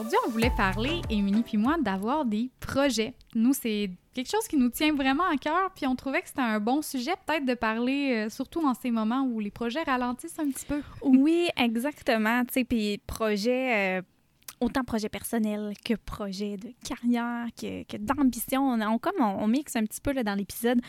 Aujourd'hui, 0.00 0.18
on 0.26 0.30
voulait 0.30 0.52
parler, 0.56 1.02
Émilie 1.10 1.42
puis 1.42 1.58
moi, 1.58 1.76
d'avoir 1.78 2.24
des 2.24 2.50
projets. 2.58 3.12
Nous, 3.34 3.52
c'est 3.52 3.90
quelque 4.14 4.30
chose 4.30 4.48
qui 4.48 4.56
nous 4.56 4.70
tient 4.70 4.94
vraiment 4.94 5.24
à 5.30 5.36
cœur, 5.36 5.70
puis 5.74 5.86
on 5.86 5.94
trouvait 5.94 6.22
que 6.22 6.28
c'était 6.28 6.40
un 6.40 6.58
bon 6.58 6.80
sujet 6.80 7.10
peut-être 7.26 7.44
de 7.44 7.52
parler, 7.52 8.14
euh, 8.14 8.30
surtout 8.30 8.66
en 8.66 8.72
ces 8.72 8.90
moments 8.90 9.24
où 9.24 9.40
les 9.40 9.50
projets 9.50 9.82
ralentissent 9.82 10.38
un 10.38 10.48
petit 10.50 10.64
peu. 10.64 10.80
Oui, 11.02 11.48
exactement. 11.54 12.42
Tu 12.46 12.54
sais, 12.54 12.64
puis 12.64 12.96
projet... 13.06 13.98
euh, 13.98 14.02
autant 14.62 14.84
projet 14.84 15.10
personnel 15.10 15.74
que 15.84 15.92
projet 15.92 16.56
de 16.56 16.72
carrière, 16.82 17.48
que, 17.54 17.82
que 17.82 17.98
d'ambition. 17.98 18.70
On, 18.72 18.98
comme 18.98 19.20
on, 19.20 19.44
on 19.44 19.48
mixe 19.48 19.76
un 19.76 19.84
petit 19.84 20.00
peu 20.00 20.14
dans 20.14 20.34
l'épisode 20.34 20.80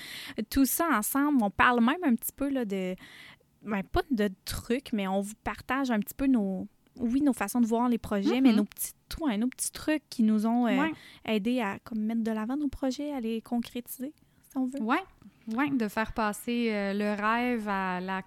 tout 0.49 0.63
ça 0.63 0.87
ensemble. 0.89 1.43
On 1.43 1.49
parle 1.49 1.81
même 1.83 2.01
un 2.05 2.15
petit 2.15 2.31
peu 2.33 2.49
de... 2.49 2.95
ben, 3.63 3.83
pas 3.91 4.03
de 4.09 4.29
trucs, 4.45 4.93
mais 4.93 5.09
on 5.09 5.19
vous 5.19 5.35
partage 5.43 5.91
un 5.91 5.99
petit 5.99 6.15
peu 6.15 6.27
nos... 6.27 6.69
Oui, 6.99 7.21
nos 7.21 7.33
façons 7.33 7.61
de 7.61 7.65
voir 7.65 7.87
les 7.89 7.97
projets, 7.97 8.41
mais 8.41 8.49
Mhm. 8.51 8.57
nos 8.57 8.65
petits, 8.65 8.91
ouais, 9.21 9.37
nos 9.37 9.47
petits 9.47 9.71
trucs 9.71 10.03
qui 10.09 10.23
nous 10.23 10.45
ont 10.45 10.67
euh, 10.67 10.77
Ouais. 10.81 10.91
aidés 11.25 11.61
à 11.61 11.79
comme, 11.83 11.99
mettre 11.99 12.21
de 12.23 12.31
l'avant 12.31 12.57
nos 12.57 12.67
projets, 12.67 13.11
à 13.13 13.19
les 13.19 13.41
concrétiser, 13.41 14.13
si 14.49 14.57
on 14.57 14.65
veut. 14.65 14.81
Ouais, 14.81 15.69
de 15.71 15.87
faire 15.87 16.13
passer 16.13 16.69
euh, 16.71 16.93
le 16.93 17.19
rêve 17.21 17.67
à 17.67 17.99
la 18.01 18.21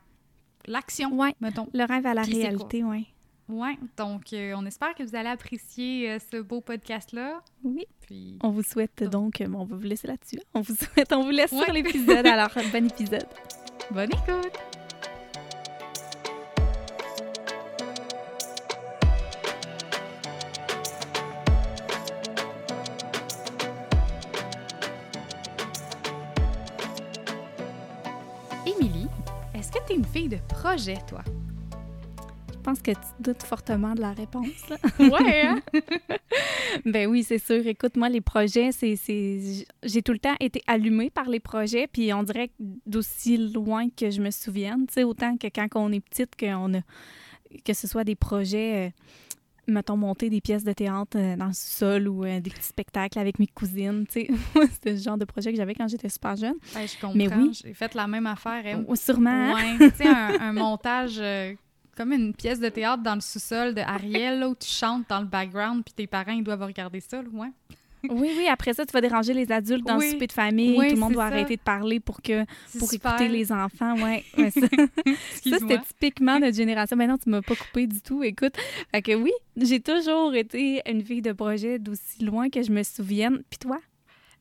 l'action, 0.66 1.12
Ouais. 1.12 1.34
mettons. 1.40 1.68
Le 1.74 1.84
rêve 1.84 2.06
à 2.06 2.14
la 2.14 2.22
Puis 2.22 2.34
réalité, 2.40 2.82
oui. 2.82 3.06
Ouais, 3.50 3.76
donc 3.98 4.32
euh, 4.32 4.54
on 4.56 4.64
espère 4.64 4.94
que 4.94 5.02
vous 5.02 5.14
allez 5.14 5.28
apprécier 5.28 6.10
euh, 6.12 6.18
ce 6.32 6.40
beau 6.40 6.62
podcast-là. 6.62 7.42
Oui. 7.62 7.84
Puis 8.00 8.38
On 8.42 8.48
vous 8.48 8.62
souhaite 8.62 9.04
donc, 9.04 9.42
euh, 9.42 9.46
on 9.54 9.64
va 9.64 9.76
vous 9.76 9.84
laisser 9.84 10.06
là-dessus. 10.08 10.40
On 10.54 10.62
vous 10.62 10.74
souhaite, 10.74 11.12
on 11.12 11.22
vous 11.24 11.30
laisse 11.30 11.52
Ouais. 11.52 11.64
sur 11.64 11.72
l'épisode. 11.74 12.26
Alors, 12.26 12.48
bon 12.72 12.86
épisode. 12.86 13.26
bonne 13.90 14.08
écoute! 14.10 14.73
De 30.28 30.38
projet, 30.48 30.98
toi? 31.08 31.22
Je 32.52 32.58
pense 32.70 32.80
que 32.80 32.92
tu 32.92 32.98
doutes 33.20 33.42
fortement 33.42 33.94
de 33.94 34.00
la 34.00 34.12
réponse. 34.12 34.68
là. 34.70 34.76
Ouais, 34.98 35.42
hein? 35.42 35.60
ben 36.86 37.06
oui, 37.08 37.22
c'est 37.22 37.38
sûr. 37.38 37.66
Écoute, 37.66 37.96
moi, 37.96 38.08
les 38.08 38.22
projets, 38.22 38.72
c'est, 38.72 38.96
c'est... 38.96 39.66
J'ai 39.82 40.00
tout 40.02 40.12
le 40.12 40.18
temps 40.18 40.34
été 40.40 40.62
allumée 40.66 41.10
par 41.10 41.28
les 41.28 41.40
projets, 41.40 41.86
puis 41.86 42.12
on 42.14 42.22
dirait 42.22 42.48
que 42.48 42.54
d'aussi 42.86 43.36
loin 43.36 43.88
que 43.90 44.10
je 44.10 44.22
me 44.22 44.30
souvienne. 44.30 44.86
Tu 44.86 44.94
sais, 44.94 45.04
autant 45.04 45.36
que 45.36 45.46
quand 45.48 45.68
on 45.74 45.92
est 45.92 46.00
petite, 46.00 46.36
qu'on 46.40 46.74
a... 46.74 46.80
que 47.64 47.74
ce 47.74 47.86
soit 47.86 48.04
des 48.04 48.16
projets... 48.16 48.88
euh, 48.88 48.90
mettons, 49.66 49.96
monter 49.96 50.30
des 50.30 50.40
pièces 50.40 50.64
de 50.64 50.72
théâtre 50.72 51.16
euh, 51.16 51.36
dans 51.36 51.46
le 51.46 51.52
sol 51.52 52.08
ou 52.08 52.24
euh, 52.24 52.40
des 52.40 52.50
petits 52.50 52.66
spectacles 52.68 53.18
avec 53.18 53.38
mes 53.38 53.46
cousines, 53.46 54.06
tu 54.06 54.26
sais. 54.26 54.28
Moi, 54.54 54.64
C'était 54.72 54.92
le 54.92 54.98
genre 54.98 55.18
de 55.18 55.24
projet 55.24 55.50
que 55.50 55.56
j'avais 55.56 55.74
quand 55.74 55.88
j'étais 55.88 56.08
super 56.08 56.36
jeune. 56.36 56.54
Ouais, 56.74 56.86
je 56.86 56.94
comprends. 57.00 57.16
Mais 57.16 57.28
oui. 57.34 57.58
J'ai 57.64 57.74
fait 57.74 57.94
la 57.94 58.06
même 58.06 58.26
affaire. 58.26 58.80
Ou 58.86 58.96
sûrement, 58.96 59.30
hein? 59.30 59.76
Ouais, 59.78 59.90
tu 59.90 59.96
sais, 59.96 60.08
un, 60.08 60.40
un 60.40 60.52
montage 60.52 61.16
euh, 61.18 61.54
comme 61.96 62.12
une 62.12 62.34
pièce 62.34 62.60
de 62.60 62.68
théâtre 62.68 63.02
dans 63.02 63.14
le 63.14 63.20
sous-sol 63.20 63.74
de 63.74 63.80
Ariel, 63.80 64.40
là, 64.40 64.48
où 64.48 64.54
tu 64.54 64.68
chantes 64.68 65.08
dans 65.08 65.20
le 65.20 65.26
background, 65.26 65.84
puis 65.84 65.94
tes 65.94 66.06
parents, 66.06 66.32
ils 66.32 66.42
doivent 66.44 66.62
regarder 66.62 67.00
ça, 67.00 67.22
là, 67.22 67.28
ouais. 67.32 67.50
Oui, 68.10 68.30
oui, 68.36 68.46
après 68.48 68.74
ça, 68.74 68.84
tu 68.86 68.92
vas 68.92 69.00
déranger 69.00 69.32
les 69.34 69.50
adultes 69.50 69.86
dans 69.86 69.98
Oui. 69.98 70.06
le 70.06 70.10
souper 70.12 70.26
de 70.26 70.32
famille. 70.32 70.78
Oui, 70.78 70.88
tout 70.88 70.94
le 70.94 71.00
monde 71.00 71.12
doit 71.14 71.28
ça. 71.28 71.34
arrêter 71.34 71.56
de 71.56 71.62
parler 71.62 72.00
pour 72.00 72.20
que 72.22 72.44
pour 72.78 72.90
super. 72.90 73.12
écouter 73.14 73.28
les 73.28 73.50
enfants. 73.52 73.94
Ouais, 74.00 74.24
ouais, 74.38 74.50
ça, 74.50 74.60
c'était 75.42 75.78
typiquement 75.80 76.38
notre 76.38 76.56
génération. 76.56 76.96
Maintenant, 76.96 77.18
tu 77.18 77.30
m'as 77.30 77.42
pas 77.42 77.54
coupé 77.56 77.86
du 77.86 78.00
tout. 78.02 78.22
Écoute, 78.22 78.54
fait 78.92 79.02
que 79.02 79.14
oui, 79.14 79.32
j'ai 79.56 79.80
toujours 79.80 80.34
été 80.34 80.82
une 80.86 81.02
fille 81.02 81.22
de 81.22 81.32
projet 81.32 81.78
d'aussi 81.78 82.24
loin 82.24 82.50
que 82.50 82.62
je 82.62 82.70
me 82.70 82.82
souvienne. 82.82 83.42
Puis 83.50 83.58
toi? 83.58 83.78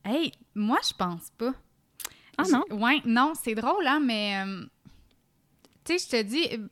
Hey, 0.06 0.32
moi, 0.56 0.80
je 0.88 0.94
pense 0.94 1.30
pas. 1.38 1.54
Ah 2.38 2.44
non? 2.52 2.64
Ouais, 2.72 3.00
non, 3.06 3.34
c'est 3.42 3.56
drôle, 3.56 3.86
hein, 3.88 4.02
mais... 4.04 4.44
euh, 4.46 4.64
tu 5.86 5.98
sais, 5.98 6.06
je 6.06 6.18
te 6.18 6.22
dis, 6.24 6.48
euh, 6.54 6.68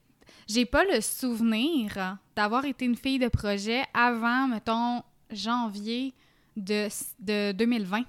j'ai 0.48 0.66
pas 0.66 0.84
le 0.84 1.00
souvenir 1.02 2.18
d'avoir 2.36 2.66
été 2.66 2.86
une 2.86 2.96
fille 2.96 3.20
de 3.20 3.28
projet 3.28 3.84
avant, 3.94 4.48
mettons, 4.48 5.04
janvier 5.32 6.14
de, 6.58 6.88
de 7.20 7.52
2020. 7.54 8.04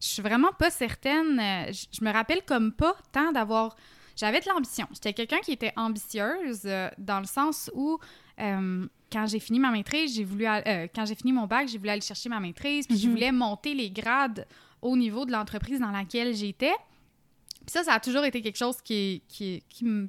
Je 0.00 0.06
suis 0.08 0.22
vraiment 0.22 0.52
pas 0.58 0.70
certaine. 0.70 1.38
euh, 1.40 1.72
Je 1.72 1.86
je 1.98 2.04
me 2.04 2.12
rappelle 2.12 2.42
comme 2.44 2.72
pas 2.72 2.94
tant 3.12 3.32
d'avoir... 3.32 3.76
J'avais 4.16 4.40
de 4.40 4.48
l'ambition. 4.48 4.86
J'étais 4.92 5.12
quelqu'un 5.12 5.40
qui 5.40 5.52
était 5.52 5.72
ambitieuse 5.76 6.62
euh, 6.66 6.88
dans 6.98 7.18
le 7.20 7.26
sens 7.26 7.70
où... 7.74 7.98
euh, 8.40 8.86
quand 9.12 9.26
j'ai 9.26 9.38
fini 9.38 9.60
ma 9.60 9.70
maîtrise, 9.70 10.12
j'ai 10.16 10.24
voulu 10.24 10.44
euh, 10.46 10.88
quand 10.92 11.04
j'ai 11.06 11.14
fini 11.14 11.32
mon 11.32 11.46
bac, 11.46 11.68
j'ai 11.68 11.78
voulu 11.78 11.90
aller 11.90 12.00
chercher 12.00 12.28
ma 12.28 12.40
maîtrise, 12.40 12.84
puis 12.88 12.98
je 12.98 13.06
Mhm. 13.06 13.12
voulais 13.14 13.30
monter 13.32 13.72
les 13.72 13.88
grades 13.88 14.44
au 14.82 14.96
niveau 14.96 15.24
de 15.24 15.30
l'entreprise 15.30 15.78
dans 15.78 15.92
laquelle 15.92 16.34
j'étais. 16.34 16.72
Puis 17.60 17.70
ça, 17.70 17.84
ça 17.84 17.92
a 17.94 18.00
toujours 18.00 18.24
été 18.24 18.42
quelque 18.42 18.56
chose 18.58 18.80
qui, 18.82 19.22
qui, 19.28 19.62
qui 19.68 19.84
me- 19.84 20.08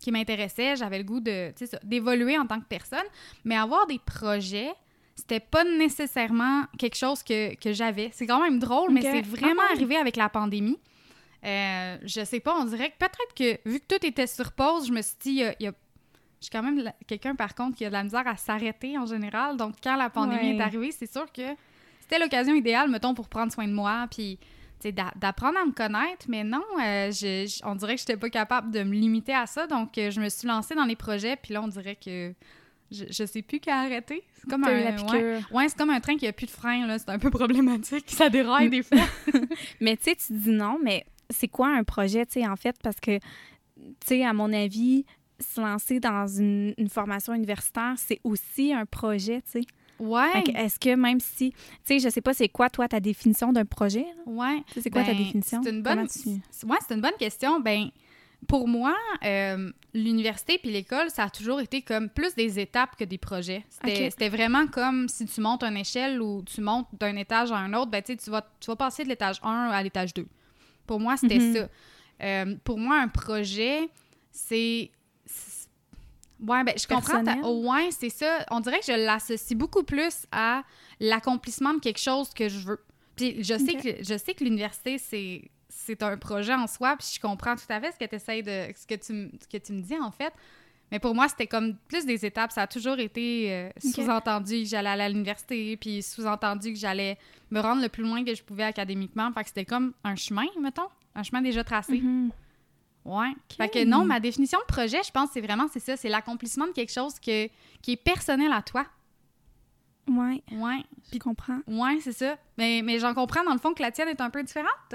qui 0.00 0.10
m'intéressait. 0.10 0.74
J'avais 0.74 0.98
le 0.98 1.04
goût 1.04 1.20
de, 1.20 1.52
d'évoluer 1.84 2.36
en 2.36 2.46
tant 2.48 2.58
que 2.60 2.66
personne. 2.66 3.06
Mais 3.44 3.56
avoir 3.56 3.86
des 3.86 4.00
projets, 4.00 4.72
c'était 5.16 5.40
pas 5.40 5.64
nécessairement 5.64 6.64
quelque 6.78 6.94
chose 6.96 7.22
que, 7.22 7.54
que 7.56 7.72
j'avais. 7.72 8.10
C'est 8.12 8.26
quand 8.26 8.40
même 8.40 8.58
drôle, 8.58 8.92
mais 8.92 9.00
c'est 9.02 9.22
vraiment 9.22 9.62
Ah 9.68 9.72
arrivé 9.72 9.96
avec 9.96 10.16
la 10.16 10.28
pandémie. 10.28 10.78
Euh, 11.44 11.96
je 12.04 12.24
sais 12.24 12.40
pas, 12.40 12.54
on 12.58 12.64
dirait 12.64 12.90
que 12.90 12.96
peut-être 12.98 13.34
que 13.34 13.68
vu 13.68 13.80
que 13.80 13.86
tout 13.96 14.06
était 14.06 14.26
sur 14.26 14.52
pause, 14.52 14.86
je 14.88 14.92
me 14.92 15.00
suis 15.02 15.16
dit, 15.20 15.30
il 15.30 15.36
y 15.36 15.44
a- 15.44 15.54
il 15.60 15.64
y 15.64 15.66
a- 15.68 15.72
je 16.40 16.46
suis 16.46 16.50
quand 16.50 16.62
même 16.62 16.92
quelqu'un 17.06 17.34
par 17.34 17.54
contre 17.54 17.76
qui 17.76 17.84
a 17.84 17.88
de 17.88 17.92
la 17.94 18.02
misère 18.04 18.26
à 18.26 18.36
s'arrêter 18.36 18.98
en 18.98 19.06
général. 19.06 19.56
Donc 19.56 19.74
quand 19.82 19.96
la 19.96 20.10
pandémie 20.10 20.50
Ouais. 20.52 20.56
est 20.56 20.60
arrivée, 20.60 20.90
c'est 20.90 21.10
sûr 21.10 21.30
que 21.32 21.42
c'était 22.00 22.18
l'occasion 22.18 22.54
idéale, 22.54 22.90
mettons, 22.90 23.14
pour 23.14 23.28
prendre 23.28 23.52
soin 23.52 23.66
de 23.66 23.72
moi, 23.72 24.06
puis 24.10 24.38
d'apprendre 25.16 25.58
à 25.58 25.64
me 25.64 25.72
connaître. 25.72 26.26
Mais 26.28 26.44
non, 26.44 26.62
euh, 26.80 27.10
je- 27.10 27.46
je- 27.48 27.64
on 27.64 27.74
dirait 27.74 27.94
que 27.94 28.00
j'étais 28.00 28.16
pas 28.16 28.28
capable 28.30 28.70
de 28.70 28.82
me 28.82 28.92
limiter 28.92 29.34
à 29.34 29.46
ça. 29.46 29.66
Donc 29.66 29.96
euh, 29.98 30.10
je 30.10 30.20
me 30.20 30.28
suis 30.28 30.46
lancée 30.46 30.74
dans 30.74 30.84
les 30.84 30.96
projets, 30.96 31.36
puis 31.36 31.54
là, 31.54 31.62
on 31.62 31.68
dirait 31.68 31.96
que 31.96 32.32
je, 32.90 33.04
je 33.10 33.24
sais 33.26 33.42
plus 33.42 33.60
qu'à 33.60 33.80
arrêter. 33.80 34.22
C'est 34.40 34.48
comme 34.48 34.64
un, 34.64 34.70
la 34.72 34.90
ouais. 34.90 34.96
piqûre. 34.96 35.48
Ouais, 35.52 35.68
c'est 35.68 35.76
comme 35.76 35.90
un 35.90 36.00
train 36.00 36.16
qui 36.16 36.26
a 36.26 36.32
plus 36.32 36.46
de 36.46 36.50
frein, 36.50 36.86
là. 36.86 36.98
C'est 36.98 37.08
un 37.10 37.18
peu 37.18 37.30
problématique. 37.30 38.04
Ça 38.08 38.28
déraille 38.28 38.70
des 38.70 38.82
fois. 38.82 38.98
Mais 39.80 39.96
tu 39.96 40.04
sais, 40.04 40.16
tu 40.16 40.32
dis 40.32 40.50
non, 40.50 40.78
mais 40.82 41.04
c'est 41.30 41.48
quoi 41.48 41.68
un 41.68 41.82
projet, 41.84 42.24
tu 42.26 42.40
sais, 42.40 42.46
en 42.46 42.56
fait? 42.56 42.76
Parce 42.82 43.00
que, 43.00 43.18
tu 43.18 43.24
sais, 44.04 44.24
à 44.24 44.32
mon 44.32 44.52
avis, 44.52 45.04
se 45.40 45.60
lancer 45.60 46.00
dans 46.00 46.26
une, 46.26 46.74
une 46.78 46.88
formation 46.88 47.34
universitaire, 47.34 47.94
c'est 47.96 48.20
aussi 48.24 48.72
un 48.72 48.86
projet, 48.86 49.42
tu 49.42 49.60
sais. 49.60 49.66
Ouais. 49.98 50.44
Est-ce 50.54 50.78
que 50.78 50.94
même 50.94 51.20
si, 51.20 51.52
tu 51.52 51.56
sais, 51.84 51.98
je 51.98 52.08
sais 52.10 52.20
pas, 52.20 52.34
c'est 52.34 52.48
quoi, 52.48 52.68
toi, 52.68 52.86
ta 52.86 53.00
définition 53.00 53.52
d'un 53.52 53.64
projet? 53.64 54.04
là? 54.04 54.22
Ouais. 54.32 54.62
C'est 54.80 54.90
quoi 54.90 55.02
ta 55.02 55.12
Ben, 55.12 55.18
définition? 55.18 55.60
C'est 55.62 55.70
une 55.70 55.82
bonne. 55.82 56.06
Tu- 56.06 56.28
Ouais, 56.66 56.76
c'est 56.86 56.94
une 56.94 57.00
bonne 57.00 57.16
question. 57.18 57.60
Ben, 57.60 57.88
pour 58.48 58.68
moi, 58.68 58.94
euh, 59.24 59.70
l'université 59.94 60.58
puis 60.58 60.70
l'école, 60.70 61.10
ça 61.10 61.24
a 61.24 61.30
toujours 61.30 61.60
été 61.60 61.82
comme 61.82 62.08
plus 62.08 62.34
des 62.34 62.60
étapes 62.60 62.94
que 62.96 63.04
des 63.04 63.18
projets. 63.18 63.64
C'était 64.10 64.28
vraiment 64.28 64.66
comme 64.66 65.08
si 65.08 65.24
tu 65.26 65.40
montes 65.40 65.62
une 65.64 65.76
échelle 65.76 66.20
ou 66.22 66.42
tu 66.42 66.60
montes 66.60 66.86
d'un 66.92 67.16
étage 67.16 67.50
à 67.50 67.56
un 67.56 67.72
autre, 67.74 67.90
ben, 67.90 68.02
tu 68.02 68.14
vas, 68.30 68.46
tu 68.60 68.66
vas 68.66 68.76
passer 68.76 69.04
de 69.04 69.08
l'étage 69.08 69.40
1 69.42 69.70
à 69.70 69.82
l'étage 69.82 70.14
2. 70.14 70.26
Pour 70.86 71.00
moi, 71.00 71.16
c'était 71.16 71.38
Mhm. 71.38 71.54
ça. 71.56 71.68
Euh, 72.22 72.54
pour 72.62 72.78
moi, 72.78 72.98
un 73.00 73.08
projet, 73.08 73.88
c'est. 74.30 74.90
Ouais, 76.46 76.62
ben, 76.64 76.74
je 76.78 76.86
comprends. 76.86 77.22
oh, 77.44 77.70
ouais, 77.72 77.88
c'est 77.90 78.10
ça. 78.10 78.44
On 78.50 78.60
dirait 78.60 78.78
que 78.80 78.86
je 78.86 78.92
l'associe 78.92 79.56
beaucoup 79.58 79.82
plus 79.82 80.26
à 80.30 80.62
l'accomplissement 81.00 81.72
de 81.74 81.80
quelque 81.80 81.98
chose 82.00 82.32
que 82.34 82.48
je 82.48 82.58
veux. 82.58 82.84
Puis 83.16 83.42
je 83.42 83.56
sais 83.58 83.74
que 83.74 84.04
je 84.04 84.18
sais 84.18 84.34
que 84.34 84.44
l'université, 84.44 84.98
c'est 84.98 85.50
c'est 85.86 86.02
un 86.02 86.16
projet 86.18 86.54
en 86.54 86.66
soi, 86.66 86.96
puis 86.98 87.08
je 87.14 87.20
comprends 87.20 87.54
tout 87.56 87.62
à 87.68 87.80
fait 87.80 87.92
ce 87.92 87.98
que, 88.04 88.14
essaies 88.14 88.42
de, 88.42 88.72
ce 88.76 88.86
que, 88.86 88.94
tu, 88.94 89.30
ce 89.40 89.48
que 89.48 89.56
tu 89.64 89.72
me 89.72 89.80
dis, 89.82 89.98
en 89.98 90.10
fait. 90.10 90.32
Mais 90.92 90.98
pour 91.00 91.14
moi, 91.14 91.26
c'était 91.28 91.46
comme 91.48 91.76
plus 91.88 92.06
des 92.06 92.24
étapes. 92.24 92.52
Ça 92.52 92.62
a 92.62 92.66
toujours 92.68 92.98
été 93.00 93.52
euh, 93.52 93.70
sous-entendu 93.92 94.62
que 94.62 94.68
j'allais 94.68 94.90
aller 94.90 95.02
à 95.02 95.08
l'université, 95.08 95.76
puis 95.76 96.02
sous-entendu 96.02 96.72
que 96.72 96.78
j'allais 96.78 97.18
me 97.50 97.60
rendre 97.60 97.82
le 97.82 97.88
plus 97.88 98.04
loin 98.04 98.24
que 98.24 98.34
je 98.34 98.42
pouvais 98.42 98.62
académiquement. 98.62 99.32
Fait 99.32 99.42
que 99.42 99.48
c'était 99.48 99.64
comme 99.64 99.94
un 100.04 100.14
chemin, 100.14 100.44
mettons, 100.60 100.88
un 101.14 101.22
chemin 101.24 101.42
déjà 101.42 101.64
tracé. 101.64 102.00
Mhm. 102.00 102.30
Ouais. 103.04 103.32
Fait 103.56 103.68
que 103.68 103.84
non, 103.84 104.04
ma 104.04 104.20
définition 104.20 104.58
de 104.60 104.64
projet, 104.72 105.00
je 105.04 105.10
pense, 105.12 105.30
c'est 105.32 105.40
vraiment 105.40 105.66
c'est 105.72 105.80
ça, 105.80 105.96
c'est 105.96 106.08
l'accomplissement 106.08 106.66
de 106.66 106.72
quelque 106.72 106.92
chose 106.92 107.14
que, 107.20 107.48
qui 107.82 107.92
est 107.92 107.96
personnel 107.96 108.52
à 108.52 108.62
toi. 108.62 108.84
Ouais, 110.08 110.40
Ouais. 110.52 110.84
je 111.12 111.18
comprends. 111.18 111.58
Ouais, 111.66 111.98
c'est 112.00 112.12
ça. 112.12 112.36
Mais, 112.58 112.80
mais 112.84 112.98
j'en 113.00 113.12
comprends 113.12 113.42
dans 113.44 113.52
le 113.52 113.58
fond 113.58 113.74
que 113.74 113.82
la 113.82 113.90
tienne 113.90 114.08
est 114.08 114.20
un 114.20 114.30
peu 114.30 114.42
différente. 114.42 114.94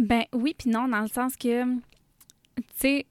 Ben 0.00 0.24
oui, 0.32 0.54
puis 0.56 0.70
non, 0.70 0.88
dans 0.88 1.00
le 1.00 1.08
sens 1.08 1.36
que, 1.36 1.64
tu 1.76 1.78
sais, 2.74 3.06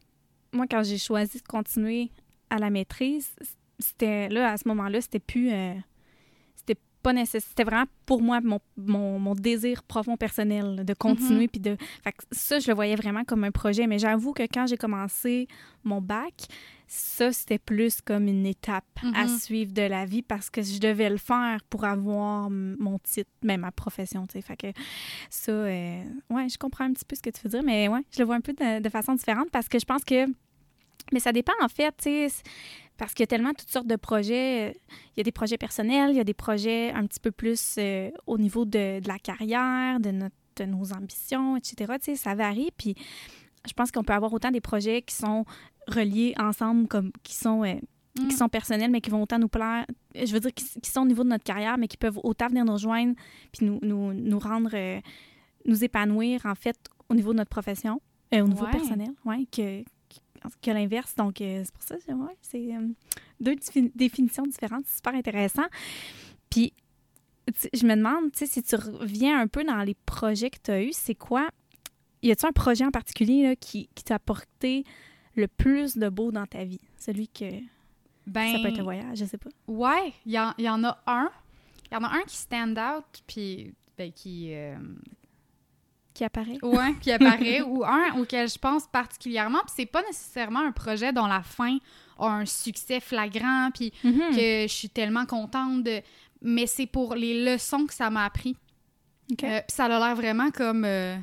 moi, 0.51 0.65
quand 0.69 0.83
j'ai 0.83 0.97
choisi 0.97 1.37
de 1.39 1.47
continuer 1.47 2.09
à 2.49 2.57
la 2.57 2.69
maîtrise, 2.69 3.29
c'était 3.77 4.27
là, 4.29 4.51
à 4.51 4.57
ce 4.57 4.67
moment-là, 4.67 4.99
c'était 5.01 5.19
plus. 5.19 5.51
euh, 5.51 5.73
c'était 6.55 6.79
pas 7.03 7.13
nécessaire. 7.13 7.47
C'était 7.47 7.63
vraiment 7.63 7.85
pour 8.05 8.21
moi 8.21 8.41
mon, 8.41 8.59
mon, 8.75 9.19
mon 9.19 9.35
désir 9.35 9.83
profond 9.83 10.17
personnel 10.17 10.83
de 10.83 10.93
continuer. 10.95 11.47
Puis 11.47 11.61
de. 11.61 11.77
Fait 12.03 12.11
que 12.11 12.23
ça, 12.31 12.59
je 12.59 12.67
le 12.67 12.73
voyais 12.73 12.95
vraiment 12.95 13.23
comme 13.23 13.43
un 13.43 13.51
projet. 13.51 13.85
Mais 13.87 13.99
j'avoue 13.99 14.33
que 14.33 14.43
quand 14.43 14.65
j'ai 14.67 14.77
commencé 14.77 15.47
mon 15.83 16.01
bac, 16.01 16.33
ça, 16.91 17.31
c'était 17.31 17.59
plus 17.59 18.01
comme 18.01 18.27
une 18.27 18.47
étape 18.47 18.83
à 19.13 19.25
Mhm. 19.25 19.37
suivre 19.37 19.71
de 19.73 19.83
la 19.83 20.05
vie 20.05 20.23
parce 20.23 20.49
que 20.49 20.63
je 20.63 20.79
devais 20.79 21.09
le 21.11 21.17
faire 21.17 21.59
pour 21.69 21.85
avoir 21.85 22.49
mon 22.49 22.97
titre, 23.03 23.29
même 23.43 23.61
ma 23.61 23.71
profession, 23.71 24.25
tu 24.25 24.33
sais. 24.33 24.41
Fait 24.41 24.57
que 24.57 24.67
ça, 25.29 25.51
euh, 25.51 26.03
ouais, 26.31 26.49
je 26.49 26.57
comprends 26.57 26.85
un 26.85 26.93
petit 26.93 27.05
peu 27.05 27.15
ce 27.15 27.21
que 27.21 27.29
tu 27.29 27.41
veux 27.43 27.49
dire, 27.51 27.61
mais 27.63 27.87
ouais, 27.87 28.01
je 28.11 28.17
le 28.19 28.25
vois 28.25 28.35
un 28.35 28.41
peu 28.41 28.53
de, 28.53 28.79
de 28.81 28.89
façon 28.89 29.13
différente 29.13 29.51
parce 29.51 29.67
que 29.69 29.77
je 29.77 29.85
pense 29.85 30.03
que, 30.03 30.25
mais 31.13 31.19
ça 31.19 31.31
dépend 31.31 31.53
en 31.61 31.67
fait, 31.69 31.93
tu 31.97 32.09
sais, 32.09 32.27
parce 32.97 33.13
qu'il 33.13 33.21
y 33.21 33.25
a 33.25 33.27
tellement 33.27 33.53
toutes 33.53 33.69
sortes 33.69 33.87
de 33.87 33.95
projets. 33.95 34.71
Il 35.15 35.17
y 35.17 35.21
a 35.21 35.23
des 35.23 35.31
projets 35.31 35.59
personnels, 35.59 36.09
il 36.09 36.17
y 36.17 36.19
a 36.19 36.23
des 36.23 36.33
projets 36.33 36.91
un 36.91 37.05
petit 37.05 37.19
peu 37.19 37.29
plus 37.31 37.75
euh, 37.77 38.09
au 38.25 38.39
niveau 38.39 38.65
de, 38.65 38.99
de 38.99 39.07
la 39.07 39.19
carrière, 39.19 39.99
de, 39.99 40.09
notre, 40.09 40.35
de 40.55 40.65
nos 40.65 40.91
ambitions, 40.91 41.55
etc. 41.55 41.75
Tu 41.99 42.05
sais, 42.05 42.15
ça 42.15 42.33
varie, 42.33 42.71
puis 42.75 42.95
je 43.67 43.73
pense 43.73 43.91
qu'on 43.91 44.03
peut 44.03 44.13
avoir 44.13 44.31
autant 44.33 44.51
des 44.51 44.61
projets 44.61 45.01
qui 45.01 45.15
sont 45.15 45.45
reliés 45.87 46.33
ensemble, 46.37 46.87
comme 46.87 47.11
qui 47.23 47.35
sont 47.35 47.63
euh, 47.63 47.75
Mm. 48.19 48.27
qui 48.27 48.35
sont 48.35 48.49
personnels, 48.49 48.89
mais 48.89 49.01
qui 49.01 49.11
vont 49.11 49.21
autant 49.21 49.37
nous 49.37 49.47
plaire. 49.47 49.85
Je 50.15 50.33
veux 50.33 50.39
dire, 50.39 50.51
qui, 50.53 50.65
qui 50.81 50.89
sont 50.89 51.01
au 51.01 51.05
niveau 51.05 51.23
de 51.23 51.29
notre 51.29 51.43
carrière, 51.43 51.77
mais 51.77 51.87
qui 51.87 51.95
peuvent 51.95 52.19
autant 52.23 52.47
venir 52.47 52.65
nous 52.65 52.73
rejoindre 52.73 53.13
puis 53.53 53.67
nous, 53.67 53.79
nous, 53.83 54.13
nous 54.13 54.39
rendre, 54.39 54.71
euh, 54.73 54.99
nous 55.65 55.83
épanouir, 55.83 56.41
en 56.45 56.55
fait, 56.55 56.75
au 57.07 57.13
niveau 57.13 57.33
de 57.33 57.37
notre 57.37 57.51
profession, 57.51 58.01
euh, 58.33 58.41
au 58.41 58.47
niveau 58.47 58.65
Ouais. 58.65 58.71
personnel, 58.71 59.11
ouais, 59.25 59.45
que, 59.51 59.83
que 60.61 60.71
l'inverse. 60.71 61.13
Donc, 61.15 61.39
euh, 61.39 61.61
c'est 61.63 61.71
pour 61.73 61.83
ça, 61.83 61.95
c'est- 62.03 62.11
ouais, 62.13 62.35
c'est 62.41 62.69
deux 63.39 63.53
défi- 63.53 63.91
définitions 63.95 64.43
différentes. 64.47 64.85
C'est 64.87 64.95
super 64.97 65.13
intéressant. 65.13 65.67
Puis, 66.49 66.73
je 67.73 67.85
me 67.85 67.95
demande, 67.95 68.31
tu 68.31 68.39
sais, 68.39 68.45
si 68.47 68.63
tu 68.63 68.75
reviens 68.75 69.39
un 69.39 69.47
peu 69.47 69.63
dans 69.63 69.83
les 69.83 69.95
projets 70.05 70.49
que 70.49 70.57
tu 70.63 70.71
as 70.71 70.83
eus, 70.83 70.93
c'est 70.93 71.15
quoi? 71.15 71.49
Y 72.21 72.31
a-t-il 72.31 72.47
un 72.49 72.51
projet 72.51 72.85
en 72.85 72.91
particulier 72.91 73.43
là, 73.43 73.55
qui, 73.55 73.89
qui 73.95 74.03
t'a 74.03 74.15
apporté 74.15 74.83
le 75.35 75.47
plus 75.47 75.97
de 75.97 76.09
beau 76.09 76.31
dans 76.31 76.45
ta 76.45 76.63
vie? 76.63 76.81
Celui 76.97 77.27
que. 77.27 77.45
Ben, 78.27 78.53
Ça 78.53 78.59
peut 78.61 78.67
être 78.69 78.79
un 78.79 78.83
voyage, 78.83 79.17
je 79.19 79.25
sais 79.25 79.37
pas. 79.37 79.49
Ouais, 79.67 80.13
il 80.25 80.31
y, 80.33 80.35
y 80.63 80.69
en 80.69 80.83
a 80.83 80.99
un. 81.07 81.31
Il 81.91 81.95
y 81.95 81.97
en 81.97 82.03
a 82.03 82.09
un 82.15 82.21
qui 82.23 82.35
stand 82.35 82.77
out, 82.77 83.05
puis 83.25 83.73
ben, 83.97 84.11
qui, 84.11 84.53
euh, 84.53 84.75
Qui 86.13 86.23
apparaît. 86.23 86.57
ouais, 86.61 86.93
qui 87.01 87.11
apparaît, 87.11 87.61
ou 87.65 87.83
un 87.83 88.13
auquel 88.19 88.47
je 88.47 88.59
pense 88.59 88.85
particulièrement. 88.87 89.59
Puis 89.59 89.73
c'est 89.77 89.85
pas 89.87 90.03
nécessairement 90.03 90.59
un 90.59 90.71
projet 90.71 91.11
dont 91.13 91.25
la 91.25 91.41
fin 91.41 91.77
a 92.19 92.27
un 92.27 92.45
succès 92.45 92.99
flagrant, 92.99 93.69
puis 93.73 93.91
Mhm. 94.03 94.35
que 94.35 94.61
je 94.63 94.67
suis 94.73 94.89
tellement 94.89 95.25
contente 95.25 95.83
de... 95.83 96.01
Mais 96.41 96.67
c'est 96.67 96.85
pour 96.85 97.15
les 97.15 97.43
leçons 97.45 97.85
que 97.87 97.93
ça 97.93 98.09
m'a 98.09 98.25
appris. 98.25 98.55
Euh, 99.43 99.61
puis 99.67 99.75
ça 99.75 99.85
a 99.85 99.87
l'air 99.89 100.15
vraiment 100.15 100.51
comme 100.51 100.85
euh, 100.85 101.15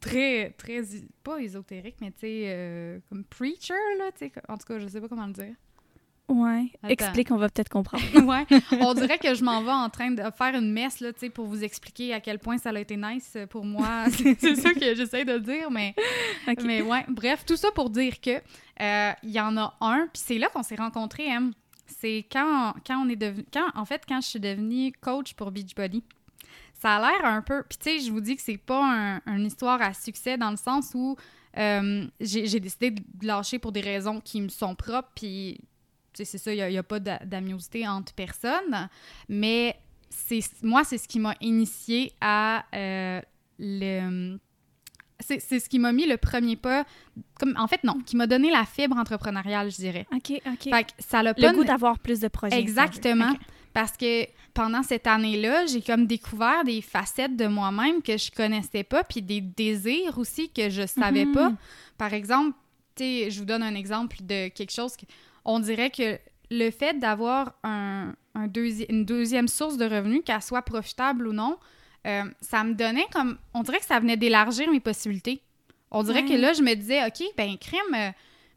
très, 0.00 0.50
très, 0.50 0.82
pas 1.22 1.38
ésotérique, 1.38 1.96
mais 2.00 2.10
tu 2.10 2.20
sais, 2.20 2.44
euh, 2.46 2.98
comme 3.08 3.24
preacher, 3.24 3.74
là, 3.98 4.10
tu 4.12 4.26
sais. 4.26 4.32
En 4.48 4.56
tout 4.56 4.66
cas, 4.66 4.78
je 4.78 4.88
sais 4.88 5.00
pas 5.00 5.08
comment 5.08 5.26
le 5.26 5.32
dire. 5.32 5.54
Ouais. 6.30 6.70
Attends. 6.82 6.88
Explique, 6.88 7.30
on 7.32 7.36
va 7.36 7.48
peut-être 7.48 7.68
comprendre. 7.68 8.04
ouais, 8.24 8.46
on 8.80 8.94
dirait 8.94 9.18
que 9.18 9.34
je 9.34 9.42
m'en 9.42 9.62
vais 9.62 9.72
en 9.72 9.90
train 9.90 10.12
de 10.12 10.22
faire 10.36 10.54
une 10.54 10.72
messe 10.72 11.00
là, 11.00 11.12
tu 11.12 11.20
sais, 11.20 11.30
pour 11.30 11.46
vous 11.46 11.64
expliquer 11.64 12.14
à 12.14 12.20
quel 12.20 12.38
point 12.38 12.56
ça 12.56 12.70
a 12.70 12.78
été 12.78 12.96
nice 12.96 13.36
pour 13.50 13.64
moi. 13.64 14.06
C'est 14.10 14.54
ça 14.54 14.72
que 14.72 14.94
j'essaie 14.94 15.24
de 15.24 15.38
dire, 15.38 15.70
mais, 15.70 15.94
mais 16.64 16.82
ouais. 16.82 17.04
Bref, 17.08 17.44
tout 17.44 17.56
ça 17.56 17.70
pour 17.72 17.90
dire 17.90 18.20
que 18.20 18.40
euh, 18.80 19.12
il 19.24 19.30
y 19.30 19.40
en 19.40 19.56
a 19.56 19.76
un, 19.80 20.08
puis 20.12 20.22
c'est 20.24 20.38
là 20.38 20.48
qu'on 20.48 20.62
s'est 20.62 20.76
rencontrés, 20.76 21.26
Em. 21.26 21.52
C'est 21.86 22.24
quand, 22.30 22.74
quand 22.86 23.04
on 23.04 23.08
est 23.08 23.16
devenu, 23.16 23.44
quand 23.52 23.68
en 23.74 23.84
fait 23.84 24.02
quand 24.08 24.20
je 24.20 24.28
suis 24.28 24.40
devenue 24.40 24.92
coach 25.00 25.34
pour 25.34 25.50
Beachbody. 25.50 26.04
Ça 26.80 26.96
a 26.96 27.00
l'air 27.00 27.24
un 27.24 27.42
peu, 27.42 27.62
puis 27.68 27.76
tu 27.78 27.90
sais, 27.98 28.00
je 28.06 28.10
vous 28.10 28.20
dis 28.20 28.36
que 28.36 28.42
c'est 28.42 28.56
pas 28.56 28.82
un- 28.82 29.20
une 29.36 29.44
histoire 29.46 29.82
à 29.82 29.92
succès 29.92 30.38
dans 30.38 30.50
le 30.50 30.56
sens 30.56 30.92
où 30.94 31.16
euh, 31.58 32.06
j'ai 32.20 32.60
décidé 32.60 32.90
de 32.92 33.26
lâcher 33.26 33.58
pour 33.58 33.72
des 33.72 33.80
raisons 33.80 34.20
qui 34.20 34.40
me 34.40 34.48
sont 34.48 34.74
propres, 34.74 35.10
puis 35.14 35.58
tu 36.12 36.18
sais, 36.18 36.24
c'est 36.24 36.38
ça, 36.38 36.54
il 36.54 36.70
n'y 36.70 36.78
a, 36.78 36.82
pas 36.82 36.98
d'a- 37.00 37.18
d'amiosité 37.24 37.86
entre 37.86 38.14
personnes, 38.14 38.88
mais 39.28 39.76
c'est 40.08 40.40
moi, 40.62 40.82
c'est 40.84 40.96
ce 40.98 41.06
qui 41.06 41.18
m'a 41.20 41.34
initié 41.40 42.12
à 42.20 42.64
euh, 42.74 43.20
le... 43.58 44.38
C'est 45.22 45.60
ce 45.60 45.68
qui 45.68 45.78
m'a 45.78 45.92
mis 45.92 46.06
le 46.06 46.16
premier 46.16 46.56
pas, 46.56 46.84
comme 47.38 47.54
en 47.58 47.66
fait 47.68 47.84
non, 47.84 47.98
qui 48.06 48.16
m'a 48.16 48.26
donné 48.26 48.50
la 48.50 48.64
fibre 48.64 48.96
entrepreneuriale, 48.96 49.70
je 49.70 49.76
dirais. 49.76 50.06
OK, 50.14 50.40
OK. 50.46 50.62
Fait 50.74 50.84
que 50.84 50.90
ça 50.98 51.22
l'a 51.22 51.34
pas 51.34 51.42
le 51.42 51.48
goût 51.58 51.64
d'avoir 51.64 51.98
plus 51.98 52.20
de 52.20 52.28
projets. 52.28 52.58
Exactement. 52.58 53.34
Parce 53.72 53.96
que 53.96 54.26
pendant 54.54 54.82
cette 54.82 55.06
année-là, 55.06 55.66
j'ai 55.66 55.80
comme 55.82 56.06
découvert 56.06 56.64
des 56.64 56.80
facettes 56.82 57.36
de 57.36 57.46
moi-même 57.46 58.02
que 58.02 58.16
je 58.16 58.30
connaissais 58.30 58.82
pas, 58.84 59.04
puis 59.04 59.22
des 59.22 59.40
désirs 59.40 60.18
aussi 60.18 60.50
que 60.50 60.68
je 60.70 60.86
savais 60.86 61.24
Mhm. 61.24 61.32
pas. 61.32 61.52
Par 61.98 62.12
exemple, 62.14 62.56
tu 62.96 63.04
sais, 63.04 63.30
je 63.30 63.38
vous 63.38 63.44
donne 63.46 63.62
un 63.62 63.74
exemple 63.74 64.16
de 64.22 64.48
quelque 64.48 64.72
chose 64.72 64.96
que 64.96 65.04
on 65.44 65.58
dirait 65.60 65.90
que 65.90 66.18
le 66.50 66.70
fait 66.70 66.98
d'avoir 66.98 67.54
un, 67.62 68.14
un 68.34 68.46
deuxi- 68.48 68.86
une 68.90 69.04
deuxième 69.04 69.48
source 69.48 69.76
de 69.76 69.84
revenus, 69.84 70.22
qu'elle 70.24 70.42
soit 70.42 70.62
profitable 70.62 71.28
ou 71.28 71.32
non, 71.32 71.56
euh, 72.06 72.24
ça 72.40 72.64
me 72.64 72.74
donnait 72.74 73.06
comme. 73.12 73.38
On 73.54 73.62
dirait 73.62 73.78
que 73.78 73.84
ça 73.84 74.00
venait 74.00 74.16
d'élargir 74.16 74.70
mes 74.70 74.80
possibilités. 74.80 75.40
On 75.92 76.02
dirait 76.02 76.22
Ouais. 76.22 76.28
que 76.28 76.34
là, 76.34 76.52
je 76.52 76.62
me 76.62 76.74
disais, 76.74 77.04
OK, 77.06 77.22
ben, 77.36 77.56
crime, 77.58 77.80
euh, 77.94 78.10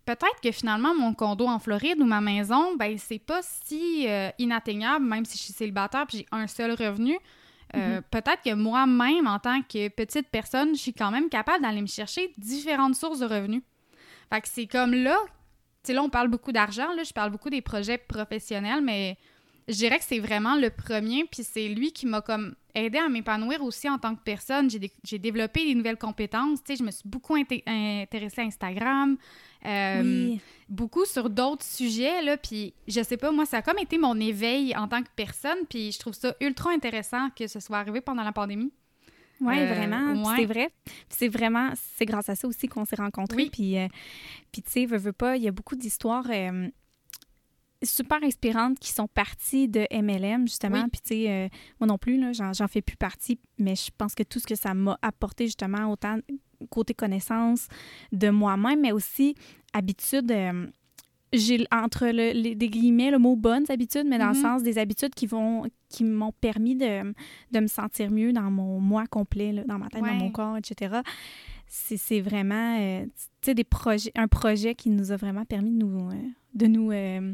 peut-être 0.05 0.39
que 0.41 0.51
finalement, 0.51 0.93
mon 0.95 1.13
condo 1.13 1.45
en 1.48 1.60
Floride 1.60 2.00
ou 2.01 2.05
ma 2.05 2.22
maison, 2.22 2.75
ben, 2.75 2.98
c'est 2.98 3.19
pas 3.19 3.41
si 3.41 4.07
euh, 4.07 4.29
inatteignable, 4.39 5.05
même 5.05 5.25
si 5.25 5.38
je 5.38 5.43
suis 5.43 5.53
célibataire 5.53 6.05
puis 6.07 6.19
j'ai 6.19 6.25
un 6.31 6.48
seul 6.48 6.72
revenu. 6.72 7.17
Euh, 7.75 8.01
Peut-être 8.12 8.43
que 8.43 8.53
moi-même, 8.53 9.25
en 9.25 9.39
tant 9.39 9.62
que 9.63 9.88
petite 9.89 10.27
personne, 10.29 10.75
je 10.75 10.79
suis 10.79 10.93
quand 10.93 11.10
même 11.10 11.27
capable 11.29 11.63
d'aller 11.63 11.81
me 11.81 11.88
chercher 11.88 12.31
différentes 12.38 12.95
sources 12.95 13.19
de 13.19 13.25
revenus. 13.25 13.63
Fait 14.31 14.41
que 14.41 14.48
c'est 14.48 14.67
comme 14.67 14.93
là, 14.93 15.17
tu 15.25 15.88
sais, 15.88 15.93
là, 15.93 16.03
on 16.03 16.10
parle 16.10 16.27
beaucoup 16.27 16.51
d'argent, 16.51 16.93
là, 16.93 17.03
je 17.03 17.12
parle 17.13 17.31
beaucoup 17.31 17.50
des 17.50 17.62
projets 17.62 17.98
professionnels, 17.98 18.81
mais 18.83 19.17
je 19.67 19.74
dirais 19.74 19.98
que 19.98 20.05
c'est 20.05 20.19
vraiment 20.19 20.55
le 20.55 20.69
premier, 20.69 21.25
puis 21.25 21.43
c'est 21.43 21.67
lui 21.69 21.91
qui 21.91 22.05
m'a 22.05 22.22
comme 22.22 22.53
aidé 22.75 23.00
à 23.00 23.10
m'épanouir 23.10 23.63
aussi 23.63 23.89
en 23.89 23.98
tant 23.98 24.13
que 24.13 24.22
personne. 24.24 24.69
J'ai, 24.69 24.79
dé- 24.79 24.91
j'ai 25.03 25.17
développé 25.19 25.65
des 25.65 25.74
nouvelles 25.74 25.98
compétences, 25.98 26.63
tu 26.63 26.74
sais, 26.74 26.79
je 26.79 26.83
me 26.83 26.91
suis 26.91 27.07
beaucoup 27.10 27.36
inté- 27.36 27.63
intéressée 27.65 28.41
à 28.41 28.45
Instagram, 28.45 29.17
euh, 29.65 30.01
Oui. 30.03 30.41
beaucoup 30.70 31.05
sur 31.05 31.29
d'autres 31.29 31.63
sujets, 31.65 32.22
là, 32.22 32.38
puis 32.38 32.74
je 32.88 33.01
sais 33.03 33.17
pas, 33.17 33.32
moi, 33.32 33.46
ça 33.46 33.58
a 33.58 33.62
comme 33.62 33.79
été 33.79 33.98
mon 33.98 34.20
éveil 34.20 34.75
en 34.75 34.88
tant 34.88 35.01
que 35.03 35.10
personne, 35.15 35.60
puis 35.70 35.91
je 35.91 36.00
trouve 36.00 36.13
ça 36.13 36.36
ultra 36.41 36.72
intéressant 36.72 37.29
que 37.32 37.48
ce 37.48 37.60
soit 37.60 37.77
arrivé 37.77 38.01
pendant 38.01 38.24
la 38.24 38.32
pandémie. 38.32 38.72
Oui, 39.41 39.60
Euh, 39.60 39.74
vraiment. 39.74 40.24
Ouais. 40.24 40.36
C'est 40.38 40.46
vrai. 40.46 40.70
C'est 41.10 41.27
vraiment, 41.27 41.72
c'est 41.98 42.05
grâce 42.05 42.29
à 42.29 42.36
ça 42.36 42.48
aussi 42.48 42.67
qu'on 42.67 42.86
s'est 42.86 42.96
rencontrés. 42.96 43.43
Oui. 43.43 43.50
Puis, 43.51 43.77
euh, 43.77 43.88
puis 44.51 44.62
tu 44.62 44.72
sais, 44.72 44.86
veux, 44.86 44.98
veux 44.98 45.12
pas, 45.13 45.36
il 45.38 45.43
y 45.43 45.48
a 45.48 45.51
beaucoup 45.51 45.75
d'histoires 45.75 46.27
super 47.84 48.24
inspirantes 48.24 48.79
qui 48.79 48.93
sont 48.93 49.08
parties 49.08 49.67
de 49.67 49.86
MLM, 49.91 50.48
justement. 50.48 50.84
Oui. 50.84 50.89
Puis 50.91 51.01
tu 51.01 51.08
sais, 51.25 51.29
euh, 51.29 51.48
moi 51.79 51.88
non 51.88 51.98
plus, 51.98 52.17
j'en 52.34 52.67
fais 52.70 52.82
plus 52.82 52.96
partie, 52.96 53.38
mais 53.58 53.75
je 53.75 53.89
pense 53.98 54.15
que 54.15 54.24
tout 54.24 54.39
ce 54.39 54.48
que 54.48 54.55
ça 54.55 54.74
m'a 54.74 54.98
apporté, 55.01 55.46
justement, 55.48 55.91
autant 55.91 56.17
côté 56.70 56.93
connaissance 56.93 57.67
de 58.12 58.29
moi-même, 58.29 58.82
mais 58.82 58.91
aussi 58.91 59.36
habitude. 59.74 60.32
euh, 60.32 60.67
j'ai 61.36 61.65
entre 61.72 62.05
le, 62.05 62.32
les, 62.39 62.53
des 62.53 62.70
guillemets 62.70 63.10
le 63.10 63.17
mot 63.17 63.36
bonnes 63.36 63.65
habitudes, 63.70 64.05
mais 64.08 64.20
dans 64.20 64.27
le 64.29 64.36
Mhm. 64.36 64.41
sens 64.41 64.62
des 64.63 64.77
habitudes 64.77 65.15
qui 65.15 65.25
vont 65.25 65.63
qui 65.89 66.03
m'ont 66.03 66.32
permis 66.32 66.75
de, 66.75 67.12
de 67.51 67.60
me 67.60 67.65
sentir 67.67 68.12
mieux 68.12 68.34
dans 68.34 68.51
mon 68.51 68.79
moi 68.79 69.08
complet, 69.08 69.51
là, 69.51 69.63
dans 69.63 69.79
ma 69.79 69.88
tête, 69.89 70.01
dans 70.01 70.13
mon 70.13 70.29
corps, 70.32 70.58
etc. 70.58 71.01
C'est 71.67 72.22
vraiment 72.22 72.77
euh, 72.79 73.05
des 73.51 73.63
projets, 73.63 74.12
un 74.15 74.27
projet 74.27 74.75
qui 74.75 74.89
nous 74.91 75.12
a 75.12 75.15
vraiment 75.17 75.43
permis 75.46 75.72
de 75.72 75.77
nous, 75.77 76.10
euh, 76.12 76.13
de 76.53 76.67
nous 76.67 76.91
euh, 76.91 77.34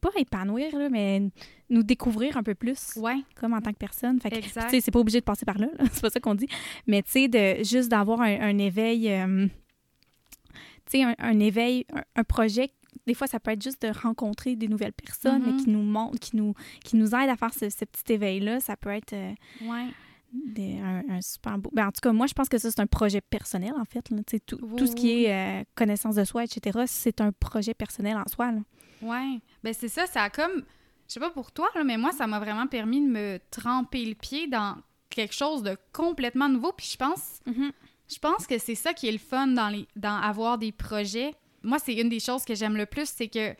pas 0.00 0.10
épanouir, 0.16 0.76
là, 0.76 0.88
mais 0.88 1.22
nous 1.70 1.82
découvrir 1.82 2.36
un 2.36 2.42
peu 2.42 2.54
plus 2.54 2.96
Ouais, 2.96 3.16
comme 3.34 3.52
en 3.54 3.60
tant 3.60 3.72
que 3.72 3.78
personne. 3.78 4.20
Fait 4.20 4.30
que, 4.30 4.36
exact. 4.36 4.64
tu 4.66 4.70
sais, 4.76 4.80
c'est 4.80 4.90
pas 4.90 4.98
obligé 5.00 5.20
de 5.20 5.24
passer 5.24 5.44
par 5.46 5.58
là, 5.58 5.68
là, 5.78 5.84
c'est 5.92 6.00
pas 6.02 6.10
ça 6.10 6.20
qu'on 6.20 6.34
dit. 6.34 6.48
Mais 6.86 7.02
tu 7.02 7.10
sais, 7.12 7.28
de 7.28 7.62
juste 7.64 7.88
d'avoir 7.90 8.20
un, 8.20 8.40
un 8.40 8.58
éveil, 8.58 9.10
euh, 9.10 9.46
tu 10.86 10.98
sais, 10.98 11.02
un, 11.04 11.14
un 11.18 11.38
éveil, 11.40 11.86
un, 11.94 12.02
un 12.16 12.24
projet 12.24 12.70
des 13.06 13.14
fois, 13.14 13.26
ça 13.26 13.40
peut 13.40 13.50
être 13.50 13.62
juste 13.62 13.82
de 13.82 13.88
rencontrer 13.88 14.54
des 14.54 14.68
nouvelles 14.68 14.92
personnes 14.92 15.42
Mhm. 15.54 15.56
qui 15.64 15.70
nous 15.70 15.82
montrent, 15.82 16.18
qui 16.20 16.36
nous, 16.36 16.54
qui 16.84 16.94
nous 16.96 17.14
aident 17.14 17.30
à 17.30 17.36
faire 17.36 17.52
ce, 17.52 17.68
ce 17.70 17.84
petit 17.84 18.12
éveil-là. 18.12 18.60
Ça 18.60 18.76
peut 18.76 18.90
être 18.90 19.14
euh, 19.14 19.32
Ouais. 19.62 19.86
des- 20.32 20.78
un, 20.78 21.02
un 21.08 21.20
super 21.20 21.58
beau. 21.58 21.70
Ben, 21.72 21.88
en 21.88 21.90
tout 21.90 22.00
cas, 22.02 22.12
moi, 22.12 22.26
je 22.28 22.34
pense 22.34 22.48
que 22.48 22.58
ça, 22.58 22.70
c'est 22.70 22.80
un 22.80 22.86
projet 22.86 23.20
personnel, 23.20 23.72
en 23.80 23.84
fait. 23.86 24.08
là. 24.10 24.18
Tout, 24.46 24.58
Oui, 24.62 24.76
tout 24.76 24.86
ce 24.86 24.94
qui 24.94 25.06
oui, 25.06 25.24
est 25.24 25.62
euh, 25.62 25.64
connaissance 25.74 26.14
de 26.14 26.22
soi, 26.24 26.44
etc., 26.44 26.80
c'est 26.86 27.20
un 27.20 27.32
projet 27.32 27.74
personnel 27.74 28.16
en 28.16 28.28
soi. 28.28 28.52
là. 28.52 28.60
Ouais. 29.02 29.40
Ben 29.62 29.74
c'est 29.74 29.88
ça, 29.88 30.06
ça 30.06 30.22
a 30.24 30.30
comme. 30.30 30.64
Je 31.08 31.14
sais 31.14 31.20
pas 31.20 31.30
pour 31.30 31.52
toi, 31.52 31.68
là, 31.74 31.84
mais 31.84 31.98
moi, 31.98 32.12
ça 32.12 32.26
m'a 32.26 32.38
vraiment 32.38 32.66
permis 32.66 33.00
de 33.00 33.10
me 33.10 33.38
tremper 33.50 34.04
le 34.06 34.14
pied 34.14 34.46
dans 34.46 34.76
quelque 35.10 35.34
chose 35.34 35.62
de 35.62 35.76
complètement 35.92 36.48
nouveau. 36.48 36.72
Puis 36.72 36.88
je 36.92 36.96
pense, 36.96 37.40
je 37.46 38.18
pense 38.18 38.46
que 38.46 38.56
c'est 38.58 38.74
ça 38.74 38.94
qui 38.94 39.08
est 39.08 39.12
le 39.12 39.18
fun 39.18 39.48
dans, 39.48 39.68
les, 39.68 39.86
dans 39.96 40.16
avoir 40.16 40.56
des 40.56 40.72
projets. 40.72 41.34
Moi, 41.62 41.78
c'est 41.78 41.94
une 41.94 42.08
des 42.08 42.20
choses 42.20 42.44
que 42.44 42.54
j'aime 42.54 42.76
le 42.76 42.86
plus, 42.86 43.08
c'est 43.08 43.28
que 43.28 43.54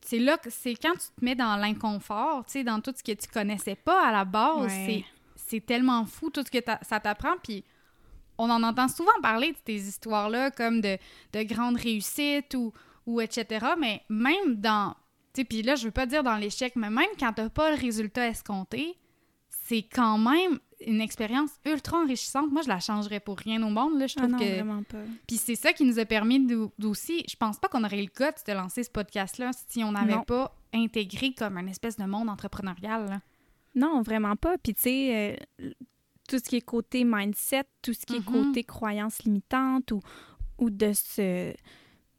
c'est 0.00 0.18
là 0.18 0.36
que 0.38 0.50
c'est 0.50 0.74
quand 0.74 0.92
tu 0.94 1.08
te 1.16 1.24
mets 1.24 1.36
dans 1.36 1.54
l'inconfort, 1.56 2.44
tu 2.46 2.52
sais, 2.52 2.64
dans 2.64 2.80
tout 2.80 2.92
ce 2.96 3.02
que 3.04 3.12
tu 3.12 3.28
connaissais 3.28 3.76
pas 3.76 4.08
à 4.08 4.10
la 4.10 4.24
base, 4.24 4.62
Ouais. 4.72 4.86
c'est 4.86 5.04
c'est 5.36 5.64
tellement 5.66 6.04
fou 6.04 6.30
tout 6.30 6.42
ce 6.44 6.50
que 6.50 6.58
ça 6.82 7.00
t'apprend. 7.00 7.34
Puis 7.42 7.64
on 8.38 8.48
en 8.50 8.62
entend 8.62 8.86
souvent 8.88 9.10
parler 9.22 9.50
de 9.52 9.56
ces 9.66 9.88
histoires-là 9.88 10.50
comme 10.52 10.80
de, 10.80 10.96
de 11.32 11.42
grandes 11.42 11.76
réussites 11.76 12.54
ou, 12.54 12.72
ou 13.14 13.20
etc. 13.20 13.66
Mais 13.78 14.02
même 14.08 14.56
dans. 14.56 14.94
Tu 15.34 15.42
sais, 15.42 15.44
puis 15.44 15.62
là, 15.62 15.74
je 15.76 15.84
veux 15.84 15.90
pas 15.92 16.06
dire 16.06 16.22
dans 16.22 16.36
l'échec, 16.36 16.74
mais 16.76 16.90
même 16.90 17.06
quand 17.18 17.32
t'as 17.32 17.48
pas 17.50 17.70
le 17.70 17.76
résultat 17.76 18.26
escompté, 18.28 18.96
c'est 19.48 19.82
quand 19.82 20.18
même 20.18 20.58
une 20.86 21.00
expérience 21.00 21.50
ultra 21.66 21.98
enrichissante. 21.98 22.50
Moi, 22.50 22.62
je 22.62 22.68
la 22.68 22.80
changerais 22.80 23.20
pour 23.20 23.36
rien 23.38 23.62
au 23.62 23.68
monde. 23.70 23.98
Là. 23.98 24.06
Je 24.06 24.14
Ah 24.16 24.22
trouve 24.22 24.32
non, 24.32 24.38
que. 24.38 24.54
vraiment 24.54 24.82
pas. 24.82 24.98
Puis 25.28 25.36
c'est 25.36 25.54
ça 25.54 25.72
qui 25.72 25.84
nous 25.84 25.98
a 25.98 26.04
permis 26.04 26.44
d'au- 26.46 26.72
d'aussi. 26.78 27.22
Je 27.28 27.36
pense 27.36 27.58
pas 27.58 27.68
qu'on 27.68 27.84
aurait 27.84 27.98
eu 28.00 28.04
le 28.04 28.08
cas 28.10 28.32
de 28.32 28.52
lancer 28.52 28.82
ce 28.82 28.90
podcast-là 28.90 29.50
si 29.68 29.84
on 29.84 29.92
n'avait 29.92 30.14
Non. 30.16 30.22
pas 30.24 30.56
intégré 30.72 31.32
comme 31.34 31.58
un 31.58 31.66
espèce 31.66 31.96
de 31.96 32.04
monde 32.04 32.28
entrepreneurial. 32.30 33.06
là. 33.08 33.20
Non, 33.76 34.02
vraiment 34.02 34.34
pas. 34.36 34.58
Puis, 34.58 34.74
tu 34.74 34.80
sais, 34.82 35.36
euh, 35.60 35.70
tout 36.28 36.38
ce 36.38 36.42
qui 36.48 36.56
est 36.56 36.60
côté 36.60 37.04
mindset, 37.04 37.64
tout 37.82 37.92
ce 37.92 38.04
qui 38.06 38.16
est 38.16 38.26
Mhm. 38.28 38.46
côté 38.46 38.64
croyances 38.64 39.22
limitantes 39.22 39.92
ou, 39.92 40.00
ou 40.58 40.70
de 40.70 40.92
se. 40.92 41.54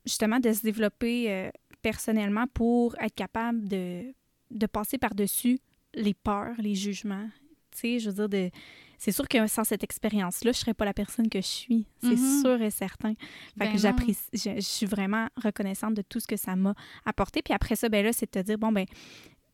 Justement, 0.05 0.39
de 0.39 0.51
se 0.53 0.61
développer 0.61 1.31
euh, 1.31 1.49
personnellement 1.81 2.45
pour 2.53 2.95
être 3.01 3.15
capable 3.15 3.67
de, 3.67 4.13
de 4.51 4.65
passer 4.67 4.97
par-dessus 4.97 5.59
les 5.93 6.13
peurs, 6.13 6.55
les 6.59 6.75
jugements. 6.75 7.27
Tu 7.71 7.79
sais, 7.79 7.99
je 7.99 8.09
veux 8.09 8.27
dire, 8.27 8.29
de. 8.29 8.49
C'est 8.97 9.11
sûr 9.11 9.27
que 9.27 9.47
sans 9.47 9.63
cette 9.63 9.83
expérience-là, 9.83 10.51
je 10.51 10.59
serais 10.59 10.75
pas 10.75 10.85
la 10.85 10.93
personne 10.93 11.27
que 11.27 11.41
je 11.41 11.47
suis. 11.47 11.85
C'est 12.03 12.09
Mhm. 12.19 12.41
sûr 12.41 12.61
et 12.61 12.69
certain. 12.69 13.13
Fait 13.15 13.25
Ben 13.57 13.67
que 13.69 13.71
non. 13.73 13.77
j'apprécie, 13.79 14.21
je, 14.33 14.55
je 14.57 14.59
suis 14.61 14.85
vraiment 14.85 15.27
reconnaissante 15.43 15.95
de 15.95 16.03
tout 16.03 16.19
ce 16.19 16.27
que 16.27 16.37
ça 16.37 16.55
m'a 16.55 16.75
apporté. 17.03 17.41
Puis 17.41 17.51
après 17.53 17.75
ça, 17.75 17.89
ben 17.89 18.05
là, 18.05 18.13
c'est 18.13 18.27
de 18.31 18.39
te 18.39 18.45
dire, 18.45 18.59
bon, 18.59 18.71
ben, 18.71 18.85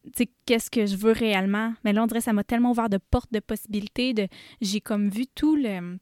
tu 0.03 0.11
sais, 0.15 0.29
qu'est-ce 0.45 0.69
que 0.69 0.85
je 0.85 0.97
veux 0.97 1.13
réellement? 1.13 1.73
Mais 1.85 1.93
là, 1.93 2.03
on 2.03 2.07
dirait 2.07 2.19
que 2.19 2.25
ça 2.25 2.33
m'a 2.33 2.43
tellement 2.43 2.71
ouvert 2.71 2.89
de 2.89 2.97
portes 2.97 3.31
de 3.31 3.39
possibilités. 3.39 4.13
De, 4.13 4.27
j'ai 4.59 4.81
comme 4.81 5.07
vu 5.09 5.27
tout 5.27 5.55
le... 5.55 5.97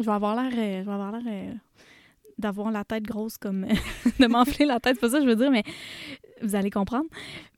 Je 0.00 0.04
vais 0.04 0.12
avoir 0.12 0.34
l'air... 0.34 0.52
euh, 0.52 0.80
je 0.80 0.84
vais 0.86 0.92
avoir 0.92 1.12
l'air... 1.12 1.22
euh, 1.26 1.54
d'avoir 2.38 2.70
la 2.70 2.84
tête 2.84 3.04
grosse 3.04 3.38
comme... 3.38 3.66
de 4.18 4.26
m'enfler 4.26 4.66
la 4.66 4.80
tête, 4.80 4.94
c'est 4.96 5.00
pas 5.00 5.10
ça 5.10 5.18
que 5.18 5.24
je 5.24 5.28
veux 5.28 5.36
dire, 5.36 5.50
mais 5.50 5.62
vous 6.42 6.54
allez 6.54 6.70
comprendre. 6.70 7.06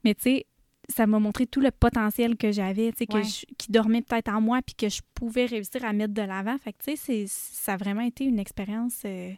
Mais 0.05 0.15
tu 0.15 0.23
sais, 0.23 0.47
ça 0.89 1.07
m'a 1.07 1.19
montré 1.19 1.47
tout 1.47 1.61
le 1.61 1.71
potentiel 1.73 2.37
que 2.37 2.53
j'avais, 2.53 2.93
tu 2.93 2.99
sais, 2.99 3.07
que 3.07 3.15
Ouais. 3.17 3.25
je- 3.25 3.45
qui 3.59 3.73
dormait 3.73 4.03
peut-être 4.03 4.29
en 4.29 4.41
moi, 4.41 4.61
puis 4.65 4.75
que 4.77 4.89
je 4.89 5.01
pouvais 5.15 5.47
réussir 5.47 5.85
à 5.85 5.93
mettre 5.93 6.15
de 6.15 6.23
l'avant. 6.23 6.57
Fait 6.59 6.73
que, 6.73 6.79
tu 6.85 6.91
sais, 6.93 6.97
c'est- 6.97 7.27
ça 7.29 7.73
a 7.73 7.77
vraiment 7.77 8.03
été 8.03 8.25
une 8.25 8.39
expérience, 8.39 9.03
euh, 9.05 9.33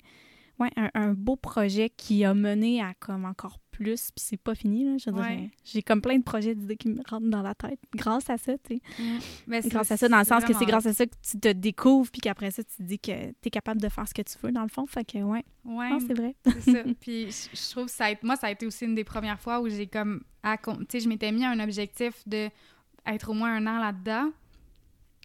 ouais, 0.59 0.71
un, 0.76 0.90
un 0.95 1.12
beau 1.14 1.37
projet 1.37 1.88
qui 1.88 2.25
a 2.25 2.35
mené 2.35 2.83
à 2.83 2.92
comme 2.99 3.25
encore 3.25 3.59
plus, 3.78 4.11
puis 4.14 4.25
c'est 4.25 4.37
pas 4.37 4.54
fini, 4.54 4.85
là, 4.85 5.12
Ouais. 5.12 5.38
euh, 5.44 5.47
J'ai 5.64 5.82
comme 5.82 6.02
plein 6.02 6.18
de 6.18 6.23
projets 6.23 6.54
d'idées 6.54 6.76
qui 6.76 6.88
me 6.88 7.00
rentrent 7.08 7.28
dans 7.30 7.42
la 7.42 7.54
tête 7.54 7.78
grâce 7.94 8.28
à 8.28 8.37
ça, 8.38 8.52
tu 8.58 8.76
sais. 8.76 9.61
Grâce 9.68 9.90
à 9.92 9.97
ça, 9.97 10.08
dans 10.08 10.18
le 10.18 10.25
sens 10.25 10.44
que 10.44 10.52
c'est 10.52 10.66
grâce 10.66 10.87
à 10.87 10.92
ça 10.92 11.06
que 11.06 11.14
tu 11.23 11.38
te 11.38 11.49
découvres, 11.52 12.11
puis 12.11 12.20
qu'après 12.20 12.50
ça, 12.50 12.62
tu 12.64 12.76
te 12.76 12.82
dis 12.82 12.99
que 12.99 13.28
tu 13.30 13.35
es 13.47 13.50
capable 13.50 13.80
de 13.80 13.88
faire 13.88 14.06
ce 14.08 14.14
que 14.14 14.23
tu 14.23 14.35
veux, 14.42 14.52
dans 14.52 14.62
le 14.62 14.68
fond. 14.68 14.87
Fait 14.87 15.04
que, 15.04 15.18
ouais, 15.18 15.44
Ouais, 15.64 15.90
c'est 16.06 16.14
vrai. 16.14 16.35
c'est 16.44 16.73
ça. 16.73 16.82
Puis 17.00 17.28
je 17.54 17.70
trouve 17.70 17.87
que 17.87 17.90
ça 17.90 18.06
a 18.06 18.11
été, 18.11 18.26
moi, 18.26 18.37
ça 18.37 18.49
a 18.49 18.50
été 18.50 18.66
aussi 18.66 18.85
une 18.85 18.94
des 18.94 19.04
premières 19.04 19.40
fois 19.40 19.61
où 19.61 19.68
j'ai 19.68 19.87
comme... 19.87 20.23
Tu 20.44 20.58
sais, 20.88 21.00
je 21.00 21.08
m'étais 21.08 21.30
mis 21.32 21.44
un 21.44 21.61
objectif 21.61 22.14
de 22.26 22.49
être 23.06 23.30
au 23.30 23.35
moins 23.35 23.54
un 23.54 23.66
an 23.66 23.78
là-dedans 23.78 24.30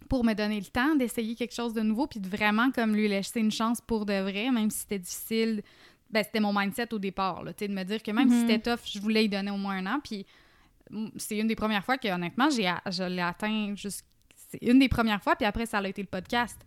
pour 0.09 0.23
me 0.25 0.33
donner 0.33 0.59
le 0.59 0.65
temps 0.65 0.95
d'essayer 0.95 1.33
quelque 1.35 1.53
chose 1.55 1.73
de 1.73 1.81
nouveau 1.81 2.07
puis 2.07 2.19
de 2.19 2.27
vraiment 2.27 2.71
comme 2.71 2.93
lui 2.95 3.07
laisser 3.07 3.39
une 3.39 3.51
chance 3.51 3.79
pour 3.81 4.05
de 4.05 4.19
vrai, 4.21 4.51
même 4.51 4.69
si 4.69 4.79
c'était 4.79 4.99
difficile. 4.99 5.63
Ben, 6.13 6.23
c'était 6.23 6.39
mon 6.39 6.53
mindset 6.57 6.93
au 6.93 6.99
départ, 6.99 7.43
là, 7.43 7.51
de 7.53 7.67
me 7.67 7.83
dire 7.83 8.01
que 8.03 8.11
même 8.11 8.29
si 8.29 8.35
Mhm. 8.35 8.47
c'était 8.47 8.71
tough, 8.71 8.81
je 8.85 8.99
voulais 8.99 9.25
y 9.25 9.29
donner 9.29 9.49
au 9.51 9.57
moins 9.57 9.77
un 9.77 9.85
an. 9.87 9.99
Puis 10.03 10.25
c'est 11.17 11.37
une 11.37 11.47
des 11.47 11.55
premières 11.55 11.83
fois 11.83 11.97
que, 11.97 12.07
honnêtement, 12.07 12.49
je 12.49 13.07
l'ai 13.07 13.21
atteint 13.21 13.73
juste... 13.75 14.05
C'est 14.51 14.61
une 14.61 14.77
des 14.79 14.89
premières 14.89 15.23
fois, 15.23 15.35
puis 15.35 15.45
après, 15.47 15.65
ça 15.65 15.79
a 15.79 15.87
été 15.87 16.01
le 16.03 16.07
podcast. 16.07 16.57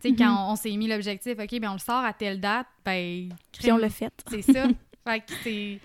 Tu 0.00 0.08
sais, 0.08 0.10
Mhm. 0.10 0.18
quand 0.18 0.48
on, 0.48 0.52
on 0.52 0.56
s'est 0.56 0.76
mis 0.76 0.88
l'objectif, 0.88 1.38
OK, 1.38 1.60
ben 1.60 1.70
on 1.70 1.74
le 1.74 1.78
sort 1.78 2.04
à 2.04 2.12
telle 2.12 2.40
date, 2.40 2.66
ben... 2.84 3.28
Puis 3.52 3.70
on 3.70 3.76
l'a 3.76 3.88
fait. 3.90 4.12
C'est 4.28 4.42
ça. 4.42 4.66
fait 5.06 5.20
que 5.20 5.32
c'est... 5.44 5.80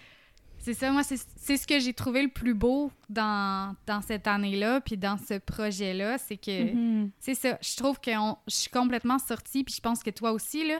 C'est 0.58 0.74
ça, 0.74 0.92
moi, 0.92 1.04
c'est 1.04 1.18
c'est 1.36 1.58
ce 1.58 1.68
que 1.68 1.78
j'ai 1.78 1.94
trouvé 1.94 2.22
le 2.24 2.30
plus 2.30 2.54
beau 2.54 2.90
dans, 3.10 3.76
dans 3.86 4.02
cette 4.02 4.28
année-là, 4.28 4.80
puis 4.80 4.96
dans 4.98 5.18
ce 5.18 5.38
projet-là, 5.38 6.18
c'est 6.18 6.38
que... 6.38 6.74
Mhm. 6.74 7.12
C'est 7.20 7.36
ça, 7.36 7.58
je 7.62 7.76
trouve 7.76 8.00
que 8.00 8.18
on- 8.18 8.38
je 8.48 8.56
suis 8.56 8.70
complètement 8.72 9.20
sortie, 9.20 9.64
puis 9.66 9.76
je 9.76 9.82
pense 9.82 10.02
que 10.02 10.10
toi 10.10 10.32
aussi, 10.32 10.66
là, 10.66 10.80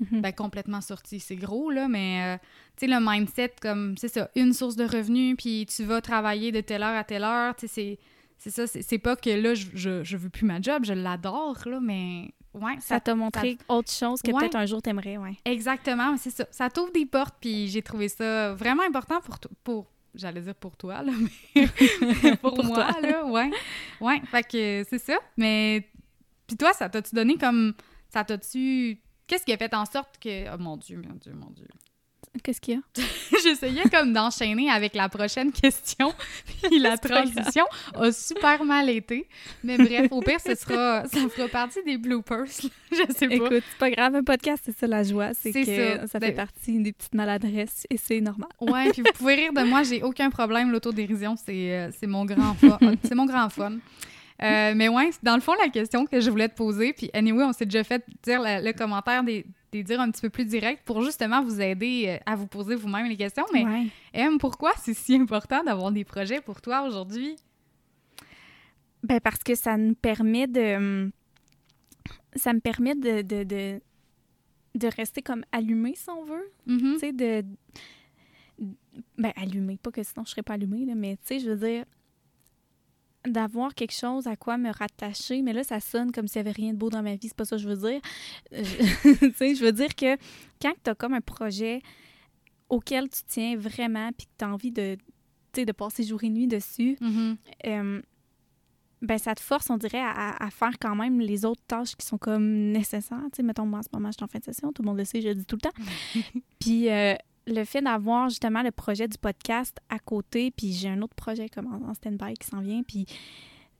Mhm. 0.00 0.20
ben 0.22 0.32
complètement 0.32 0.80
sortie, 0.80 1.20
c'est 1.20 1.36
gros, 1.36 1.70
là, 1.70 1.86
mais, 1.88 2.34
euh, 2.34 2.38
tu 2.76 2.86
sais, 2.86 2.92
le 2.92 2.98
mindset, 3.00 3.54
comme, 3.62 3.96
c'est 3.96 4.08
ça, 4.08 4.28
une 4.34 4.52
source 4.52 4.74
de 4.76 4.84
revenus, 4.84 5.36
puis 5.36 5.66
tu 5.66 5.84
vas 5.84 6.00
travailler 6.00 6.50
de 6.52 6.60
telle 6.60 6.82
heure 6.82 6.96
à 6.96 7.04
telle 7.04 7.22
heure, 7.24 7.54
tu 7.56 7.68
sais, 7.68 7.72
c'est... 7.72 7.98
C'est 8.36 8.50
ça, 8.50 8.66
c'est 8.66 8.98
pas 8.98 9.16
que 9.16 9.30
là, 9.30 9.54
je, 9.54 9.68
je, 9.72 10.04
je 10.04 10.16
veux 10.18 10.28
plus 10.28 10.44
ma 10.44 10.60
job, 10.60 10.84
je 10.84 10.92
l'adore, 10.92 11.56
là, 11.64 11.78
mais 11.80 12.34
ouais, 12.52 12.74
Ça 12.80 13.00
t'a 13.00 13.14
montré 13.14 13.56
autre 13.68 13.90
chose 13.90 14.20
que 14.20 14.32
Ouais. 14.32 14.40
peut-être 14.40 14.56
un 14.56 14.66
jour 14.66 14.82
t'aimerais, 14.82 15.16
ouais. 15.16 15.36
Exactement, 15.46 16.16
c'est 16.18 16.30
ça. 16.30 16.44
Ça 16.50 16.68
t'ouvre 16.68 16.92
des 16.92 17.06
portes, 17.06 17.36
puis 17.40 17.68
j'ai 17.68 17.80
trouvé 17.80 18.08
ça 18.08 18.52
vraiment 18.54 18.82
important 18.82 19.20
pour 19.22 19.38
pour 19.62 19.86
j'allais 20.14 20.42
dire 20.42 20.54
pour 20.56 20.76
toi 20.76 21.02
là, 21.02 21.12
mais 21.54 21.66
pour, 22.42 22.54
Pour 22.54 22.64
moi 22.64 22.84
toi. 22.92 23.00
là, 23.00 23.24
ouais. 23.24 23.50
Ouais, 24.00 24.20
fait 24.26 24.42
que 24.42 24.84
c'est 24.90 24.98
ça. 24.98 25.16
Mais 25.38 25.88
puis 26.46 26.56
toi, 26.58 26.72
ça 26.74 26.88
t'a-tu 26.90 27.14
donné 27.14 27.38
comme 27.38 27.72
ça 28.10 28.24
t'a-tu 28.24 28.98
qu'est-ce 29.26 29.44
qui 29.44 29.52
a 29.52 29.56
fait 29.56 29.74
en 29.74 29.84
sorte 29.86 30.18
que 30.20 30.52
oh 30.54 30.58
mon 30.58 30.76
dieu, 30.76 31.00
mon 31.06 31.14
dieu, 31.14 31.32
mon 31.34 31.50
dieu. 31.50 31.66
Qu'est-ce 32.42 32.60
qu'il 32.60 32.74
y 32.74 32.76
a? 32.78 33.02
J'essayais 33.44 33.84
comme 33.90 34.12
d'enchaîner 34.12 34.68
avec 34.68 34.94
la 34.96 35.08
prochaine 35.08 35.52
question, 35.52 36.12
puis 36.64 36.80
la 36.80 36.98
transition 36.98 37.64
a 37.94 38.10
super 38.10 38.64
mal 38.64 38.90
été. 38.90 39.28
Mais 39.62 39.76
bref, 39.78 40.08
au 40.10 40.20
pire, 40.20 40.40
ce 40.40 40.54
sera 40.56 41.06
ça 41.06 41.28
fera 41.28 41.46
partie 41.48 41.82
des 41.84 41.96
bloopers. 41.96 42.46
Je 42.90 43.12
sais 43.16 43.28
pas. 43.28 43.34
Écoute, 43.34 43.62
c'est 43.70 43.78
pas 43.78 43.90
grave, 43.90 44.16
un 44.16 44.24
podcast, 44.24 44.62
c'est 44.66 44.76
ça 44.76 44.86
la 44.88 45.04
joie, 45.04 45.32
c'est 45.34 45.52
C'est 45.52 45.64
que 45.64 45.96
ça. 46.00 46.06
ça, 46.08 46.18
Ben- 46.18 46.28
fait 46.30 46.32
partie 46.32 46.80
des 46.82 46.92
petites 46.92 47.14
maladresses 47.14 47.86
et 47.88 47.96
c'est 47.98 48.20
normal. 48.20 48.48
Ouais, 48.60 48.90
puis 48.90 49.02
vous 49.02 49.12
pouvez 49.16 49.34
rire 49.36 49.52
de 49.52 49.62
moi, 49.62 49.84
j'ai 49.84 50.02
aucun 50.02 50.30
problème. 50.30 50.72
L'autodérision, 50.72 51.36
c'est 51.36 51.72
euh, 51.72 51.90
c'est 52.00 52.08
mon 52.08 52.24
grand 52.24 52.54
fun. 52.54 52.78
c'est 53.04 53.14
mon 53.14 53.26
grand 53.26 53.48
fun. 53.48 53.76
Euh, 54.42 54.72
mais 54.74 54.88
ouais, 54.88 55.10
dans 55.22 55.36
le 55.36 55.40
fond, 55.40 55.52
la 55.62 55.68
question 55.68 56.06
que 56.06 56.20
je 56.20 56.28
voulais 56.28 56.48
te 56.48 56.56
poser, 56.56 56.92
puis 56.92 57.08
anyway, 57.14 57.44
on 57.44 57.52
s'est 57.52 57.66
déjà 57.66 57.84
fait 57.84 58.04
dire 58.22 58.40
le, 58.42 58.64
le 58.66 58.72
commentaire 58.72 59.22
des, 59.22 59.46
des 59.70 59.84
dire 59.84 60.00
un 60.00 60.10
petit 60.10 60.22
peu 60.22 60.28
plus 60.30 60.44
direct 60.44 60.82
pour 60.84 61.02
justement 61.02 61.40
vous 61.42 61.60
aider 61.60 62.06
euh, 62.08 62.18
à 62.26 62.34
vous 62.34 62.48
poser 62.48 62.74
vous-même 62.74 63.06
les 63.08 63.16
questions. 63.16 63.44
Mais 63.52 63.64
Ouais. 63.64 63.86
M, 64.12 64.38
pourquoi 64.38 64.72
c'est 64.76 64.92
si 64.94 65.14
important 65.14 65.62
d'avoir 65.62 65.92
des 65.92 66.04
projets 66.04 66.40
pour 66.40 66.60
toi 66.60 66.82
aujourd'hui? 66.82 67.36
Ben 69.04 69.20
parce 69.20 69.42
que 69.44 69.54
ça 69.54 69.76
nous 69.76 69.94
permet 69.94 70.46
de 70.48 70.76
hum, 70.76 71.10
ça 72.34 72.52
me 72.52 72.60
permet 72.60 72.94
de 72.96 73.22
de, 73.22 73.44
de, 73.44 73.80
de 74.74 74.88
rester 74.96 75.22
comme 75.22 75.44
allumé 75.52 75.94
si 75.94 76.08
on 76.10 76.24
veut, 76.24 76.50
Mhm. 76.66 76.94
tu 76.94 76.98
sais 76.98 77.12
de 77.12 77.44
ben 79.18 79.32
allumé, 79.36 79.76
pas 79.76 79.90
que 79.90 80.02
sinon 80.02 80.24
je 80.24 80.30
serais 80.30 80.42
pas 80.42 80.54
allumée 80.54 80.84
là, 80.86 80.94
mais 80.96 81.16
tu 81.16 81.22
sais 81.24 81.38
je 81.40 81.50
veux 81.50 81.56
dire 81.68 81.84
d'avoir 83.26 83.74
quelque 83.74 83.94
chose 83.94 84.26
à 84.26 84.36
quoi 84.36 84.58
me 84.58 84.70
rattacher, 84.70 85.40
mais 85.42 85.52
là, 85.52 85.64
ça 85.64 85.80
sonne 85.80 86.12
comme 86.12 86.28
s'il 86.28 86.36
y 86.36 86.40
avait 86.40 86.50
rien 86.52 86.72
de 86.72 86.78
beau 86.78 86.90
dans 86.90 87.02
ma 87.02 87.14
vie, 87.14 87.28
c'est 87.28 87.36
pas 87.36 87.44
ça 87.44 87.56
que 87.56 87.62
je 87.62 87.68
veux 87.68 87.88
dire. 87.90 88.00
Euh, 88.52 88.62
tu 89.20 89.32
sais, 89.34 89.54
je 89.54 89.64
veux 89.64 89.72
dire 89.72 89.94
que 89.94 90.16
quand 90.60 90.74
tu 90.82 90.90
as 90.90 90.94
comme 90.94 91.14
un 91.14 91.20
projet 91.20 91.80
auquel 92.68 93.08
tu 93.08 93.20
tiens 93.26 93.56
vraiment, 93.56 94.10
puis 94.12 94.26
que 94.26 94.32
tu 94.38 94.44
as 94.44 94.48
envie 94.52 94.70
de, 94.72 94.96
de 95.54 95.72
passer 95.72 96.02
jour 96.02 96.22
et 96.24 96.28
nuit 96.30 96.46
dessus, 96.48 96.96
Mhm. 97.00 97.36
euh, 97.66 98.02
ben 99.02 99.18
ça 99.18 99.34
te 99.34 99.40
force, 99.40 99.68
on 99.68 99.76
dirait, 99.76 100.00
à, 100.00 100.42
à 100.42 100.50
faire 100.50 100.78
quand 100.80 100.94
même 100.96 101.20
les 101.20 101.44
autres 101.44 101.60
tâches 101.68 101.94
qui 101.94 102.06
sont 102.06 102.16
comme 102.18 102.72
nécessaires. 102.72 103.20
Tu 103.32 103.36
sais, 103.36 103.42
mettons, 103.42 103.66
moi, 103.66 103.80
en 103.80 103.82
ce 103.82 103.88
moment, 103.92 104.08
je 104.10 104.14
suis 104.16 104.24
en 104.24 104.28
fin 104.28 104.38
de 104.38 104.44
session, 104.44 104.72
tout 104.72 104.80
le 104.82 104.86
monde 104.88 104.96
le 104.98 105.04
sait, 105.04 105.20
je 105.20 105.28
le 105.28 105.34
dis 105.34 105.44
tout 105.44 105.56
le 105.56 105.60
temps. 105.60 106.22
puis 106.58 106.88
euh, 106.90 107.14
le 107.46 107.64
fait 107.64 107.82
d'avoir 107.82 108.28
justement 108.28 108.62
le 108.62 108.70
projet 108.70 109.08
du 109.08 109.18
podcast 109.18 109.78
à 109.88 109.98
côté, 109.98 110.50
puis 110.50 110.72
j'ai 110.72 110.88
un 110.88 111.02
autre 111.02 111.14
projet 111.14 111.48
comme 111.48 111.66
en, 111.66 111.94
stand-by 111.94 112.34
qui 112.34 112.46
s'en 112.46 112.60
vient, 112.60 112.82
puis 112.82 113.06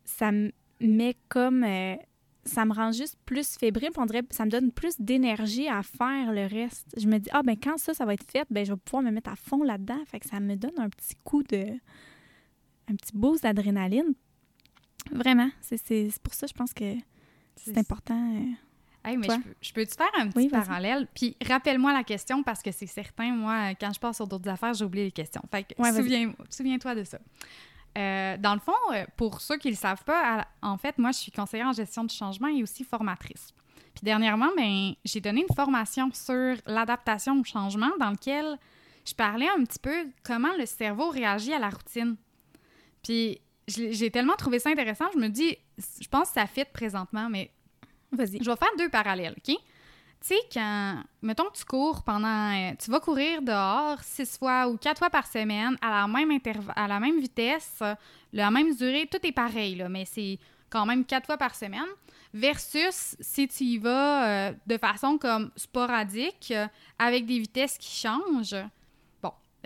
ça 0.05 0.33
me 0.33 0.53
met 0.81 1.17
comme... 1.29 1.65
euh, 1.65 1.97
ça 2.47 2.65
me 2.65 2.73
rend 2.73 2.93
juste 2.93 3.17
plus 3.25 3.57
fébrile. 3.57 3.91
On 3.97 4.07
dirait 4.07 4.23
ça 4.31 4.45
me 4.45 4.51
donne 4.51 4.71
plus 4.71 5.01
d'énergie 5.01 5.69
à 5.69 5.83
faire 5.83 6.33
le 6.33 6.47
reste. 6.47 6.87
Je 6.97 7.07
me 7.07 7.19
dis, 7.19 7.31
ah, 7.33 7.43
ben 7.43 7.57
quand 7.57 7.79
ça, 7.79 7.95
ça 7.95 8.05
va 8.05 8.15
être 8.15 8.31
fait, 8.31 8.47
ben 8.51 8.65
je 8.65 8.73
vais 8.73 8.79
pouvoir 8.79 9.03
me 9.03 9.11
mettre 9.11 9.31
à 9.31 9.37
fond 9.37 9.63
là-dedans. 9.63 9.99
Fait 10.07 10.21
que 10.21 10.27
ça 10.27 10.41
me 10.41 10.55
donne 10.57 10.79
un 10.79 10.89
petit 10.89 11.15
coup 11.25 11.43
de. 11.43 11.67
un 12.89 12.97
petit 12.97 13.13
boost 13.15 13.43
d'adrénaline. 13.43 14.15
Vraiment. 15.11 15.51
C'est 15.61 16.11
pour 16.23 16.35
ça, 16.35 16.47
je 16.47 16.55
pense 16.55 16.73
que 16.73 16.95
c'est 17.57 17.77
important. 17.79 18.37
Euh, 18.37 18.53
hey, 19.05 19.17
mais 19.17 19.29
je 19.61 19.73
peux, 19.73 19.85
te 19.85 19.95
faire 19.95 20.11
un 20.19 20.29
petit 20.29 20.49
parallèle? 20.49 21.07
Puis 21.15 21.37
rappelle-moi 21.47 21.93
la 21.93 22.05
question 22.05 22.43
parce 22.43 22.63
que 22.63 22.73
c'est 22.73 22.87
certain, 22.87 23.33
moi, 23.33 23.75
quand 23.81 23.93
je 23.93 24.01
passe 24.01 24.17
sur 24.17 24.27
d'autres 24.27 24.49
affaires, 24.49 24.75
j'oublie 24.75 25.05
les 25.05 25.13
questions. 25.13 25.43
Fait 25.51 25.65
que 25.65 25.75
souviens-toi 26.51 26.95
de 26.95 27.05
ça. 27.05 27.19
Euh, 27.97 28.37
dans 28.39 28.55
le 28.55 28.61
fond, 28.61 28.73
euh, 28.93 29.05
pour 29.17 29.41
ceux 29.41 29.57
qui 29.57 29.69
ne 29.69 29.73
le 29.73 29.79
savent 29.79 30.03
pas, 30.05 30.49
en 30.63 30.77
fait, 30.77 30.99
moi, 30.99 31.13
je 31.13 31.19
suis 31.19 31.33
conseillère 31.33 31.69
en 31.69 31.73
gestion 31.73 32.05
du 32.05 32.15
changement 32.15 32.49
et 32.49 32.63
aussi 32.63 32.83
formatrice. 32.83 33.55
Puis 33.95 34.03
dernièrement, 34.03 34.51
ben, 34.57 34.95
j'ai 35.05 35.21
donné 35.21 35.45
une 35.49 35.55
formation 35.55 36.11
sur 36.13 36.57
l'adaptation 36.67 37.39
au 37.41 37.45
changement 37.45 37.91
dans 38.01 38.11
lequel 38.11 38.59
je 39.07 39.15
parlais 39.15 39.49
un 39.49 39.63
petit 39.63 39.79
peu 39.79 40.09
comment 40.25 40.53
le 40.59 40.67
cerveau 40.67 41.11
réagit 41.11 41.53
à 41.53 41.61
la 41.61 41.71
routine. 41.71 42.17
Puis 43.03 43.41
j'ai 43.69 44.11
tellement 44.11 44.35
trouvé 44.35 44.59
ça 44.59 44.71
intéressant, 44.71 45.07
je 45.15 45.19
me 45.19 45.29
dis, 45.29 45.57
je 46.01 46.09
pense 46.09 46.29
que 46.29 46.35
ça 46.35 46.47
fit 46.47 46.65
présentement, 46.65 47.29
mais 47.31 47.51
vas-y. 48.15 48.43
Je 48.43 48.51
vais 48.51 48.57
faire 48.57 48.69
deux 48.79 48.89
parallèles, 48.89 49.35
OK? 49.37 49.57
Tu 50.27 50.29
sais, 50.29 50.41
quand, 50.53 51.03
mettons 51.21 51.45
que 51.45 51.57
tu 51.59 51.65
cours 51.65 52.03
pendant. 52.03 52.53
Euh, 52.53 52.73
tu 52.83 52.91
vas 52.91 53.01
courir 53.01 53.43
dehors 53.43 54.03
six 54.03 54.39
fois 54.39 54.69
ou 54.69 54.79
quatre 54.79 54.99
fois 54.99 55.11
par 55.11 55.27
semaine 55.27 55.77
à 55.83 55.91
la 55.91 56.07
même, 56.07 56.41
à 56.75 56.89
la 56.89 56.99
même 56.99 57.21
vitesse, 57.21 57.83
la 58.33 58.51
même 58.51 58.75
durée, 58.75 59.07
tout 59.11 59.25
est 59.27 59.33
pareil, 59.33 59.75
là, 59.77 59.89
mais 59.89 60.07
c'est 60.07 60.39
quand 60.71 60.87
même 60.87 61.05
quatre 61.05 61.27
fois 61.27 61.37
par 61.37 61.55
semaine. 61.55 61.87
Versus 62.33 63.17
si 63.21 63.47
tu 63.47 63.65
y 63.65 63.79
vas 63.79 64.27
euh, 64.27 64.53
de 64.67 64.77
façon 64.77 65.19
comme 65.19 65.53
sporadique, 65.55 66.53
euh, 66.53 66.67
avec 66.99 67.27
des 67.27 67.39
vitesses 67.39 67.79
qui 67.79 67.95
changent, 67.95 68.57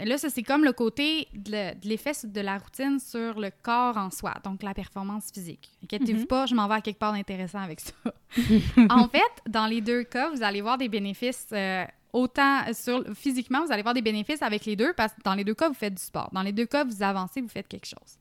Là, 0.04 0.16
ça, 0.16 0.30
c'est 0.30 0.42
comme 0.42 0.64
le 0.64 0.72
côté 0.72 1.28
de 1.34 1.74
l'effet 1.86 2.12
de 2.24 2.40
la 2.40 2.58
routine 2.58 3.00
sur 3.00 3.38
le 3.40 3.50
corps 3.62 3.96
en 3.96 4.10
soi, 4.10 4.34
donc 4.44 4.62
la 4.62 4.72
performance 4.74 5.30
physique. 5.32 5.70
Inquiétez-vous 5.82 6.20
mhm. 6.20 6.26
pas, 6.26 6.46
je 6.46 6.54
m'en 6.54 6.68
vais 6.68 6.74
à 6.74 6.80
quelque 6.80 6.98
part 6.98 7.12
d'intéressant 7.12 7.58
avec 7.58 7.80
ça? 7.80 7.92
en 8.90 9.08
fait, 9.08 9.20
dans 9.48 9.66
les 9.66 9.80
deux 9.80 10.04
cas, 10.04 10.30
vous 10.30 10.42
allez 10.42 10.60
voir 10.60 10.78
des 10.78 10.88
bénéfices 10.88 11.48
euh, 11.52 11.84
autant 12.12 12.72
sur 12.72 13.04
physiquement, 13.14 13.64
vous 13.64 13.72
allez 13.72 13.82
voir 13.82 13.94
des 13.94 14.02
bénéfices 14.02 14.42
avec 14.42 14.64
les 14.66 14.76
deux 14.76 14.92
parce 14.92 15.12
que 15.12 15.22
dans 15.24 15.34
les 15.34 15.44
deux 15.44 15.54
cas, 15.54 15.68
vous 15.68 15.74
faites 15.74 15.94
du 15.94 16.02
sport. 16.02 16.30
Dans 16.32 16.42
les 16.42 16.52
deux 16.52 16.66
cas, 16.66 16.84
vous 16.84 17.02
avancez, 17.02 17.40
vous 17.40 17.48
faites 17.48 17.68
quelque 17.68 17.86
chose. 17.86 18.18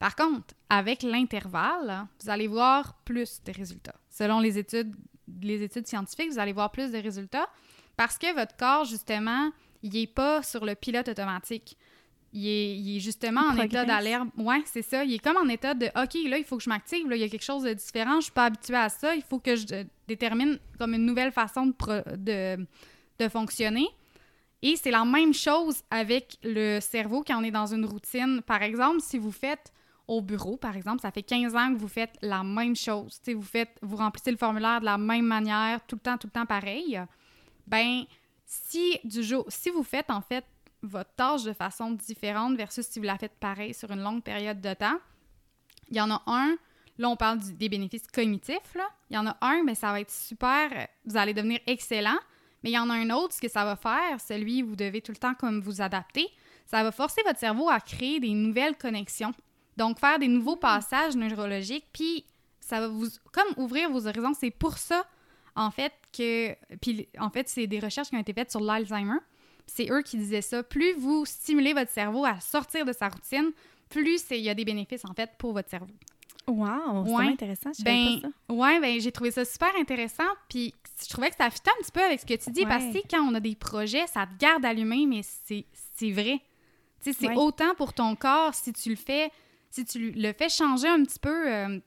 Par 0.00 0.16
contre, 0.16 0.54
avec 0.68 1.02
l'intervalle, 1.02 2.06
vous 2.20 2.30
allez 2.30 2.48
voir 2.48 2.94
plus 3.04 3.40
de 3.44 3.52
résultats. 3.52 3.96
Selon 4.08 4.40
les 4.40 4.58
études, 4.58 4.96
les 5.42 5.62
études 5.62 5.86
scientifiques, 5.86 6.32
vous 6.32 6.38
allez 6.38 6.54
voir 6.54 6.72
plus 6.72 6.90
de 6.90 6.98
résultats 6.98 7.48
parce 7.96 8.16
que 8.16 8.34
votre 8.34 8.56
corps, 8.56 8.86
justement, 8.86 9.50
il 9.82 9.92
n'est 9.92 10.06
pas 10.06 10.42
sur 10.42 10.64
le 10.64 10.74
pilote 10.74 11.08
automatique. 11.08 11.76
Il 12.32 12.96
est, 12.96 13.00
justement 13.00 13.40
en 13.40 13.56
état 13.56 13.84
d'alerte. 13.84 14.28
Ouais, 14.38 14.62
c'est 14.64 14.82
ça. 14.82 15.04
Il 15.04 15.14
est 15.14 15.18
comme 15.18 15.36
en 15.36 15.48
état 15.48 15.74
de 15.74 15.86
OK, 15.86 16.14
là, 16.28 16.38
il 16.38 16.44
faut 16.44 16.58
que 16.58 16.62
je 16.62 16.68
m'active. 16.68 17.08
Là, 17.08 17.16
il 17.16 17.22
y 17.22 17.24
a 17.24 17.28
quelque 17.28 17.44
chose 17.44 17.64
de 17.64 17.72
différent. 17.72 18.16
Je 18.16 18.24
suis 18.24 18.32
pas 18.32 18.44
habituée 18.44 18.76
à 18.76 18.88
ça. 18.88 19.16
Il 19.16 19.22
faut 19.22 19.40
que 19.40 19.56
je 19.56 19.84
détermine 20.06 20.58
comme 20.78 20.94
une 20.94 21.04
nouvelle 21.04 21.32
façon 21.32 21.66
de, 21.66 22.66
de, 23.18 23.28
fonctionner. 23.28 23.88
Et 24.62 24.76
c'est 24.76 24.92
la 24.92 25.04
même 25.04 25.34
chose 25.34 25.82
avec 25.90 26.36
le 26.44 26.78
cerveau 26.78 27.24
quand 27.26 27.40
on 27.40 27.42
est 27.42 27.50
dans 27.50 27.74
une 27.74 27.84
routine. 27.84 28.42
Par 28.46 28.62
exemple, 28.62 29.00
si 29.00 29.18
vous 29.18 29.32
faites 29.32 29.72
au 30.06 30.20
bureau, 30.20 30.56
par 30.56 30.76
exemple, 30.76 31.00
ça 31.00 31.10
fait 31.10 31.22
15 31.22 31.56
ans 31.56 31.74
que 31.74 31.78
vous 31.78 31.88
faites 31.88 32.14
la 32.22 32.44
même 32.44 32.76
chose. 32.76 33.20
vous 33.26 33.42
faites, 33.42 33.76
vous 33.82 33.96
remplissez 33.96 34.30
le 34.30 34.36
formulaire 34.36 34.80
de 34.80 34.84
la 34.84 34.98
même 34.98 35.26
manière, 35.26 35.84
tout 35.86 35.96
le 35.96 36.00
temps, 36.00 36.16
tout 36.16 36.28
le 36.28 36.32
temps 36.32 36.46
pareil. 36.46 37.00
Ben, 37.66 38.04
si 38.50 38.98
du 39.04 39.22
jour, 39.22 39.44
si 39.46 39.70
vous 39.70 39.84
faites 39.84 40.10
en 40.10 40.20
fait 40.20 40.44
votre 40.82 41.14
tâche 41.14 41.44
de 41.44 41.52
façon 41.52 41.92
différente 41.92 42.56
versus 42.56 42.84
si 42.84 42.98
vous 42.98 43.04
la 43.04 43.16
faites 43.16 43.38
pareil 43.38 43.72
sur 43.72 43.92
une 43.92 44.02
longue 44.02 44.24
période 44.24 44.60
de 44.60 44.74
temps, 44.74 44.98
il 45.88 45.96
y 45.96 46.00
en 46.00 46.10
a 46.10 46.20
un, 46.26 46.56
là 46.98 47.10
on 47.10 47.16
parle 47.16 47.38
des 47.38 47.68
bénéfices 47.68 48.08
cognitifs, 48.12 48.74
là. 48.74 48.88
il 49.08 49.14
y 49.14 49.18
en 49.18 49.26
a 49.28 49.36
un, 49.40 49.62
mais 49.62 49.76
ça 49.76 49.92
va 49.92 50.00
être 50.00 50.10
super, 50.10 50.88
vous 51.04 51.16
allez 51.16 51.32
devenir 51.32 51.60
excellent, 51.68 52.18
mais 52.64 52.70
il 52.70 52.72
y 52.72 52.78
en 52.78 52.90
a 52.90 52.94
un 52.94 53.10
autre, 53.10 53.34
ce 53.34 53.40
que 53.40 53.48
ça 53.48 53.64
va 53.64 53.76
faire, 53.76 54.20
celui 54.20 54.64
où 54.64 54.70
vous 54.70 54.76
devez 54.76 55.00
tout 55.00 55.12
le 55.12 55.18
temps 55.18 55.34
comme 55.34 55.60
vous 55.60 55.80
adapter, 55.80 56.28
ça 56.66 56.82
va 56.82 56.90
forcer 56.90 57.22
votre 57.24 57.38
cerveau 57.38 57.70
à 57.70 57.78
créer 57.78 58.18
des 58.18 58.30
nouvelles 58.30 58.76
connexions. 58.76 59.32
Donc 59.76 60.00
faire 60.00 60.18
des 60.18 60.28
nouveaux 60.28 60.56
passages 60.56 61.14
neurologiques, 61.14 61.86
puis 61.92 62.24
ça 62.58 62.80
va 62.80 62.88
vous 62.88 63.06
comme 63.32 63.54
ouvrir 63.58 63.90
vos 63.90 64.08
horizons, 64.08 64.34
c'est 64.34 64.50
pour 64.50 64.76
ça 64.76 65.06
en 65.56 65.70
fait, 65.70 65.92
que. 66.16 66.54
Puis, 66.80 67.08
en 67.18 67.30
fait, 67.30 67.48
c'est 67.48 67.66
des 67.66 67.80
recherches 67.80 68.08
qui 68.10 68.16
ont 68.16 68.20
été 68.20 68.32
faites 68.32 68.50
sur 68.50 68.60
l'Alzheimer. 68.60 69.18
C'est 69.66 69.90
eux 69.90 70.02
qui 70.02 70.16
disaient 70.16 70.42
ça. 70.42 70.62
Plus 70.62 70.94
vous 70.94 71.24
stimulez 71.24 71.72
votre 71.72 71.90
cerveau 71.90 72.24
à 72.24 72.40
sortir 72.40 72.84
de 72.84 72.92
sa 72.92 73.08
routine, 73.08 73.52
plus 73.88 74.22
il 74.30 74.38
y 74.38 74.48
a 74.48 74.54
des 74.54 74.64
bénéfices, 74.64 75.04
en 75.04 75.14
fait, 75.14 75.30
pour 75.38 75.52
votre 75.52 75.68
cerveau. 75.68 75.86
Wow, 76.46 77.06
c'est 77.06 77.28
intéressant. 77.28 77.70
Je 77.78 77.84
ben, 77.84 78.20
pas 78.20 78.28
ça. 78.28 78.54
Ouais, 78.54 78.80
ben, 78.80 79.00
j'ai 79.00 79.12
trouvé 79.12 79.30
ça 79.30 79.44
super 79.44 79.70
intéressant. 79.78 80.24
Puis 80.48 80.74
je 81.02 81.08
trouvais 81.08 81.30
que 81.30 81.36
ça 81.36 81.50
fitait 81.50 81.70
un 81.70 81.82
petit 81.82 81.92
peu 81.92 82.02
avec 82.02 82.20
ce 82.20 82.26
que 82.26 82.34
tu 82.34 82.50
dis. 82.50 82.64
Parce 82.64 82.84
que 82.84 82.98
quand 83.08 83.22
on 83.22 83.34
a 83.34 83.40
des 83.40 83.54
projets, 83.54 84.06
ça 84.06 84.26
te 84.26 84.36
garde 84.36 84.64
allumé, 84.64 85.06
mais 85.06 85.20
c'est 85.22 86.10
vrai. 86.10 86.40
Tu 87.02 87.12
sais, 87.12 87.18
c'est 87.18 87.34
autant 87.34 87.74
pour 87.76 87.92
ton 87.92 88.14
corps 88.14 88.54
si 88.54 88.72
tu 88.72 88.90
le 88.90 88.96
fais, 88.96 89.30
si 89.70 89.84
tu 89.84 90.10
le 90.10 90.32
fais 90.32 90.48
changer 90.48 90.88
un 90.88 91.02
petit 91.02 91.18
peu. 91.18 91.52
Euh, 91.52 91.80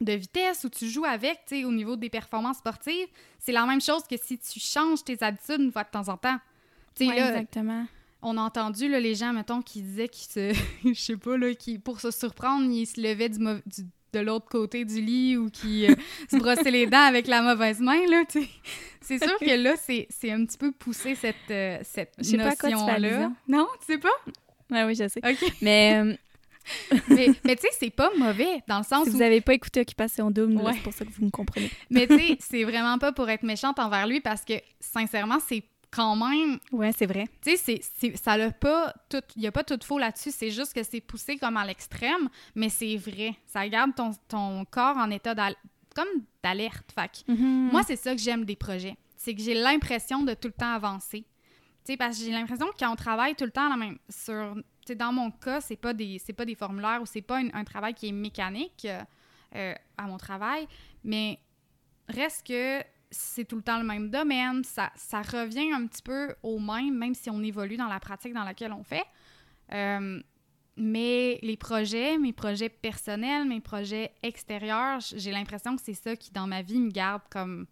de 0.00 0.12
vitesse 0.12 0.64
ou 0.64 0.68
tu 0.68 0.88
joues 0.88 1.04
avec, 1.04 1.40
tu 1.46 1.56
sais, 1.56 1.64
au 1.64 1.72
niveau 1.72 1.96
des 1.96 2.10
performances 2.10 2.58
sportives, 2.58 3.08
c'est 3.38 3.52
la 3.52 3.64
même 3.66 3.80
chose 3.80 4.02
que 4.08 4.16
si 4.16 4.38
tu 4.38 4.60
changes 4.60 5.04
tes 5.04 5.22
habitudes 5.22 5.60
une 5.60 5.72
fois 5.72 5.84
de 5.84 5.90
temps 5.90 6.08
en 6.08 6.16
temps. 6.16 6.38
Tu 6.94 7.06
sais, 7.06 7.12
exactement. 7.12 7.86
On 8.22 8.36
a 8.38 8.40
entendu 8.40 8.88
là, 8.88 8.98
les 8.98 9.14
gens, 9.14 9.32
mettons, 9.32 9.62
qui 9.62 9.82
disaient 9.82 10.08
qu'ils 10.08 10.30
se. 10.30 10.58
je 10.84 11.00
sais 11.00 11.16
pas, 11.16 11.36
là, 11.36 11.54
qui, 11.54 11.78
pour 11.78 12.00
se 12.00 12.10
surprendre, 12.10 12.70
ils 12.70 12.86
se 12.86 13.00
levaient 13.00 13.28
du, 13.28 13.38
de 14.12 14.20
l'autre 14.20 14.48
côté 14.48 14.84
du 14.84 15.00
lit 15.00 15.36
ou 15.36 15.50
qui 15.50 15.86
euh, 15.86 15.94
se 16.30 16.36
brossaient 16.36 16.70
les 16.70 16.86
dents 16.86 17.04
avec 17.04 17.26
la 17.26 17.42
mauvaise 17.42 17.80
main, 17.80 18.06
là, 18.08 18.24
tu. 18.28 18.42
C'est 19.00 19.22
sûr 19.22 19.38
que 19.38 19.62
là, 19.62 19.74
c'est 19.76 20.30
un 20.30 20.44
petit 20.44 20.58
peu 20.58 20.72
poussé 20.72 21.14
cette, 21.14 21.36
euh, 21.50 21.78
cette 21.82 22.18
notion-là. 22.18 23.30
Non, 23.46 23.68
tu 23.80 23.92
sais 23.92 23.98
pas? 23.98 24.08
Oui, 24.70 24.82
oui, 24.84 24.94
je 24.96 25.06
sais. 25.06 25.20
Mais 25.62 26.02
euh, 26.02 26.16
mais, 27.08 27.28
mais 27.44 27.56
tu 27.56 27.62
sais, 27.62 27.68
c'est 27.78 27.90
pas 27.90 28.10
mauvais 28.16 28.62
dans 28.68 28.78
le 28.78 28.84
sens 28.84 29.04
si 29.04 29.10
vous 29.10 29.18
n'avez 29.18 29.40
pas 29.40 29.54
écouté 29.54 29.80
Occupation 29.80 30.30
Double, 30.30 30.60
c'est 30.74 30.82
pour 30.82 30.92
ça 30.92 31.04
que 31.04 31.10
vous 31.10 31.24
me 31.24 31.30
comprenez. 31.30 31.70
mais 31.90 32.06
tu 32.06 32.18
sais, 32.18 32.36
c'est 32.40 32.64
vraiment 32.64 32.98
pas 32.98 33.12
pour 33.12 33.28
être 33.28 33.42
méchante 33.42 33.78
envers 33.78 34.06
lui 34.06 34.20
parce 34.20 34.44
que, 34.44 34.54
sincèrement, 34.80 35.38
c'est 35.46 35.64
quand 35.90 36.16
même... 36.16 36.58
Ouais, 36.72 36.92
c'est 36.96 37.06
vrai. 37.06 37.26
Tu 37.42 37.56
sais, 37.56 37.80
ça 38.14 38.36
n'a 38.36 38.50
pas 38.50 38.92
tout... 39.08 39.22
Il 39.36 39.42
n'y 39.42 39.48
a 39.48 39.52
pas 39.52 39.64
tout 39.64 39.78
faux 39.82 39.98
là-dessus. 39.98 40.30
C'est 40.30 40.50
juste 40.50 40.74
que 40.74 40.82
c'est 40.82 41.00
poussé 41.00 41.36
comme 41.36 41.56
à 41.56 41.64
l'extrême, 41.64 42.28
mais 42.54 42.68
c'est 42.68 42.96
vrai. 42.96 43.34
Ça 43.46 43.66
garde 43.68 43.94
ton, 43.94 44.10
ton 44.28 44.64
corps 44.66 44.96
en 44.96 45.10
état 45.10 45.34
comme 45.94 46.22
d'alerte. 46.42 46.92
Fait 46.94 47.24
mm-hmm. 47.32 47.70
moi, 47.70 47.82
c'est 47.82 47.96
ça 47.96 48.14
que 48.14 48.20
j'aime 48.20 48.44
des 48.44 48.56
projets. 48.56 48.96
C'est 49.16 49.34
que 49.34 49.40
j'ai 49.40 49.54
l'impression 49.54 50.22
de 50.22 50.34
tout 50.34 50.48
le 50.48 50.54
temps 50.54 50.72
avancer. 50.72 51.24
Tu 51.84 51.92
sais, 51.92 51.96
parce 51.96 52.18
que 52.18 52.24
j'ai 52.24 52.32
l'impression 52.32 52.66
que 52.66 52.78
quand 52.78 52.92
on 52.92 52.96
travaille 52.96 53.34
tout 53.34 53.44
le 53.44 53.50
temps 53.50 53.68
la 53.68 53.76
même, 53.76 53.98
sur 54.08 54.54
dans 54.92 55.12
mon 55.12 55.30
cas, 55.30 55.60
c'est 55.60 55.76
pas 55.76 55.92
des 55.92 56.20
pas 56.36 56.44
des 56.44 56.54
formulaires 56.54 57.00
ou 57.02 57.06
c'est 57.06 57.22
pas 57.22 57.38
un 57.38 57.64
travail 57.64 57.94
qui 57.94 58.08
est 58.08 58.12
mécanique 58.12 58.86
euh, 59.54 59.74
à 59.96 60.06
mon 60.06 60.18
travail, 60.18 60.66
mais 61.04 61.38
reste 62.08 62.46
que 62.46 62.82
c'est 63.10 63.44
tout 63.44 63.56
le 63.56 63.62
temps 63.62 63.78
le 63.78 63.84
même 63.84 64.10
domaine, 64.10 64.64
ça, 64.64 64.90
ça, 64.96 65.22
revient 65.22 65.72
un 65.72 65.86
petit 65.86 66.02
peu 66.02 66.34
au 66.42 66.58
même, 66.58 66.94
même 66.96 67.14
si 67.14 67.30
on 67.30 67.40
évolue 67.42 67.76
dans 67.76 67.86
la 67.86 68.00
pratique 68.00 68.34
dans 68.34 68.44
laquelle 68.44 68.72
on 68.72 68.82
fait. 68.82 69.04
Euh, 69.72 70.20
mais 70.76 71.38
les 71.42 71.56
projets, 71.56 72.18
mes 72.18 72.32
projets 72.32 72.68
personnels, 72.68 73.46
mes 73.46 73.60
projets 73.60 74.12
extérieurs, 74.22 74.98
j'ai 75.14 75.30
l'impression 75.30 75.76
que 75.76 75.82
c'est 75.82 75.94
ça 75.94 76.16
qui, 76.16 76.32
dans 76.32 76.46
ma 76.46 76.62
vie, 76.62 76.80
me 76.80 76.90
garde 76.90 77.22
comme... 77.30 77.66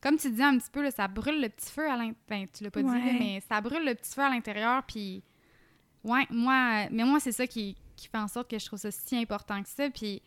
Comme 0.00 0.16
tu 0.16 0.30
dis 0.30 0.42
un 0.42 0.58
petit 0.58 0.70
peu, 0.70 0.90
ça 0.90 1.06
brûle 1.06 1.40
le 1.40 1.48
petit 1.48 1.70
feu 1.70 1.88
à 1.88 1.96
l'intérieur. 1.96 2.16
Ben, 2.28 2.46
tu 2.52 2.64
l'as 2.64 2.70
pas 2.70 2.82
dit, 2.82 2.88
mais 2.88 3.40
ça 3.48 3.60
brûle 3.60 3.84
le 3.84 3.94
petit 3.94 4.14
feu 4.14 4.22
à 4.22 4.30
l'intérieur, 4.30 4.82
puis 4.84 5.22
Ouais, 6.04 6.26
moi, 6.30 6.88
mais 6.90 7.04
moi, 7.04 7.20
c'est 7.20 7.32
ça 7.32 7.46
qui, 7.46 7.76
qui, 7.96 8.08
fait 8.08 8.18
en 8.18 8.28
sorte 8.28 8.50
que 8.50 8.58
je 8.58 8.66
trouve 8.66 8.78
ça 8.78 8.90
si 8.90 9.16
important 9.16 9.62
que 9.62 9.68
ça. 9.68 9.88
Puis 9.90 10.22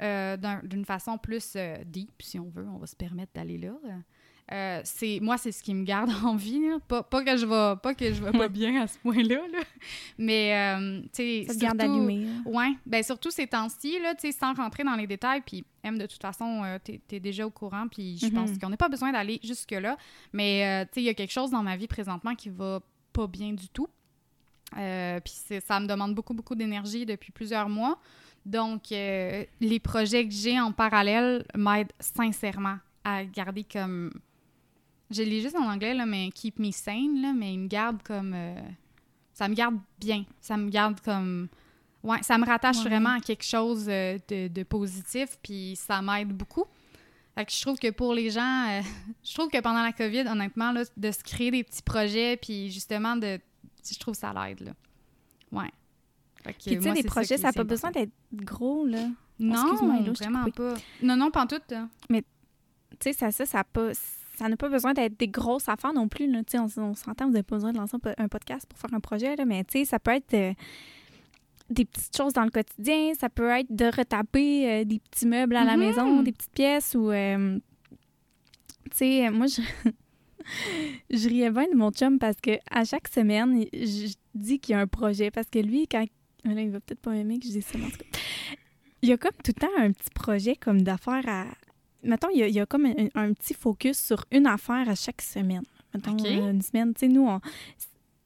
euh, 0.00 0.36
d'une 0.64 0.84
façon 0.84 1.18
plus 1.18 1.52
euh, 1.54 1.76
deep, 1.86 2.10
si 2.20 2.40
on 2.40 2.48
veut, 2.48 2.66
on 2.68 2.78
va 2.78 2.86
se 2.86 2.96
permettre 2.96 3.32
d'aller 3.32 3.58
là. 3.58 3.74
Euh, 4.52 4.80
c'est 4.84 5.20
moi 5.22 5.38
c'est 5.38 5.52
ce 5.52 5.62
qui 5.62 5.72
me 5.72 5.84
garde 5.84 6.10
en 6.24 6.36
vie 6.36 6.60
Pas, 6.86 7.02
pas, 7.02 7.24
que 7.24 7.34
je 7.34 7.46
vais 7.46 7.80
pas 7.80 7.94
que 7.94 8.12
je 8.12 8.22
vais 8.22 8.32
pas 8.32 8.48
bien 8.48 8.82
à 8.82 8.86
ce 8.86 8.98
point-là 8.98 9.40
mais 10.18 10.76
tu 11.04 11.08
sais 11.14 11.46
ça 11.48 11.54
garde 11.54 11.80
allumé 11.80 12.26
ouais 12.44 12.74
ben 12.84 13.02
surtout 13.02 13.30
ces 13.30 13.46
temps-ci 13.46 13.98
là 14.00 14.14
tu 14.14 14.20
sais 14.20 14.32
sans 14.32 14.52
rentrer 14.52 14.84
dans 14.84 14.96
les 14.96 15.06
détails. 15.06 15.40
Puis 15.40 15.64
M 15.82 15.96
de 15.96 16.04
toute 16.04 16.20
façon 16.20 16.62
tu 16.84 17.00
es, 17.10 17.20
déjà 17.20 17.46
au 17.46 17.50
courant. 17.50 17.86
Puis 17.88 18.18
je 18.18 18.26
pense 18.26 18.50
mm-hmm. 18.50 18.60
qu'on 18.60 18.68
n'a 18.68 18.76
pas 18.76 18.90
besoin 18.90 19.12
d'aller 19.12 19.40
jusque 19.42 19.70
là 19.70 19.96
mais 20.32 20.84
tu 20.86 20.94
sais 20.94 21.00
il 21.02 21.06
y 21.06 21.08
a 21.08 21.14
quelque 21.14 21.32
chose 21.32 21.50
dans 21.50 21.62
ma 21.62 21.76
vie 21.76 21.86
présentement 21.86 22.34
qui 22.34 22.50
va 22.50 22.80
pas 23.14 23.26
bien 23.26 23.52
du 23.52 23.68
tout 23.68 23.88
euh, 24.76 25.20
puis 25.20 25.34
ça 25.64 25.80
me 25.80 25.86
demande 25.86 26.14
beaucoup, 26.14 26.34
beaucoup 26.34 26.54
d'énergie 26.54 27.06
depuis 27.06 27.32
plusieurs 27.32 27.68
mois. 27.68 27.98
Donc, 28.46 28.92
euh, 28.92 29.44
les 29.60 29.80
projets 29.80 30.26
que 30.26 30.32
j'ai 30.34 30.60
en 30.60 30.70
parallèle 30.72 31.46
m'aident 31.56 31.92
sincèrement 31.98 32.76
à 33.04 33.24
garder 33.24 33.64
comme. 33.64 34.12
Je 35.10 35.22
lis 35.22 35.40
juste 35.42 35.56
en 35.56 35.64
anglais, 35.70 35.94
là, 35.94 36.06
mais 36.06 36.30
keep 36.34 36.58
me 36.58 36.70
sane, 36.70 37.20
là, 37.22 37.32
mais 37.32 37.54
ils 37.54 37.58
me 37.60 37.68
gardent 37.68 38.02
comme. 38.02 38.32
euh, 38.34 38.54
ça 39.32 39.48
me 39.48 39.54
garde 39.54 39.76
bien. 39.98 40.24
Ça 40.40 40.56
me 40.56 40.68
garde 40.70 41.00
comme. 41.00 41.48
Ouais, 42.02 42.22
ça 42.22 42.36
me 42.36 42.44
rattache 42.44 42.78
Ouais. 42.78 42.90
vraiment 42.90 43.14
à 43.16 43.20
quelque 43.20 43.44
chose 43.44 43.86
de, 43.86 44.48
de 44.48 44.62
positif, 44.62 45.38
puis 45.42 45.74
ça 45.76 46.02
m'aide 46.02 46.28
beaucoup. 46.28 46.64
Fait 47.34 47.44
que 47.46 47.50
je 47.52 47.60
trouve 47.62 47.78
que 47.78 47.90
pour 47.90 48.12
les 48.14 48.28
gens, 48.30 48.68
euh, 48.68 48.82
je 49.24 49.34
trouve 49.34 49.48
que 49.48 49.60
pendant 49.60 49.82
la 49.82 49.92
COVID, 49.92 50.26
honnêtement, 50.28 50.70
là, 50.72 50.82
de 50.96 51.10
se 51.10 51.22
créer 51.24 51.50
des 51.50 51.64
petits 51.64 51.82
projets, 51.82 52.36
puis 52.36 52.70
justement, 52.70 53.16
de, 53.16 53.40
je 53.92 53.98
trouve 53.98 54.14
ça 54.14 54.32
l'aide, 54.32 54.60
là. 54.60 54.72
Ouais. 55.52 55.70
Puis, 56.44 56.76
tu 56.76 56.82
sais, 56.82 56.92
les 56.94 57.02
projets, 57.02 57.36
ça 57.38 57.48
n'a 57.48 57.52
pas 57.52 57.64
besoin 57.64 57.90
d'être 57.90 58.12
gros, 58.32 58.84
là. 58.86 59.08
Non, 59.38 59.76
Hello, 59.94 60.12
vraiment 60.12 60.44
pas. 60.50 60.74
Non, 61.02 61.16
non, 61.16 61.30
pas 61.30 61.42
en 61.42 61.46
tout. 61.46 61.60
hein. 61.72 61.88
Tu 62.10 62.22
sais, 63.00 63.12
ça, 63.12 63.30
ça, 63.30 63.44
ça 63.46 63.60
a 63.60 63.64
pas... 63.64 63.90
Ça 64.36 64.48
n'a 64.48 64.56
pas 64.56 64.68
besoin 64.68 64.92
d'être 64.94 65.16
des 65.18 65.28
grosses 65.28 65.68
affaires 65.68 65.92
non 65.92 66.08
plus. 66.08 66.28
Là. 66.30 66.42
Tu 66.44 66.52
sais, 66.52 66.58
On, 66.58 66.64
on 66.82 66.94
s'entend, 66.94 67.26
vous 67.26 67.32
n'avez 67.32 67.44
pas 67.44 67.54
besoin 67.56 67.72
de 67.72 67.78
lancer 67.78 67.94
un, 67.94 67.98
po- 68.00 68.08
un 68.18 68.26
podcast 68.28 68.66
pour 68.68 68.76
faire 68.78 68.92
un 68.92 68.98
projet, 69.00 69.36
là, 69.36 69.44
mais 69.44 69.62
tu 69.64 69.78
sais, 69.78 69.84
ça 69.84 70.00
peut 70.00 70.10
être 70.10 70.34
euh, 70.34 70.52
des 71.70 71.84
petites 71.84 72.16
choses 72.16 72.32
dans 72.32 72.42
le 72.44 72.50
quotidien, 72.50 73.12
ça 73.18 73.28
peut 73.28 73.48
être 73.50 73.70
de 73.74 73.84
retaper 73.86 74.68
euh, 74.70 74.84
des 74.84 74.98
petits 74.98 75.26
meubles 75.26 75.54
à 75.54 75.64
la 75.64 75.74
Mhm. 75.76 75.78
maison, 75.80 76.22
des 76.22 76.32
petites 76.32 76.50
pièces 76.52 76.94
ou... 76.96 77.10
euh, 77.12 77.58
tu 78.90 78.96
sais, 78.96 79.30
moi, 79.30 79.46
je... 79.46 79.62
je 81.10 81.28
riais 81.28 81.50
bien 81.50 81.68
de 81.70 81.76
mon 81.76 81.90
chum 81.90 82.18
parce 82.18 82.40
que 82.40 82.52
à 82.70 82.84
chaque 82.84 83.08
semaine, 83.08 83.64
je 83.72 84.14
dis 84.34 84.58
qu'il 84.58 84.74
y 84.74 84.76
a 84.76 84.80
un 84.80 84.86
projet 84.86 85.30
parce 85.30 85.48
que 85.48 85.58
lui, 85.58 85.86
quand... 85.88 86.04
Là, 86.44 86.60
il 86.60 86.70
va 86.70 86.80
peut-être 86.80 87.00
pas 87.00 87.16
aimer 87.16 87.38
que 87.38 87.46
je 87.46 87.52
dise 87.52 87.64
ça, 87.64 87.78
mais 87.78 87.86
en 87.86 87.90
tout 87.90 87.96
cas, 87.96 88.18
il 89.00 89.08
y 89.08 89.12
a 89.12 89.16
comme 89.16 89.32
tout 89.42 89.52
le 89.56 89.60
temps 89.60 89.72
un 89.78 89.92
petit 89.92 90.10
projet 90.14 90.56
comme 90.56 90.82
d'affaires 90.82 91.26
à... 91.26 91.46
Mettons, 92.02 92.28
il 92.30 92.38
y 92.38 92.42
a, 92.42 92.48
il 92.48 92.54
y 92.54 92.60
a 92.60 92.66
comme 92.66 92.84
un, 92.84 93.08
un 93.14 93.32
petit 93.32 93.54
focus 93.54 93.98
sur 93.98 94.26
une 94.30 94.46
affaire 94.46 94.88
à 94.88 94.94
chaque 94.94 95.22
semaine. 95.22 95.62
Mettons, 95.94 96.12
OK. 96.12 96.26
euh, 96.26 96.50
une 96.50 96.60
semaine. 96.60 96.92
Tu 96.92 97.00
sais, 97.00 97.08
nous, 97.08 97.26
on, 97.26 97.40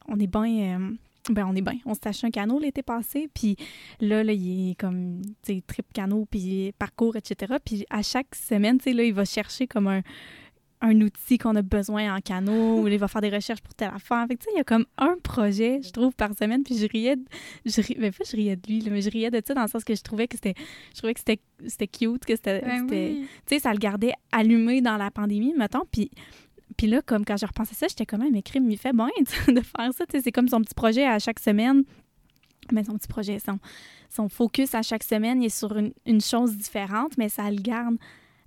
on 0.09 0.19
est 0.19 0.27
bien... 0.27 0.79
euh, 0.79 0.95
ben, 1.31 1.47
on 1.47 1.55
est 1.55 1.63
bien. 1.63 1.79
On 1.85 1.95
s'est 1.95 2.09
acheté 2.09 2.27
un 2.27 2.31
canot 2.31 2.59
l'été 2.59 2.83
passé, 2.83 3.29
puis 3.33 3.57
là, 4.01 4.25
là, 4.25 4.33
il 4.33 4.71
est 4.71 4.75
comme, 4.75 5.21
tu 5.43 5.55
sais, 5.55 5.63
trip 5.67 5.87
canot, 5.93 6.27
puis 6.31 6.73
parcours, 6.79 7.17
etc. 7.17 7.57
Puis 7.65 7.85
à 7.91 8.03
chaque 8.03 8.35
semaine, 8.35 8.79
tu 8.79 8.85
sais, 8.85 8.93
là, 8.93 9.05
il 9.05 9.13
va 9.13 9.25
chercher 9.25 9.67
comme 9.67 9.89
un, 9.89 10.03
un 10.81 11.01
outil 11.01 11.39
qu'on 11.39 11.57
a 11.57 11.63
besoin 11.63 12.15
en 12.17 12.21
canot, 12.21 12.83
ou 12.83 12.89
il 12.89 12.99
va 12.99 13.09
faire 13.09 13.21
des 13.21 13.31
recherches 13.31 13.61
pour 13.61 13.75
telle 13.75 13.91
affaire. 13.95 14.25
Fait 14.29 14.37
que, 14.37 14.41
tu 14.41 14.45
sais, 14.45 14.51
il 14.55 14.59
y 14.59 14.61
a 14.61 14.65
comme 14.65 14.87
un 14.97 15.17
projet, 15.23 15.81
je 15.83 15.91
trouve, 15.91 16.15
par 16.15 16.31
semaine, 16.39 16.63
puis 16.63 16.77
je 16.79 16.87
riais, 16.87 17.17
de, 17.17 17.23
je 17.67 17.81
ben, 17.99 18.13
pas 18.13 18.25
je 18.25 18.37
riais 18.37 18.57
de 18.57 18.67
lui, 18.69 18.81
là, 18.81 18.91
mais 18.93 19.03
je 19.03 19.11
riais 19.11 19.31
de 19.31 19.41
ça 19.45 19.55
dans 19.55 19.63
le 19.63 19.69
sens 19.69 19.83
que 19.83 19.95
je 19.95 20.03
trouvais 20.03 20.29
que 20.29 20.37
c'était, 20.37 20.55
je 20.93 20.99
trouvais 20.99 21.15
que 21.15 21.21
c'était, 21.21 21.41
c'était 21.67 21.89
cute, 21.89 22.25
que 22.25 22.37
c'était, 22.37 22.61
Ben 22.61 22.81
c'était- 22.83 23.13
oui. 23.19 23.27
tu 23.47 23.55
sais, 23.57 23.61
ça 23.61 23.73
le 23.73 23.79
gardait 23.79 24.13
allumé 24.31 24.81
dans 24.81 24.97
la 24.97 25.11
pandémie, 25.11 25.53
mettons. 25.57 25.83
Puis, 25.91 26.11
puis 26.77 26.87
là, 26.87 27.03
comme 27.03 27.25
quand 27.25 27.37
je 27.37 27.47
repensais 27.47 27.75
ça, 27.75 27.89
j'étais 27.89 28.07
comme, 28.07 28.23
Ah, 28.23 28.29
mais 28.31 28.43
crime, 28.43 28.71
il 28.71 28.79
fait 28.79 28.93
bien 28.93 29.09
sais, 29.27 29.53
de 29.53 29.61
faire 29.61 29.93
ça. 29.93 30.07
Tu 30.07 30.17
sais, 30.19 30.23
c'est 30.23 30.33
comme 30.33 30.47
son 30.49 30.61
petit 30.61 30.75
projet 30.75 31.05
à 31.05 31.19
chaque 31.19 31.41
semaine. 31.41 31.83
Mais 32.71 32.85
son 32.85 32.97
petit 32.99 33.09
projet, 33.09 33.39
son, 33.39 33.59
son 34.11 34.29
focus 34.29 34.75
à 34.75 34.83
chaque 34.83 35.03
semaine, 35.03 35.43
il 35.43 35.47
est 35.47 35.59
sur 35.59 35.75
une, 35.77 35.93
une 36.07 36.21
chose 36.21 36.55
différente, 36.57 37.17
mais 37.17 37.31
ça 37.31 37.51
le 37.51 37.57
garde 37.63 37.97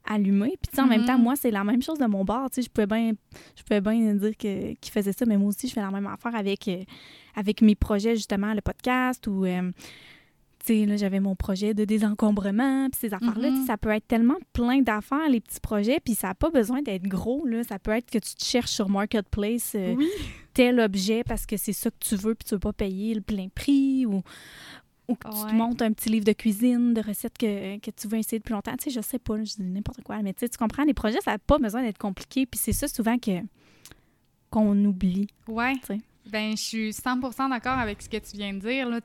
allumé. 0.05 0.49
Puis, 0.61 0.69
tu 0.71 0.75
sais, 0.75 0.81
en 0.81 0.87
même 0.87 1.05
temps, 1.05 1.17
moi, 1.17 1.35
c'est 1.35 1.51
la 1.51 1.63
même 1.63 1.81
chose 1.81 1.99
de 1.99 2.05
mon 2.05 2.23
bar. 2.25 2.49
Tu 2.49 2.55
sais, 2.55 2.61
je 2.63 2.69
pouvais 2.69 2.87
bien, 2.87 3.11
je 3.55 3.63
pouvais 3.63 3.81
bien 3.81 4.13
dire 4.15 4.35
que, 4.37 4.73
qu'il 4.73 4.91
faisait 4.91 5.13
ça, 5.13 5.25
mais 5.25 5.37
moi 5.37 5.49
aussi, 5.49 5.67
je 5.67 5.73
fais 5.73 5.81
la 5.81 5.91
même 5.91 6.07
affaire 6.07 6.35
avec, 6.35 6.67
euh, 6.67 6.83
avec 7.35 7.61
mes 7.61 7.75
projets, 7.75 8.15
justement, 8.15 8.53
le 8.53 8.61
podcast 8.61 9.25
ou. 9.27 9.45
euh, 9.45 9.71
tu 10.63 10.67
sais, 10.81 10.85
là, 10.85 10.95
j'avais 10.95 11.19
mon 11.19 11.35
projet 11.35 11.73
de 11.73 11.85
désencombrement, 11.85 12.87
puis 12.91 12.99
ces 13.01 13.13
affaires-là, 13.15 13.49
Mhm. 13.49 13.61
sais, 13.61 13.65
ça 13.65 13.77
peut 13.77 13.89
être 13.89 14.07
tellement 14.07 14.35
plein 14.53 14.81
d'affaires, 14.83 15.27
les 15.27 15.39
petits 15.39 15.59
projets, 15.59 15.99
puis 16.05 16.13
ça 16.13 16.27
n'a 16.27 16.35
pas 16.35 16.51
besoin 16.51 16.83
d'être 16.83 17.07
gros, 17.07 17.47
là. 17.47 17.63
Ça 17.63 17.79
peut 17.79 17.89
être 17.89 18.11
que 18.11 18.19
tu 18.19 18.35
te 18.35 18.43
cherches 18.43 18.69
sur 18.69 18.87
Marketplace 18.87 19.71
euh, 19.73 19.95
Oui. 19.97 20.07
tel 20.53 20.79
objet 20.79 21.23
parce 21.23 21.47
que 21.47 21.57
c'est 21.57 21.73
ça 21.73 21.89
que 21.89 21.95
tu 21.99 22.15
veux, 22.15 22.35
puis 22.35 22.45
tu 22.47 22.53
veux 22.53 22.59
pas 22.59 22.73
payer 22.73 23.15
le 23.15 23.21
plein 23.21 23.47
prix, 23.49 24.05
ou, 24.05 24.21
ou 25.11 25.15
que 25.15 25.27
tu 25.27 25.51
te 25.51 25.53
montes 25.53 25.81
un 25.81 25.91
petit 25.91 26.09
livre 26.09 26.25
de 26.25 26.33
cuisine, 26.33 26.93
de 26.93 27.01
recettes 27.01 27.37
que, 27.37 27.77
que 27.79 27.91
tu 27.91 28.07
veux 28.07 28.17
essayer 28.17 28.39
depuis 28.39 28.53
longtemps. 28.53 28.75
Tu 28.77 28.85
sais, 28.85 28.91
je 28.91 29.01
sais 29.01 29.19
pas, 29.19 29.37
je 29.37 29.55
dis 29.55 29.63
n'importe 29.63 30.01
quoi, 30.03 30.21
mais 30.21 30.33
tu 30.33 30.39
sais, 30.41 30.49
tu 30.49 30.57
comprends, 30.57 30.83
les 30.83 30.93
projets, 30.93 31.21
ça 31.21 31.31
n'a 31.31 31.39
pas 31.39 31.57
besoin 31.57 31.83
d'être 31.83 31.97
compliqué, 31.97 32.45
puis 32.45 32.59
c'est 32.61 32.73
ça 32.73 32.87
souvent 32.87 33.17
que 33.17 33.31
qu'on 34.49 34.83
oublie. 34.83 35.27
Ouais. 35.47 35.75
Tu 35.75 35.85
sais. 35.87 35.99
Ben, 36.29 36.55
je 36.55 36.61
suis 36.61 36.89
100% 36.91 37.49
d'accord 37.49 37.79
avec 37.79 38.01
ce 38.01 38.09
que 38.09 38.17
tu 38.17 38.37
viens 38.37 38.53
de 38.53 38.59
dire. 38.59 38.87
Là. 38.87 38.99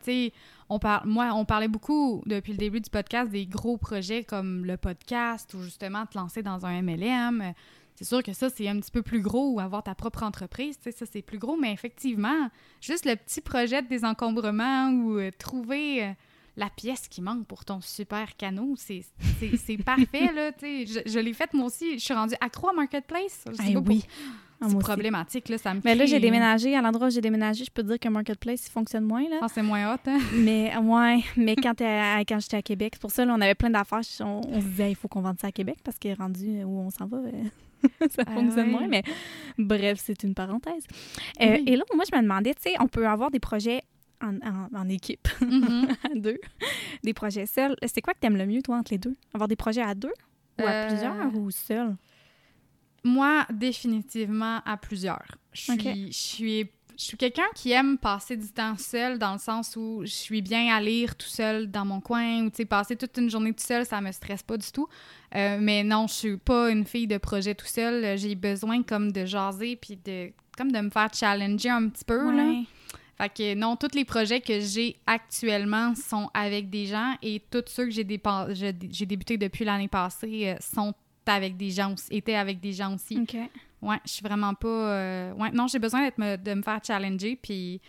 On 0.69 0.79
par... 0.79 1.07
Moi, 1.07 1.31
on 1.35 1.45
parlait 1.45 1.69
beaucoup 1.69 2.23
depuis 2.27 2.53
le 2.53 2.59
début 2.59 2.81
du 2.81 2.91
podcast 2.91 3.31
des 3.31 3.47
gros 3.47 3.79
projets 3.79 4.23
comme 4.23 4.65
le 4.65 4.77
podcast 4.77 5.55
ou 5.55 5.63
justement 5.63 6.05
te 6.07 6.19
lancer 6.19 6.43
dans 6.43 6.67
un 6.67 6.83
MLM. 6.83 7.55
C'est 7.97 8.05
sûr 8.05 8.23
que 8.23 8.33
ça, 8.33 8.49
c'est 8.51 8.69
un 8.69 8.79
petit 8.79 8.91
peu 8.93 9.03
plus 9.03 9.21
gros 9.21 9.51
ou 9.55 9.59
avoir 9.61 9.83
ta 9.83 9.95
propre 9.95 10.23
entreprise. 10.23 10.77
Ça, 10.81 11.07
c'est 11.11 11.23
plus 11.23 11.39
gros, 11.39 11.57
mais 11.57 11.73
effectivement, 11.73 12.49
juste 12.81 13.05
le 13.07 13.17
petit 13.17 13.41
projet 13.41 13.83
de 13.83 13.89
désencombrement 13.89 14.91
ou 14.91 15.19
euh, 15.19 15.31
trouver 15.39 16.05
euh, 16.05 16.13
la 16.57 16.69
pièce 16.71 17.09
qui 17.09 17.21
manque 17.23 17.47
pour 17.47 17.65
ton 17.65 17.81
super 17.81 18.37
canot, 18.37 18.75
c'est 18.77 19.03
parfait. 19.85 20.31
Là, 20.35 20.53
tu 20.53 20.87
sais. 20.87 21.03
je 21.05 21.11
je 21.11 21.19
l'ai 21.19 21.33
fait 21.33 21.53
moi 21.55 21.67
aussi. 21.67 21.99
Je 21.99 22.05
suis 22.05 22.15
rendue 22.15 22.35
accro 22.41 22.69
à 22.69 22.73
Marketplace. 22.73 23.45
Je 23.51 23.55
sais 23.57 23.63
Eh 23.71 23.75
pas 23.75 23.81
oui. 23.81 24.05
Ah, 24.59 24.67
C'est 24.71 24.77
aussi. 24.77 24.85
problématique, 24.85 25.51
là, 25.51 25.59
ça 25.59 25.75
me 25.75 25.83
Mais 25.85 25.95
là, 25.95 26.07
j'ai 26.07 26.19
déménagé. 26.19 26.75
À 26.75 26.81
l'endroit 26.81 27.09
où 27.09 27.11
j'ai 27.11 27.21
déménagé, 27.21 27.63
je 27.65 27.71
peux 27.71 27.83
te 27.83 27.89
dire 27.89 27.99
que 27.99 28.09
Marketplace, 28.09 28.67
il 28.67 28.71
fonctionne 28.71 29.05
moins. 29.05 29.29
Là. 29.29 29.37
Ah, 29.43 29.49
c'est 29.53 29.63
moins 29.63 29.93
hot, 29.95 29.99
hein? 30.07 30.19
Mais 30.35 30.75
ouais, 30.79 31.23
mais 31.37 31.57
quand, 31.57 31.79
à- 31.83 32.21
quand 32.27 32.41
j'étais 32.41 32.57
à 32.57 32.63
Québec, 32.63 32.93
c'est 32.95 33.01
pour 33.03 33.11
ça, 33.11 33.27
là, 33.27 33.35
on 33.37 33.41
avait 33.43 33.55
plein 33.55 33.69
d'affaires. 33.69 34.01
On, 34.21 34.41
on 34.49 34.61
se 34.63 34.67
disait, 34.67 34.91
il 34.93 34.95
faut 34.95 35.09
qu'on 35.09 35.21
vende 35.21 35.39
ça 35.39 35.49
à 35.49 35.53
Québec 35.53 35.77
parce 35.85 35.99
qu'il 35.99 36.11
est 36.11 36.15
rendu 36.15 36.63
où 36.65 36.81
on 36.81 36.89
s'en 36.91 37.07
va. 37.07 37.19
euh, 37.19 37.31
ça 38.11 38.23
Ah 38.27 38.33
fonctionne 38.35 38.67
ouais. 38.67 38.73
moins. 38.73 38.89
Mais 38.89 39.03
bref, 39.59 40.01
c'est 40.03 40.23
une 40.23 40.35
parenthèse. 40.35 40.85
Euh, 41.41 41.57
Oui. 41.59 41.65
Et 41.67 41.77
là, 41.77 41.85
moi, 41.95 42.05
je 42.11 42.17
me 42.17 42.23
demandais, 42.23 42.55
tu 42.55 42.63
sais, 42.71 42.75
on 42.81 42.89
peut 42.89 43.07
avoir 43.07 43.31
des 43.31 43.41
projets 43.41 43.83
en, 44.23 44.37
en- 44.39 44.69
en 44.75 44.89
équipe, 44.89 45.29
Mhm. 45.41 45.89
à 46.05 46.15
deux, 46.15 46.39
des 47.05 47.13
projets 47.15 47.47
seuls. 47.47 47.77
C'est 47.87 48.01
quoi 48.01 48.15
que 48.15 48.21
t'aimes 48.21 48.37
le 48.39 48.47
mieux, 48.47 48.63
toi, 48.63 48.77
entre 48.79 48.93
les 48.93 48.99
deux? 48.99 49.15
Avoir 49.35 49.47
des 49.49 49.57
projets 49.57 49.83
à 49.83 49.95
deux 49.95 50.13
ou 50.59 50.67
à 50.67 50.71
Euh, 50.71 50.87
plusieurs 50.89 51.35
ou 51.37 51.51
seuls? 51.51 51.95
Moi, 53.05 53.47
définitivement 53.53 54.61
à 54.65 54.77
plusieurs. 54.77 55.25
Je 55.53 55.61
suis, 55.63 55.73
Ok. 55.73 55.83
je 56.09 56.13
suis, 56.13 56.71
je 56.99 57.05
suis 57.05 57.17
quelqu'un 57.17 57.47
qui 57.55 57.73
aime 57.73 57.99
passer 57.99 58.37
du 58.37 58.49
temps 58.49 58.77
seul 58.79 59.19
dans 59.19 59.35
le 59.35 59.39
sens 59.39 59.77
où 59.77 60.01
je 60.03 60.11
suis 60.11 60.41
bien 60.43 60.75
à 60.75 60.81
lire 60.81 61.15
tout 61.15 61.27
seul 61.29 61.71
dans 61.71 61.85
mon 61.85 62.01
coin 62.01 62.43
ou 62.45 62.51
tu 62.51 62.57
sais 62.57 62.65
passer 62.65 62.97
toute 62.97 63.17
une 63.19 63.29
journée 63.29 63.53
tout 63.53 63.65
seul, 63.65 63.85
ça 63.85 64.01
me 64.01 64.11
stresse 64.13 64.43
pas 64.43 64.57
du 64.57 64.71
tout. 64.73 64.89
Euh, 65.35 65.59
mais 65.61 65.85
non, 65.85 66.07
je 66.07 66.15
suis 66.15 66.37
pas 66.39 66.71
une 66.71 66.85
fille 66.87 67.07
de 67.07 67.19
projet 67.19 67.55
tout 67.55 67.67
seul. 67.67 68.17
J'ai 68.17 68.35
besoin 68.35 68.83
comme 68.83 69.13
de 69.13 69.27
jaser 69.27 69.77
puis 69.77 69.99
de 70.05 70.31
comme 70.57 70.73
de 70.73 70.79
me 70.81 70.89
faire 70.91 71.13
challenger 71.13 71.69
un 71.69 71.89
petit 71.89 72.05
peu 72.05 72.35
là. 72.35 72.63
Fait 73.19 73.29
que 73.29 73.55
non, 73.55 73.77
tous 73.77 73.95
les 73.95 74.05
projets 74.05 74.41
que 74.41 74.61
j'ai 74.61 74.97
actuellement 75.07 75.95
sont 75.95 76.29
avec 76.35 76.69
des 76.71 76.87
gens 76.87 77.15
et 77.23 77.43
tous 77.51 77.65
ceux 77.67 77.85
que 77.85 77.91
j'ai 77.91 78.05
dépa- 78.05 78.53
débuté 79.07 79.37
depuis 79.39 79.65
l'année 79.65 79.89
passée 79.89 80.49
euh, 80.49 80.57
sont 80.61 80.95
avec 81.27 81.57
des 81.57 81.71
gens 81.71 81.93
aussi, 81.95 82.07
étaient 82.11 82.37
avec 82.37 82.61
des 82.61 82.73
gens 82.73 82.95
aussi. 82.95 83.19
OK. 83.19 83.37
Ouais, 83.83 83.99
je 84.05 84.11
suis 84.13 84.23
vraiment 84.23 84.55
pas. 84.55 84.69
euh, 84.69 85.33
Ouais, 85.35 85.51
non, 85.53 85.67
j'ai 85.67 85.79
besoin 85.79 86.03
d'être 86.03 86.19
me- 86.19 86.37
de 86.37 86.55
me 86.55 86.63
faire 86.63 86.81
challenger. 86.85 87.37
Puis, 87.37 87.81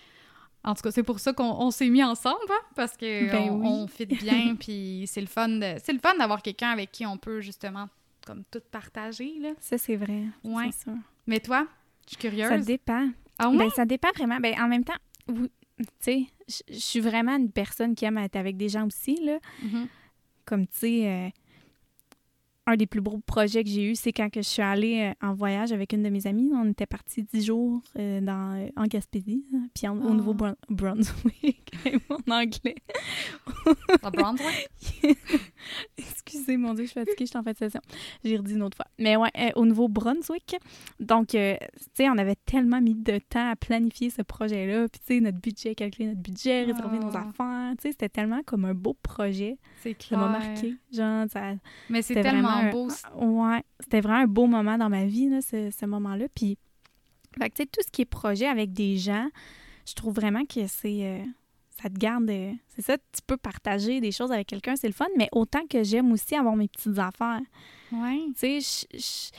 en 0.64 0.74
tout 0.76 0.82
cas, 0.82 0.92
c'est 0.92 1.04
pour 1.04 1.20
ça 1.20 1.34
qu'on 1.34 1.46
on 1.60 1.72
s'est 1.72 1.90
mis 1.90 2.04
ensemble, 2.04 2.38
hein, 2.50 2.62
parce 2.76 2.98
que 2.98 3.32
Ben 3.32 3.50
on, 3.52 3.60
oui. 3.62 3.68
on 3.68 3.88
fit 3.88 4.06
bien. 4.06 4.56
puis, 4.60 5.06
c'est 5.08 5.22
le 5.22 5.28
fun. 5.28 5.48
de- 5.50 5.76
C'est 5.84 5.94
le 5.94 6.00
fun 6.00 6.16
d'avoir 6.18 6.42
quelqu'un 6.42 6.70
avec 6.70 6.92
qui 6.92 7.06
on 7.06 7.18
peut 7.18 7.40
justement 7.42 7.88
comme 8.26 8.44
tout 8.52 8.62
partager 8.72 9.34
là. 9.40 9.50
Ça, 9.62 9.78
c'est 9.78 9.96
vrai. 9.96 10.24
Ouais. 10.44 10.70
Mais 11.26 11.40
toi, 11.40 11.66
je 12.06 12.10
suis 12.10 12.18
curieuse. 12.18 12.50
Ça 12.50 12.58
dépend. 12.58 13.10
Ah 13.40 13.50
ouais? 13.50 13.58
Ben, 13.58 13.70
ça 13.70 13.86
dépend 13.86 14.10
vraiment. 14.16 14.38
Ben, 14.42 14.54
en 14.60 14.68
même 14.68 14.84
temps, 14.84 14.98
oui, 15.30 15.50
tu 15.80 15.86
sais, 16.00 16.26
je- 16.70 16.78
suis 16.80 17.00
vraiment 17.00 17.38
une 17.38 17.52
personne 17.52 17.96
qui 17.96 18.04
aime 18.04 18.18
être 18.18 18.36
avec 18.36 18.58
des 18.58 18.68
gens 18.68 18.86
aussi, 18.88 19.16
là. 19.24 19.38
Mhm. 19.64 19.88
Comme, 20.44 20.68
tu 20.68 20.78
sais, 20.78 21.08
euh, 21.08 21.30
un 22.68 22.76
des 22.76 22.86
plus 22.86 23.02
beaux 23.02 23.20
projets 23.26 23.64
que 23.64 23.70
j'ai 23.70 23.90
eu, 23.92 23.96
c'est 23.96 24.12
quand 24.14 24.30
que 24.30 24.42
je 24.42 24.48
suis 24.48 24.62
allée 24.62 25.14
euh, 25.22 25.28
en 25.28 25.34
voyage 25.34 25.72
avec 25.72 25.94
une 25.94 26.04
de 26.04 26.10
mes 26.10 26.28
amies. 26.28 26.52
On 26.54 26.70
était 26.70 26.86
partis 26.86 27.24
dix 27.24 27.46
jours 27.46 27.82
euh, 27.98 28.22
dans, 28.22 28.56
euh, 28.56 28.68
en 28.76 28.84
Gaspésie, 28.86 29.44
hein, 29.56 29.68
puis 29.74 29.88
en- 29.88 29.98
au 29.98 30.10
Oh. 30.10 30.14
Nouveau-Brunswick, 30.14 31.72
mon 32.10 32.34
anglais. 32.36 32.76
À 34.04 34.12
Brunswick? 34.12 34.70
Excusez, 35.98 36.58
mon 36.58 36.74
Dieu, 36.74 36.84
je 36.86 36.90
suis 36.92 37.00
fatiguée, 37.00 37.26
je 37.26 37.30
suis 37.30 37.38
en 37.38 37.44
fin 37.44 37.52
de 37.52 37.58
session. 37.58 37.82
J'ai 38.24 38.38
redit 38.38 38.54
une 38.54 38.64
autre 38.64 38.78
fois. 38.78 38.86
Mais 39.00 39.16
ouais, 39.16 39.30
euh, 39.38 39.50
au 39.56 39.66
Nouveau-Brunswick. 39.66 40.56
Donc, 41.00 41.28
tu 41.30 41.38
sais, 41.38 42.10
on 42.10 42.18
avait 42.18 42.36
tellement 42.46 42.82
mis 42.82 42.96
de 42.96 43.20
temps 43.20 43.50
à 43.52 43.56
planifier 43.56 44.10
ce 44.10 44.22
projet-là. 44.22 44.88
Puis, 44.90 45.00
tu 45.06 45.14
sais, 45.16 45.20
notre 45.22 45.40
budget, 45.40 45.76
calculer 45.76 46.10
notre 46.10 46.22
budget, 46.22 46.64
réserver 46.66 47.00
nos 47.00 47.16
Ah. 47.16 47.28
affaires. 47.30 47.72
Tu 47.78 47.84
sais, 47.84 47.92
c'était 47.92 48.10
tellement 48.10 48.42
comme 48.46 48.66
un 48.66 48.74
beau 48.74 48.96
projet. 49.02 49.58
C'est 49.82 49.92
Ça 50.02 50.08
clair. 50.08 50.20
m'a 50.20 50.28
marqué. 50.30 50.76
Genre, 50.92 51.26
ça, 51.32 51.54
Mais 51.90 52.02
c'est 52.02 52.16
tellement 52.22 52.57
vraiment 52.64 52.88
un- 53.16 53.20
beau. 53.20 53.44
Ouais, 53.44 53.64
c'était 53.80 54.02
vraiment 54.02 54.20
un 54.24 54.28
beau 54.28 54.48
moment 54.48 54.78
dans 54.78 54.90
ma 54.90 55.06
vie, 55.06 55.30
là, 55.30 55.42
ce, 55.42 55.70
ce 55.72 55.86
moment-là. 55.86 56.26
Puis, 56.36 56.58
fait 57.40 57.50
que, 57.50 57.64
tout 57.64 57.82
ce 57.86 57.92
qui 57.92 58.02
est 58.02 58.06
projet 58.06 58.48
avec 58.48 58.74
des 58.74 58.98
gens, 58.98 59.30
je 59.88 59.94
trouve 59.94 60.14
vraiment 60.16 60.44
que 60.46 60.68
c'est 60.68 61.06
euh, 61.06 61.24
ça 61.82 61.90
te 61.90 61.96
garde. 61.98 62.30
euh, 62.30 62.52
C'est 62.70 62.82
ça, 62.82 62.98
tu 62.98 63.22
peux 63.26 63.38
partager 63.38 64.02
des 64.02 64.12
choses 64.12 64.32
avec 64.32 64.48
quelqu'un, 64.48 64.76
c'est 64.76 64.88
le 64.88 64.94
fun, 64.94 65.06
mais 65.18 65.30
autant 65.32 65.66
que 65.70 65.84
j'aime 65.84 66.12
aussi 66.12 66.36
avoir 66.36 66.56
mes 66.56 66.68
petites 66.68 66.98
affaires. 67.00 67.42
Ouais. 67.92 68.22
Tu 68.40 68.62
sais, 68.62 69.30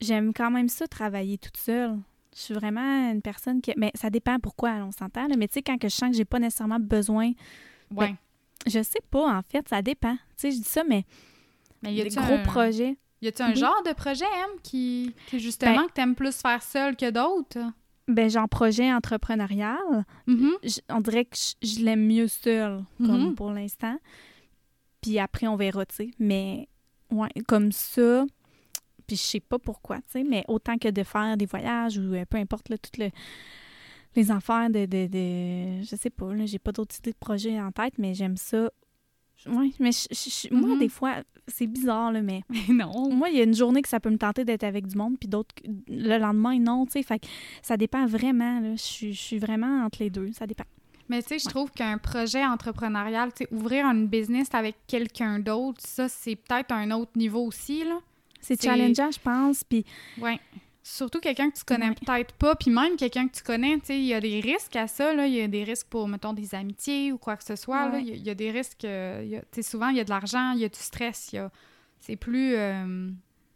j'aime 0.00 0.32
quand 0.34 0.50
même 0.50 0.68
ça, 0.68 0.86
travailler 0.86 1.38
toute 1.38 1.56
seule. 1.56 1.96
Je 2.34 2.40
suis 2.42 2.54
vraiment 2.54 3.10
une 3.10 3.22
personne 3.22 3.62
qui. 3.62 3.72
Mais 3.78 3.90
ça 3.94 4.10
dépend 4.10 4.38
pourquoi, 4.38 4.72
on 4.84 4.92
s'entend. 4.92 5.26
Mais 5.38 5.48
tu 5.48 5.54
sais, 5.54 5.62
quand 5.62 5.78
que 5.78 5.88
je 5.88 5.94
sens 5.94 6.10
que 6.10 6.16
j'ai 6.16 6.26
pas 6.26 6.38
nécessairement 6.38 6.78
besoin. 6.78 7.32
Ouais. 7.90 8.14
Je 8.66 8.82
sais 8.82 9.00
pas, 9.10 9.38
en 9.38 9.40
fait, 9.42 9.66
ça 9.68 9.80
dépend. 9.80 10.14
Tu 10.14 10.20
sais, 10.36 10.50
je 10.50 10.56
dis 10.58 10.64
ça, 10.64 10.82
mais 10.84 11.04
mais 11.82 11.94
y 11.94 12.02
des 12.02 12.18
a-tu 12.18 12.26
gros 12.26 12.34
un, 12.38 12.42
projets. 12.42 12.96
Y 13.22 13.28
a-tu 13.28 13.42
un 13.42 13.50
Oui. 13.50 13.56
genre 13.56 13.82
de 13.84 13.92
projet, 13.92 14.24
Em, 14.24 14.60
qui, 14.62 15.14
qui 15.28 15.38
justement, 15.40 15.76
Ben- 15.76 15.86
que 15.86 15.92
t'aimes 15.92 16.14
plus 16.14 16.36
faire 16.36 16.62
seul 16.62 16.96
que 16.96 17.10
d'autres? 17.10 17.58
Ben, 18.08 18.30
genre 18.30 18.48
projet 18.48 18.92
entrepreneurial. 18.92 20.04
Mhm. 20.26 20.52
je- 20.62 20.80
on 20.90 21.00
dirait 21.00 21.24
que 21.24 21.36
je, 21.36 21.66
je 21.68 21.84
l'aime 21.84 22.06
mieux 22.06 22.28
seul, 22.28 22.84
comme 22.98 23.28
Mhm. 23.30 23.34
pour 23.34 23.50
l'instant. 23.52 23.98
Puis 25.00 25.18
après, 25.18 25.46
on 25.46 25.56
verra, 25.56 25.84
tu 25.86 25.94
sais. 25.96 26.10
Mais, 26.18 26.68
ouais, 27.10 27.28
comme 27.48 27.72
ça, 27.72 28.24
puis 29.06 29.16
je 29.16 29.22
sais 29.22 29.40
pas 29.40 29.58
pourquoi, 29.58 29.96
tu 29.98 30.02
sais, 30.10 30.24
mais 30.24 30.44
autant 30.48 30.78
que 30.78 30.88
de 30.88 31.02
faire 31.02 31.36
des 31.36 31.46
voyages 31.46 31.98
ou 31.98 32.14
euh, 32.14 32.24
peu 32.28 32.38
importe, 32.38 32.68
là, 32.68 32.76
toutes 32.78 32.98
le- 32.98 33.10
les 34.14 34.30
affaires 34.30 34.70
de, 34.70 34.86
de, 34.86 35.06
de- 35.06 35.82
Je 35.84 35.96
sais 35.96 36.10
pas, 36.10 36.32
là, 36.34 36.46
j'ai 36.46 36.58
pas 36.58 36.72
d'autres 36.72 36.96
idées 36.98 37.12
de 37.12 37.16
projet 37.18 37.60
en 37.60 37.70
tête, 37.72 37.94
mais 37.98 38.14
j'aime 38.14 38.36
ça. 38.36 38.70
Ouais, 39.46 39.70
mais 39.78 39.92
je- 39.92 40.08
je- 40.10 40.48
je- 40.48 40.54
moi, 40.54 40.70
Mhm. 40.70 40.78
des 40.78 40.88
fois, 40.88 41.16
c'est 41.46 41.66
bizarre, 41.66 42.10
là, 42.12 42.22
mais 42.22 42.42
Mais 42.48 42.58
non. 42.74 43.10
moi, 43.14 43.28
il 43.30 43.36
y 43.36 43.40
a 43.40 43.44
une 43.44 43.54
journée 43.54 43.82
que 43.82 43.88
ça 43.88 44.00
peut 44.00 44.10
me 44.10 44.18
tenter 44.18 44.44
d'être 44.44 44.64
avec 44.64 44.86
du 44.86 44.96
monde, 44.96 45.16
puis 45.18 45.28
d'autres, 45.28 45.54
le 45.88 46.18
lendemain, 46.18 46.58
non, 46.58 46.86
tu 46.86 46.92
sais. 46.92 47.02
Fait 47.02 47.18
que 47.18 47.26
ça 47.62 47.76
dépend 47.76 48.06
vraiment, 48.06 48.60
là. 48.60 48.72
Je 48.76 48.82
suis- 48.82 49.12
je 49.12 49.20
suis 49.20 49.38
vraiment 49.38 49.84
entre 49.84 50.02
les 50.02 50.10
deux, 50.10 50.32
ça 50.32 50.46
dépend. 50.46 50.64
Mais 51.08 51.22
tu 51.22 51.28
sais, 51.28 51.38
je 51.38 51.48
trouve 51.48 51.70
qu'un 51.70 51.98
projet 51.98 52.44
entrepreneurial, 52.44 53.30
tu 53.32 53.44
sais, 53.44 53.48
ouvrir 53.54 53.86
un 53.86 53.94
business 54.06 54.48
avec 54.52 54.74
quelqu'un 54.88 55.38
d'autre, 55.38 55.80
ça, 55.86 56.08
c'est 56.08 56.34
peut-être 56.34 56.72
un 56.72 56.90
autre 56.90 57.12
niveau 57.14 57.44
aussi, 57.46 57.84
là. 57.84 58.00
C'est 58.40 58.60
C'est- 58.60 58.68
challengeant, 58.68 59.10
je 59.12 59.20
pense. 59.20 59.62
Puis 59.64 59.84
Ouais. 60.20 60.40
Surtout 60.88 61.18
quelqu'un 61.18 61.50
que 61.50 61.56
tu 61.56 61.64
connais 61.64 61.90
peut-être 61.92 62.32
pas, 62.34 62.54
puis 62.54 62.70
même 62.70 62.94
quelqu'un 62.96 63.26
que 63.26 63.34
tu 63.36 63.42
connais, 63.42 63.76
tu 63.80 63.86
sais, 63.86 63.98
il 63.98 64.04
y 64.04 64.14
a 64.14 64.20
des 64.20 64.38
risques 64.40 64.76
à 64.76 64.86
ça, 64.86 65.12
là. 65.12 65.26
Il 65.26 65.34
y 65.34 65.40
a 65.40 65.48
des 65.48 65.64
risques 65.64 65.88
pour, 65.88 66.06
mettons, 66.06 66.32
des 66.32 66.54
amitiés 66.54 67.10
ou 67.10 67.18
quoi 67.18 67.36
que 67.36 67.42
ce 67.42 67.56
soit, 67.56 67.88
là. 67.88 67.98
Il 67.98 68.06
y 68.08 68.12
a- 68.12 68.14
il 68.14 68.24
y, 68.24 68.30
a 68.30 68.34
des 68.36 68.52
risques, 68.52 68.84
euh, 68.84 69.22
tu 69.28 69.38
sais, 69.50 69.62
souvent, 69.62 69.88
il 69.88 69.96
y 69.96 70.00
a 70.00 70.04
de 70.04 70.10
l'argent, 70.10 70.52
il 70.52 70.60
y 70.60 70.64
a 70.64 70.68
du 70.68 70.78
stress, 70.78 71.30
il 71.32 71.36
y 71.36 71.38
a... 71.40 71.50
C'est 71.98 72.14
plus... 72.14 72.54
euh, 72.54 73.10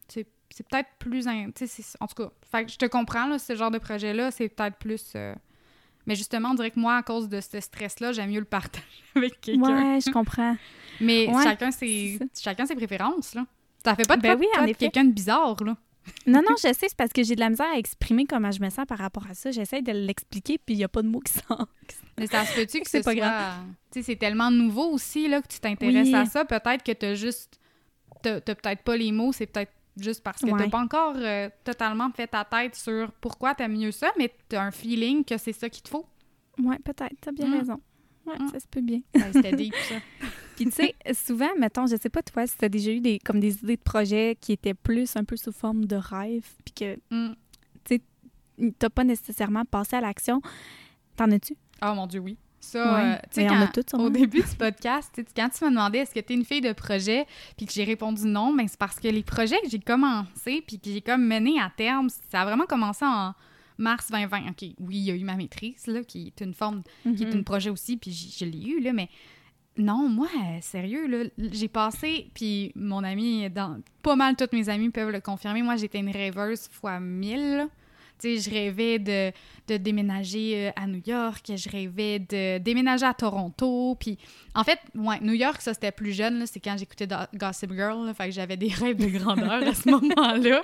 c'est 0.08 0.66
peut-être 0.68 0.88
plus... 0.98 1.28
in- 1.28 1.52
Tu 1.52 1.68
sais, 1.68 1.82
en 2.00 2.08
tout 2.08 2.16
cas, 2.24 2.30
fait 2.50 2.64
que 2.66 2.72
je 2.72 2.76
te 2.78 2.86
comprends, 2.86 3.26
là, 3.28 3.38
ce 3.38 3.54
genre 3.54 3.70
de 3.70 3.78
projet-là, 3.78 4.32
c'est 4.32 4.48
peut-être 4.48 4.78
plus... 4.78 5.12
euh, 5.14 5.32
Mais 6.06 6.16
justement, 6.16 6.50
on 6.50 6.54
dirait 6.54 6.72
que 6.72 6.80
moi, 6.80 6.96
à 6.96 7.02
cause 7.04 7.28
de 7.28 7.40
ce 7.40 7.60
stress-là, 7.60 8.10
j'aime 8.10 8.30
mieux 8.30 8.40
le 8.40 8.44
partager 8.44 8.84
avec 9.14 9.40
quelqu'un. 9.40 9.94
ouais, 9.94 10.00
je 10.04 10.10
comprends. 10.10 10.56
Mais 11.00 11.28
Ouais, 11.28 11.44
chacun, 11.44 11.70
ses, 11.70 12.18
c'est 12.34 12.42
chacun 12.42 12.66
ses 12.66 12.74
préférences, 12.74 13.34
là. 13.36 13.46
Ça 13.84 13.94
fait 13.94 14.02
pas 14.08 14.16
de 14.16 14.22
Ben 14.22 14.36
toi- 14.36 14.46
oui, 14.64 14.74
quelqu'un 14.74 15.04
de 15.04 15.12
bizarre, 15.12 15.62
là. 15.62 15.76
Non, 16.26 16.40
non, 16.42 16.54
je 16.56 16.62
sais, 16.72 16.74
c'est 16.88 16.96
parce 16.96 17.12
que 17.12 17.22
j'ai 17.22 17.34
de 17.34 17.40
la 17.40 17.50
misère 17.50 17.66
à 17.74 17.78
exprimer 17.78 18.24
comment 18.26 18.50
je 18.50 18.60
me 18.60 18.70
sens 18.70 18.84
par 18.86 18.98
rapport 18.98 19.26
à 19.28 19.34
ça. 19.34 19.50
J'essaie 19.50 19.82
de 19.82 19.92
l'expliquer, 19.92 20.58
puis 20.58 20.74
il 20.74 20.78
n'y 20.78 20.84
a 20.84 20.88
pas 20.88 21.02
de 21.02 21.08
mots 21.08 21.20
qui 21.20 21.32
sortent. 21.48 21.68
Mais 22.18 22.26
ça 22.26 22.44
se 22.44 22.54
peut-tu 22.54 22.80
que 22.80 22.88
C'est 22.88 22.98
ce 22.98 23.04
pas 23.04 23.12
soit... 23.12 23.20
grave. 23.20 23.54
Tu 23.92 24.00
sais, 24.00 24.02
c'est 24.02 24.16
tellement 24.16 24.50
nouveau 24.50 24.90
aussi, 24.90 25.28
là, 25.28 25.40
que 25.42 25.48
tu 25.48 25.58
t'intéresses 25.60 26.08
Oui. 26.08 26.14
à 26.14 26.26
ça. 26.26 26.44
Peut-être 26.44 26.82
que 26.82 26.92
t'as 26.92 27.14
juste... 27.14 27.58
T'as 28.22 28.40
t'as 28.40 28.54
peut-être 28.54 28.82
pas 28.82 28.96
les 28.96 29.12
mots, 29.12 29.32
c'est 29.32 29.46
peut-être 29.46 29.72
juste 29.96 30.22
parce 30.22 30.42
que 30.42 30.46
t'as 30.50 30.52
Ouais. 30.52 30.68
pas 30.68 30.80
encore 30.80 31.14
euh, 31.16 31.48
totalement 31.64 32.10
fait 32.10 32.26
ta 32.26 32.44
tête 32.44 32.74
sur 32.74 33.10
pourquoi 33.20 33.54
t'aimes 33.54 33.76
mieux 33.78 33.92
ça, 33.92 34.10
mais 34.18 34.30
t'as 34.48 34.62
un 34.62 34.70
feeling 34.70 35.24
que 35.24 35.38
c'est 35.38 35.52
ça 35.54 35.68
qu'il 35.70 35.82
te 35.82 35.88
faut. 35.88 36.06
Ouais, 36.62 36.78
peut-être, 36.84 37.14
t'as 37.20 37.32
bien 37.32 37.46
Mm. 37.48 37.58
raison. 37.58 37.80
Ouais, 38.26 38.34
Mm. 38.38 38.48
ça 38.52 38.60
se 38.60 38.66
peut 38.68 38.80
bien. 38.82 39.00
Ben, 39.14 39.32
C'était 39.32 39.52
deep, 39.56 39.74
ça. 39.88 39.94
Puis 40.56 40.66
tu 40.66 40.72
sais, 40.72 40.94
souvent, 41.14 41.48
mettons, 41.58 41.86
je 41.86 41.96
sais 41.96 42.10
pas 42.10 42.22
toi, 42.22 42.46
si 42.46 42.56
t'as 42.56 42.68
déjà 42.68 42.90
eu 42.92 43.00
des, 43.00 43.18
comme 43.18 43.40
des 43.40 43.58
idées 43.62 43.76
de 43.76 43.82
projets 43.82 44.36
qui 44.40 44.52
étaient 44.52 44.74
plus 44.74 45.16
un 45.16 45.24
peu 45.24 45.36
sous 45.36 45.52
forme 45.52 45.86
de 45.86 45.96
rêve, 45.96 46.46
puis 46.64 46.74
que 46.74 46.98
Mm. 47.10 47.34
t'as 48.78 48.90
pas 48.90 49.04
nécessairement 49.04 49.64
passé 49.64 49.96
à 49.96 50.00
l'action. 50.02 50.42
T'en 51.16 51.30
as-tu? 51.30 51.56
Oh 51.82 51.94
mon 51.94 52.06
Dieu, 52.06 52.20
oui. 52.20 52.36
Ça, 52.62 52.94
Ouais. 52.94 53.00
euh, 53.14 53.16
tu 53.32 53.40
sais, 53.40 53.46
quand- 53.46 53.98
au 53.98 54.10
début 54.10 54.42
du 54.42 54.56
podcast, 54.58 55.10
tu 55.14 55.22
sais, 55.22 55.28
quand 55.34 55.48
tu 55.48 55.64
m'as 55.64 55.70
demandé 55.70 55.98
est-ce 56.00 56.12
que 56.12 56.20
tu 56.20 56.34
es 56.34 56.36
une 56.36 56.44
fille 56.44 56.60
de 56.60 56.74
projet, 56.74 57.24
puis 57.56 57.64
que 57.64 57.72
j'ai 57.72 57.84
répondu 57.84 58.26
non, 58.26 58.52
ben 58.54 58.68
c'est 58.68 58.78
parce 58.78 59.00
que 59.00 59.08
les 59.08 59.22
projets 59.22 59.56
que 59.62 59.70
j'ai 59.70 59.78
commencé, 59.78 60.62
puis 60.66 60.78
que 60.78 60.90
j'ai 60.90 61.00
comme 61.00 61.24
mené 61.26 61.58
à 61.58 61.72
terme, 61.74 62.08
ça 62.30 62.42
a 62.42 62.44
vraiment 62.44 62.66
commencé 62.66 63.02
en 63.06 63.32
mars 63.80 64.10
2020. 64.10 64.50
OK, 64.50 64.62
oui, 64.78 64.96
il 64.96 65.02
y 65.04 65.10
a 65.10 65.14
eu 65.16 65.24
ma 65.24 65.34
maîtrise, 65.36 65.86
là, 65.88 66.04
qui 66.04 66.28
est 66.28 66.44
une 66.44 66.54
forme, 66.54 66.82
qui 67.16 67.24
est 67.24 67.32
Mhm. 67.34 67.40
un 67.40 67.42
projet 67.42 67.70
aussi, 67.70 67.96
puis 67.96 68.12
je 68.12 68.44
l'ai 68.44 68.64
eu, 68.68 68.80
là, 68.80 68.92
mais 68.92 69.08
non, 69.76 70.08
moi, 70.08 70.28
euh, 70.36 70.58
sérieux, 70.60 71.06
là, 71.06 71.24
j'ai 71.38 71.68
passé, 71.68 72.30
puis 72.34 72.70
mon 72.74 73.02
ami, 73.02 73.48
dans 73.50 73.80
pas 74.02 74.14
mal 74.16 74.36
tous 74.36 74.48
mes 74.54 74.68
amis 74.68 74.90
peuvent 74.90 75.10
le 75.10 75.20
confirmer, 75.20 75.62
moi, 75.62 75.76
j'étais 75.76 75.98
une 76.00 76.10
rêveuse 76.10 76.68
fois 76.70 77.00
mille, 77.00 77.66
je 78.22 78.50
rêvais 78.50 78.98
de, 78.98 79.32
de 79.68 79.76
déménager 79.76 80.68
euh, 80.68 80.70
à 80.76 80.86
New 80.86 81.02
York, 81.06 81.44
je 81.54 81.68
rêvais 81.68 82.18
de 82.18 82.58
déménager 82.58 83.06
à 83.06 83.14
Toronto, 83.14 83.96
puis 83.98 84.18
en 84.54 84.64
fait, 84.64 84.78
ouais, 84.94 85.20
New 85.20 85.34
York, 85.34 85.60
ça, 85.60 85.74
c'était 85.74 85.92
plus 85.92 86.12
jeune, 86.12 86.44
c'est 86.46 86.60
quand 86.60 86.76
j'écoutais 86.76 87.08
Gossip 87.34 87.72
Girl, 87.72 88.06
là, 88.06 88.14
fait 88.14 88.26
que 88.26 88.32
j'avais 88.32 88.56
des 88.56 88.68
rêves 88.74 88.96
de 88.96 89.18
grandeur 89.18 89.62
à 89.66 89.74
ce 89.74 89.88
moment-là. 89.90 90.62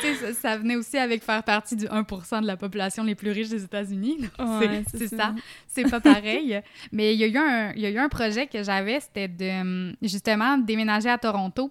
Ça, 0.00 0.32
ça 0.34 0.56
venait 0.56 0.76
aussi 0.76 0.98
avec 0.98 1.22
faire 1.22 1.42
partie 1.42 1.76
du 1.76 1.86
1% 1.86 2.42
de 2.42 2.46
la 2.46 2.56
population 2.56 3.04
les 3.04 3.14
plus 3.14 3.30
riches 3.30 3.48
des 3.48 3.62
États-Unis. 3.64 4.18
Ouais, 4.38 4.82
c'est 4.92 5.08
ça 5.08 5.34
c'est 5.66 5.90
pas 5.90 6.00
pareil. 6.00 6.60
Mais 6.92 7.14
il 7.14 7.20
y, 7.20 7.24
a 7.24 7.26
eu 7.26 7.36
un, 7.36 7.72
y 7.74 7.86
a 7.86 7.90
eu 7.90 7.98
un 7.98 8.08
projet 8.08 8.46
que 8.46 8.62
j'avais, 8.62 9.00
c'était 9.00 9.28
de 9.28 9.60
hum, 9.60 9.96
justement 10.02 10.58
déménager 10.58 11.08
à 11.08 11.18
Toronto 11.18 11.70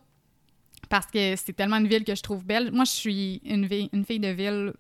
parce 0.90 1.08
que 1.08 1.36
c'est 1.36 1.54
tellement 1.54 1.78
une 1.78 1.88
ville 1.88 2.06
que 2.06 2.16
je 2.16 2.22
trouve 2.22 2.46
belle. 2.46 2.72
Moi, 2.72 2.86
je 2.86 2.92
suis 2.92 3.42
une, 3.44 3.68
une 3.92 4.06
fille 4.06 4.20
de 4.20 4.30
ville, 4.30 4.74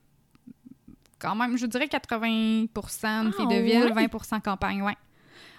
quand 1.19 1.35
même, 1.35 1.57
je 1.57 1.65
dirais 1.65 1.87
80 1.87 2.27
une 2.27 2.67
Ah, 2.75 3.31
fille 3.35 3.47
de 3.47 3.61
ville, 3.61 3.91
ouais? 3.95 4.07
20 4.07 4.39
campagne, 4.39 4.81
ouais. 4.81 4.97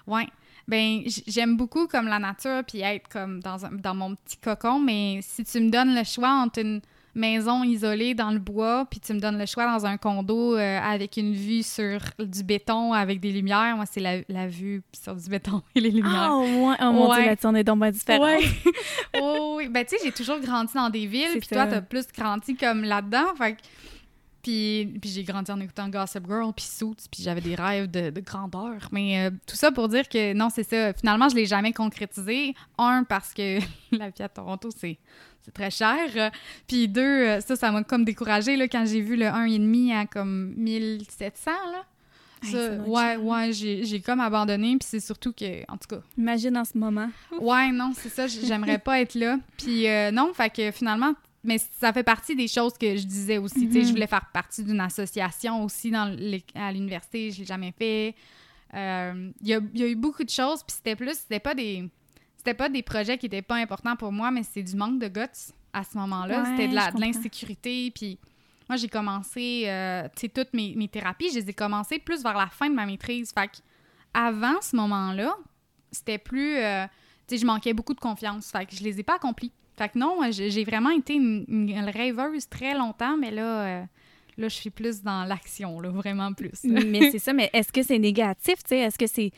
Ouais. 0.07 0.27
Ben, 0.67 1.03
j'aime 1.27 1.57
beaucoup 1.57 1.87
comme 1.87 2.09
la 2.09 2.19
nature 2.19 2.63
puis 2.67 2.81
être 2.81 3.09
comme 3.09 3.41
dans, 3.41 3.65
un- 3.65 3.71
dans 3.73 3.95
mon 3.95 4.15
petit 4.15 4.37
cocon, 4.37 4.79
mais 4.79 5.21
si 5.23 5.43
tu 5.45 5.61
me 5.61 5.71
donnes 5.71 5.95
le 5.95 6.05
choix 6.05 6.29
entre 6.31 6.61
une 6.61 6.81
maison 7.15 7.65
isolée 7.65 8.15
dans 8.15 8.31
le 8.31 8.39
bois, 8.39 8.87
puis 8.89 9.01
tu 9.01 9.13
me 9.15 9.19
donnes 9.19 9.39
le 9.39 9.47
choix 9.47 9.67
dans 9.67 9.87
un 9.87 9.97
condo 9.97 10.57
euh, 10.57 10.79
avec 10.81 11.17
une 11.17 11.33
vue 11.33 11.63
sur 11.63 11.99
du 12.19 12.45
béton 12.45 12.93
avec 12.93 13.19
des 13.19 13.33
lumières. 13.33 13.77
Moi, 13.77 13.87
c'est 13.91 14.01
la, 14.01 14.19
la 14.29 14.47
vue 14.47 14.83
sur 14.93 15.17
du 15.17 15.29
béton 15.29 15.63
et 15.75 15.81
les 15.81 15.91
lumières. 15.91 16.29
Ah, 16.33 16.37
ouais. 16.39 16.77
Oh 16.81 16.93
mon 16.93 17.09
Ouais. 17.11 17.17
Dieu, 17.17 17.27
là-dessus, 17.27 17.47
on 17.47 17.55
est 17.55 17.65
donc 17.65 17.81
bien 17.81 17.91
différents. 17.91 18.23
Ouais. 18.25 18.41
oh, 19.21 19.55
oui. 19.57 19.69
Ben, 19.69 19.85
tu 19.87 19.97
sais, 19.97 20.05
j'ai 20.05 20.13
toujours 20.13 20.39
grandi 20.39 20.75
dans 20.75 20.91
des 20.91 21.07
villes, 21.07 21.39
puis 21.41 21.49
toi, 21.49 21.67
t'as 21.67 21.81
plus 21.81 22.07
grandi 22.17 22.55
comme 22.57 22.83
là-dedans. 22.85 23.35
Fait 23.37 23.55
que- 23.55 23.63
Puis, 24.49 24.95
puis 24.99 25.11
j'ai 25.11 25.25
grandi 25.25 25.51
en 25.51 25.61
écoutant 25.61 25.91
Gossip 25.91 26.27
Girl, 26.27 26.55
puis 26.57 26.65
Suits, 26.65 27.07
puis 27.11 27.23
j'avais 27.23 27.43
des 27.43 27.55
rêves 27.55 27.91
de, 27.91 28.09
de 28.09 28.21
grandeur. 28.21 28.89
Mais 28.93 29.27
euh, 29.27 29.31
tout 29.47 29.57
ça 29.57 29.71
pour 29.71 29.89
dire 29.89 30.09
que 30.09 30.33
non, 30.33 30.49
c'est 30.49 30.63
ça. 30.63 30.95
Finalement, 30.95 31.29
je 31.29 31.35
l'ai 31.35 31.45
jamais 31.45 31.75
concrétisé. 31.75 32.55
Un, 32.79 33.05
parce 33.05 33.35
que 33.35 33.59
la 33.93 34.09
vie 34.09 34.23
à 34.23 34.29
Toronto, 34.31 34.71
c'est 34.75 34.97
c'est 35.43 35.53
très 35.53 35.71
cher. 35.71 36.33
Puis 36.67 36.89
deux, 36.89 37.03
euh, 37.03 37.41
ça, 37.43 37.57
ça 37.57 37.71
m'a 37.71 37.85
comme 37.85 38.07
découragée 38.07 38.57
là, 38.57 38.69
quand 38.69 38.87
j'ai 38.87 39.03
vu 39.03 39.17
le 39.17 39.27
1,5 39.27 39.95
à 39.95 40.07
comme 40.07 40.55
1700, 40.57 41.51
là. 41.51 41.85
Ça, 42.43 42.71
ouais, 42.71 43.03
cher. 43.03 43.25
ouais, 43.25 43.53
j'ai 43.53 43.85
j'ai 43.85 44.01
comme 44.01 44.21
abandonné. 44.21 44.79
Puis 44.79 44.89
c'est 44.89 45.01
surtout 45.01 45.35
que, 45.35 45.71
en 45.71 45.77
tout 45.77 45.89
cas, 45.91 46.01
Imagine 46.17 46.57
en 46.57 46.65
ce 46.65 46.79
moment. 46.79 47.11
Ouais, 47.39 47.71
non, 47.71 47.93
c'est 47.95 48.09
ça, 48.09 48.27
j'aimerais 48.27 48.79
pas 48.79 48.99
être 49.03 49.15
là. 49.15 49.37
Puis 49.59 49.87
euh, 49.87 50.11
non, 50.11 50.33
fait 50.33 50.49
que 50.49 50.71
finalement, 50.71 51.13
mais 51.45 51.59
ça 51.59 51.93
fait 51.93 52.03
partie 52.03 52.35
des 52.37 52.49
choses 52.49 52.75
que 52.79 52.97
je 52.97 53.05
disais 53.07 53.39
aussi. 53.39 53.67
Tu 53.67 53.73
sais, 53.73 53.79
Mhm. 53.81 53.85
je 53.87 53.91
voulais 53.93 54.07
faire 54.07 54.27
partie 54.33 54.65
d'une 54.65 54.81
association 54.81 55.63
aussi 55.65 55.91
dans 55.91 56.15
à 56.55 56.73
l'université, 56.73 57.31
je 57.31 57.41
l'ai 57.41 57.47
jamais 57.47 57.73
fait. 57.73 58.15
Euh, 58.75 59.31
Il 59.41 59.49
y, 59.49 59.55
a, 59.55 59.61
il 59.75 59.81
y 59.81 59.83
a 59.85 59.89
eu 59.89 59.95
beaucoup 59.97 60.25
de 60.25 60.31
choses, 60.31 60.63
puis 60.63 60.75
c'était 60.77 60.97
plus, 60.97 61.15
c'était 61.15 61.41
pas 61.41 61.55
des, 61.55 61.89
c'était 62.37 62.55
pas 62.55 62.69
des 62.69 62.83
projets 62.83 63.17
qui 63.19 63.27
étaient 63.27 63.41
pas 63.43 63.57
importants 63.57 63.97
pour 63.97 64.13
moi, 64.13 64.31
mais 64.31 64.43
c'est 64.43 64.63
du 64.63 64.77
manque 64.77 64.99
de 64.99 65.09
guts 65.09 65.53
à 65.73 65.85
ce 65.85 65.97
moment-là. 65.97 66.43
Ouais, 66.43 66.49
c'était 66.51 66.69
de 66.69 66.73
je 66.73 67.01
l'insécurité, 67.01 67.91
puis 67.95 68.19
moi 68.69 68.77
j'ai 68.77 68.89
commencé, 68.89 69.63
euh, 69.67 70.07
tu 70.15 70.23
sais, 70.23 70.29
toutes 70.29 70.53
mes, 70.53 70.75
mes 70.75 70.89
thérapies, 70.89 71.31
je 71.31 71.37
les 71.39 71.49
ai 71.51 71.55
commencées 71.55 71.99
plus 71.99 72.23
vers 72.23 72.37
la 72.37 72.49
fin 72.49 72.69
de 72.69 72.75
ma 72.75 72.85
maîtrise. 72.85 73.33
Fait 73.33 73.49
que 73.49 73.57
avant 74.13 74.61
ce 74.61 74.77
moment-là, 74.77 75.35
c'était 75.91 76.19
plus, 76.19 76.57
euh, 76.57 76.85
tu 77.27 77.37
sais, 77.37 77.41
je 77.41 77.47
manquais 77.47 77.73
beaucoup 77.73 77.95
de 77.95 78.01
confiance. 78.01 78.51
Fait 78.51 78.67
que 78.67 78.75
je 78.77 78.83
les 78.83 79.01
ai 79.01 79.03
pas 79.03 79.15
accomplis. 79.15 79.53
Fait 79.79 79.89
que 79.91 79.99
non, 79.99 80.19
j'ai 80.33 80.51
j'ai 80.51 80.65
vraiment 80.65 80.91
été 80.91 81.15
une, 81.15 81.45
une 81.49 81.89
rêveuse 81.89 82.49
très 82.49 82.75
longtemps, 82.75 83.17
mais 83.17 83.31
là, 83.31 83.63
euh, 83.63 83.85
là, 84.37 84.49
je 84.49 84.55
suis 84.55 84.71
plus 84.71 85.03
dans 85.03 85.23
l'action, 85.23 85.81
là, 85.81 85.91
vraiment 85.91 86.33
plus. 86.33 86.65
mais 86.65 87.11
c'est 87.13 87.21
ça, 87.21 87.33
mais 87.33 87.49
est-ce 87.53 87.73
que 87.73 87.85
c'est 87.85 88.01
négatif, 88.01 88.57
tu 88.65 88.71
sais? 88.71 88.79
Est-ce 88.79 88.99
que 88.99 89.07
c'est 89.07 89.31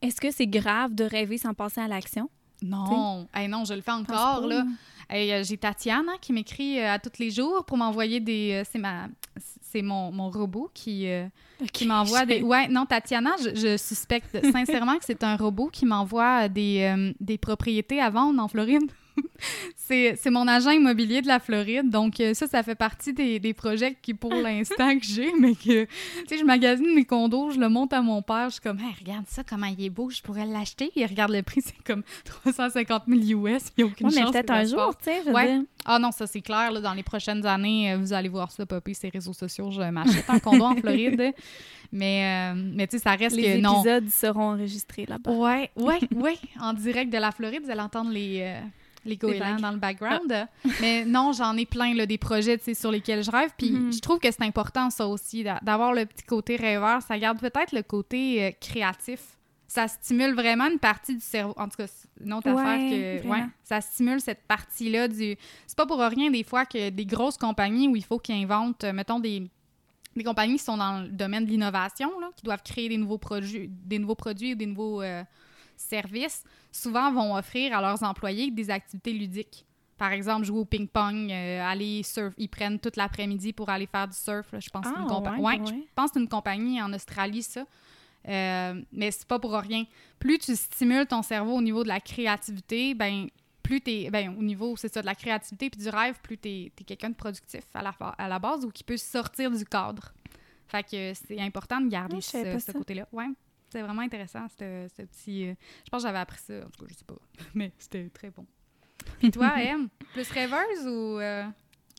est-ce 0.00 0.20
que 0.20 0.30
c'est 0.30 0.46
grave 0.46 0.94
de 0.94 1.02
rêver 1.02 1.38
sans 1.38 1.54
passer 1.54 1.80
à 1.80 1.88
l'action? 1.88 2.30
Non, 2.62 3.26
hey, 3.34 3.48
non, 3.48 3.64
je 3.64 3.74
le 3.74 3.80
fais 3.80 3.90
encore, 3.90 4.46
là. 4.46 4.64
Hey, 5.10 5.44
J'ai 5.44 5.58
Tatiana 5.58 6.12
qui 6.20 6.32
m'écrit 6.32 6.80
à 6.80 6.98
tous 6.98 7.18
les 7.18 7.30
jours 7.30 7.64
pour 7.64 7.76
m'envoyer 7.76 8.20
des... 8.20 8.62
c'est 8.70 8.78
ma... 8.78 9.08
C'est 9.60 9.82
mon, 9.82 10.12
mon, 10.12 10.30
robot 10.30 10.70
qui, 10.72 11.08
qui 11.72 11.86
m'envoie 11.86 12.24
des... 12.26 12.42
Ouais, 12.42 12.68
non, 12.68 12.86
Tatiana, 12.86 13.32
je, 13.42 13.56
je 13.56 13.76
suspecte 13.76 14.40
sincèrement 14.52 14.96
que 14.98 15.04
c'est 15.04 15.24
un 15.24 15.36
robot 15.36 15.68
qui 15.68 15.84
m'envoie 15.84 16.48
des, 16.48 17.12
des 17.18 17.38
propriétés 17.38 18.00
à 18.00 18.08
vendre 18.08 18.40
en 18.40 18.46
Floride. 18.46 18.88
C'est 19.76 20.30
mon 20.30 20.48
agent 20.48 20.70
immobilier 20.70 21.20
de 21.20 21.28
la 21.28 21.38
Floride. 21.38 21.90
Donc, 21.90 22.20
euh, 22.20 22.34
ça, 22.34 22.46
ça 22.46 22.62
fait 22.62 22.74
partie 22.74 23.12
des, 23.12 23.38
des 23.38 23.52
projets 23.52 23.96
qui, 24.00 24.14
pour 24.14 24.34
l'instant, 24.34 24.98
que 24.98 25.04
j'ai, 25.04 25.32
mais 25.38 25.54
que, 25.54 25.84
tu 25.84 25.88
sais, 26.28 26.38
je 26.38 26.44
magasine 26.44 26.94
mes 26.94 27.04
condos, 27.04 27.50
je 27.50 27.60
le 27.60 27.68
monte 27.68 27.92
à 27.92 28.00
mon 28.00 28.22
père, 28.22 28.48
je 28.48 28.54
suis 28.54 28.62
comme, 28.62 28.78
hey, 28.78 28.94
regarde 28.98 29.26
ça, 29.28 29.42
comment 29.44 29.66
il 29.66 29.84
est 29.84 29.90
beau, 29.90 30.10
je 30.10 30.22
pourrais 30.22 30.46
l'acheter. 30.46 30.90
Il 30.96 31.04
regarde 31.06 31.32
le 31.32 31.42
prix, 31.42 31.62
c'est 31.64 31.82
comme 31.84 32.02
350 32.24 33.04
000 33.06 33.46
US, 33.46 33.72
il 33.76 33.84
n'y 33.84 33.90
a 33.90 33.92
aucune 33.92 34.06
ouais, 34.06 34.12
chance. 34.12 34.24
mais 34.24 34.30
peut-être 34.32 34.50
un 34.50 34.64
jour, 34.64 34.94
tu 34.96 35.10
sais, 35.10 35.30
ouais. 35.30 35.60
Ah 35.84 35.98
non, 35.98 36.10
ça, 36.12 36.26
c'est 36.26 36.40
clair, 36.40 36.72
là, 36.72 36.80
dans 36.80 36.94
les 36.94 37.02
prochaines 37.02 37.44
années, 37.44 37.92
euh, 37.92 37.98
vous 37.98 38.12
allez 38.14 38.30
voir 38.30 38.50
ça 38.50 38.64
popper 38.64 38.94
ces 38.94 39.10
réseaux 39.10 39.34
sociaux, 39.34 39.70
je 39.70 39.82
m'achète 39.82 40.28
un 40.28 40.38
condo 40.38 40.64
en 40.64 40.76
Floride. 40.76 41.32
Mais, 41.92 42.52
euh, 42.52 42.60
mais 42.74 42.88
tu 42.88 42.96
sais, 42.96 43.04
ça 43.04 43.12
reste 43.12 43.36
les 43.36 43.42
que 43.42 43.60
non. 43.60 43.84
Les 43.84 43.90
épisodes 43.90 44.08
seront 44.10 44.54
enregistrés 44.54 45.06
là-bas. 45.06 45.30
Ouais, 45.30 45.70
ouais, 45.76 46.00
ouais. 46.16 46.36
En 46.58 46.72
direct 46.72 47.12
de 47.12 47.18
la 47.18 47.30
Floride, 47.30 47.62
vous 47.62 47.70
allez 47.70 47.82
entendre 47.82 48.10
les 48.10 48.56
les 49.04 49.16
goélands 49.16 49.56
dans 49.56 49.70
le 49.70 49.78
background. 49.78 50.32
Ah. 50.32 50.48
Mais 50.80 51.04
non, 51.04 51.32
j'en 51.32 51.56
ai 51.56 51.66
plein 51.66 51.94
là, 51.94 52.06
des 52.06 52.18
projets 52.18 52.58
sur 52.74 52.90
lesquels 52.90 53.22
je 53.24 53.30
rêve. 53.30 53.50
Puis 53.56 53.70
Mhm. 53.70 53.92
je 53.92 54.00
trouve 54.00 54.18
que 54.18 54.30
c'est 54.30 54.42
important, 54.42 54.90
ça 54.90 55.06
aussi, 55.06 55.44
d'avoir 55.62 55.92
le 55.92 56.06
petit 56.06 56.24
côté 56.24 56.56
rêveur. 56.56 57.02
Ça 57.02 57.18
garde 57.18 57.38
peut-être 57.38 57.72
le 57.72 57.82
côté 57.82 58.44
euh, 58.44 58.50
créatif. 58.60 59.20
Ça 59.66 59.88
stimule 59.88 60.34
vraiment 60.34 60.66
une 60.70 60.78
partie 60.78 61.14
du 61.14 61.20
cerveau. 61.20 61.54
En 61.56 61.68
tout 61.68 61.76
cas, 61.78 61.86
une 62.24 62.32
autre 62.32 62.48
Ouais, 62.50 62.60
affaire 62.62 62.78
que. 63.22 63.28
Ouais, 63.28 63.44
ça 63.64 63.80
stimule 63.80 64.20
cette 64.20 64.42
partie-là 64.46 65.08
du. 65.08 65.36
C'est 65.66 65.76
pas 65.76 65.86
pour 65.86 65.98
rien, 65.98 66.30
des 66.30 66.44
fois, 66.44 66.64
que 66.64 66.90
des 66.90 67.06
grosses 67.06 67.36
compagnies 67.38 67.88
où 67.88 67.96
il 67.96 68.04
faut 68.04 68.18
qu'ils 68.18 68.36
inventent, 68.42 68.84
euh, 68.84 68.92
mettons, 68.92 69.18
des. 69.18 69.48
Des 70.14 70.22
compagnies 70.22 70.58
qui 70.58 70.62
sont 70.62 70.76
dans 70.76 71.00
le 71.02 71.08
domaine 71.08 71.44
de 71.44 71.50
l'innovation, 71.50 72.08
qui 72.36 72.44
doivent 72.44 72.62
créer 72.62 72.88
des 72.88 72.98
nouveaux 72.98 73.18
produits, 73.18 73.68
des 73.68 73.98
nouveaux 73.98 74.14
produits 74.14 74.52
ou 74.52 74.54
des 74.54 74.66
nouveaux 74.66 75.02
euh, 75.02 75.24
services, 75.76 76.44
souvent 76.72 77.12
vont 77.12 77.34
offrir 77.36 77.76
à 77.76 77.80
leurs 77.80 78.02
employés 78.02 78.50
des 78.50 78.70
activités 78.70 79.12
ludiques. 79.12 79.64
Par 79.96 80.10
exemple, 80.12 80.44
jouer 80.44 80.58
au 80.58 80.64
ping-pong, 80.64 81.30
euh, 81.30 81.62
aller 81.62 82.02
surf. 82.02 82.34
Ils 82.36 82.48
prennent 82.48 82.80
toute 82.80 82.96
l'après-midi 82.96 83.52
pour 83.52 83.68
aller 83.70 83.86
faire 83.86 84.08
du 84.08 84.16
surf. 84.16 84.50
là. 84.52 84.58
Je 84.60 84.68
pense 84.68 84.82
que 84.86 84.88
c'est 84.92 85.00
une, 85.00 85.06
Ah, 85.08 85.12
compa- 85.12 85.38
ouais, 85.38 85.60
je 85.66 85.72
pense 85.94 86.10
une 86.16 86.28
compagnie 86.28 86.82
en 86.82 86.92
Australie, 86.92 87.42
ça. 87.44 87.64
Euh, 88.26 88.82
mais 88.92 89.10
c'est 89.10 89.26
pas 89.28 89.38
pour 89.38 89.52
rien. 89.52 89.84
Plus 90.18 90.38
tu 90.38 90.56
stimules 90.56 91.06
ton 91.06 91.22
cerveau 91.22 91.52
au 91.56 91.62
niveau 91.62 91.82
de 91.82 91.88
la 91.88 92.00
créativité, 92.00 92.94
ben 92.94 93.28
plus 93.62 93.80
t'es 93.82 94.08
ben 94.10 94.34
au 94.38 94.42
niveau 94.42 94.76
c'est 94.76 94.92
ça 94.92 95.00
de 95.00 95.06
la 95.06 95.14
créativité 95.14 95.70
puis 95.70 95.80
du 95.80 95.88
rêve, 95.88 96.18
plus 96.22 96.38
t'es 96.38 96.72
es, 96.78 96.84
quelqu'un 96.84 97.10
de 97.10 97.14
productif 97.14 97.62
à 97.74 97.82
la, 97.82 97.92
fa- 97.92 98.14
à 98.18 98.26
la 98.28 98.38
base 98.38 98.64
ou 98.64 98.70
qui 98.70 98.82
peut 98.82 98.96
sortir 98.96 99.50
du 99.50 99.64
cadre. 99.64 100.12
Fait 100.66 100.82
que 100.82 101.12
c'est 101.14 101.38
important 101.40 101.80
de 101.82 101.88
garder 101.88 102.16
Ah, 102.18 102.20
ce, 102.22 102.58
ce 102.58 102.72
côté-là. 102.72 103.06
Ouais, 103.12 103.28
c'est 103.74 103.82
vraiment 103.82 104.02
intéressant 104.02 104.46
ce 104.58 104.86
petit. 105.02 105.48
euh, 105.48 105.54
je 105.84 105.90
pense 105.90 106.02
que 106.02 106.08
j'avais 106.08 106.18
appris 106.18 106.38
ça, 106.40 106.54
en 106.58 106.70
tout 106.70 106.84
cas 106.84 106.86
je 106.90 106.94
sais 106.94 107.04
pas, 107.04 107.14
mais 107.54 107.72
c'était 107.78 108.08
très 108.10 108.30
bon. 108.30 108.46
Puis 109.18 109.30
toi, 109.30 109.52
M, 109.62 109.88
plus 110.12 110.30
rêveuse 110.30 110.86
ou 110.86 111.18
euh, 111.20 111.44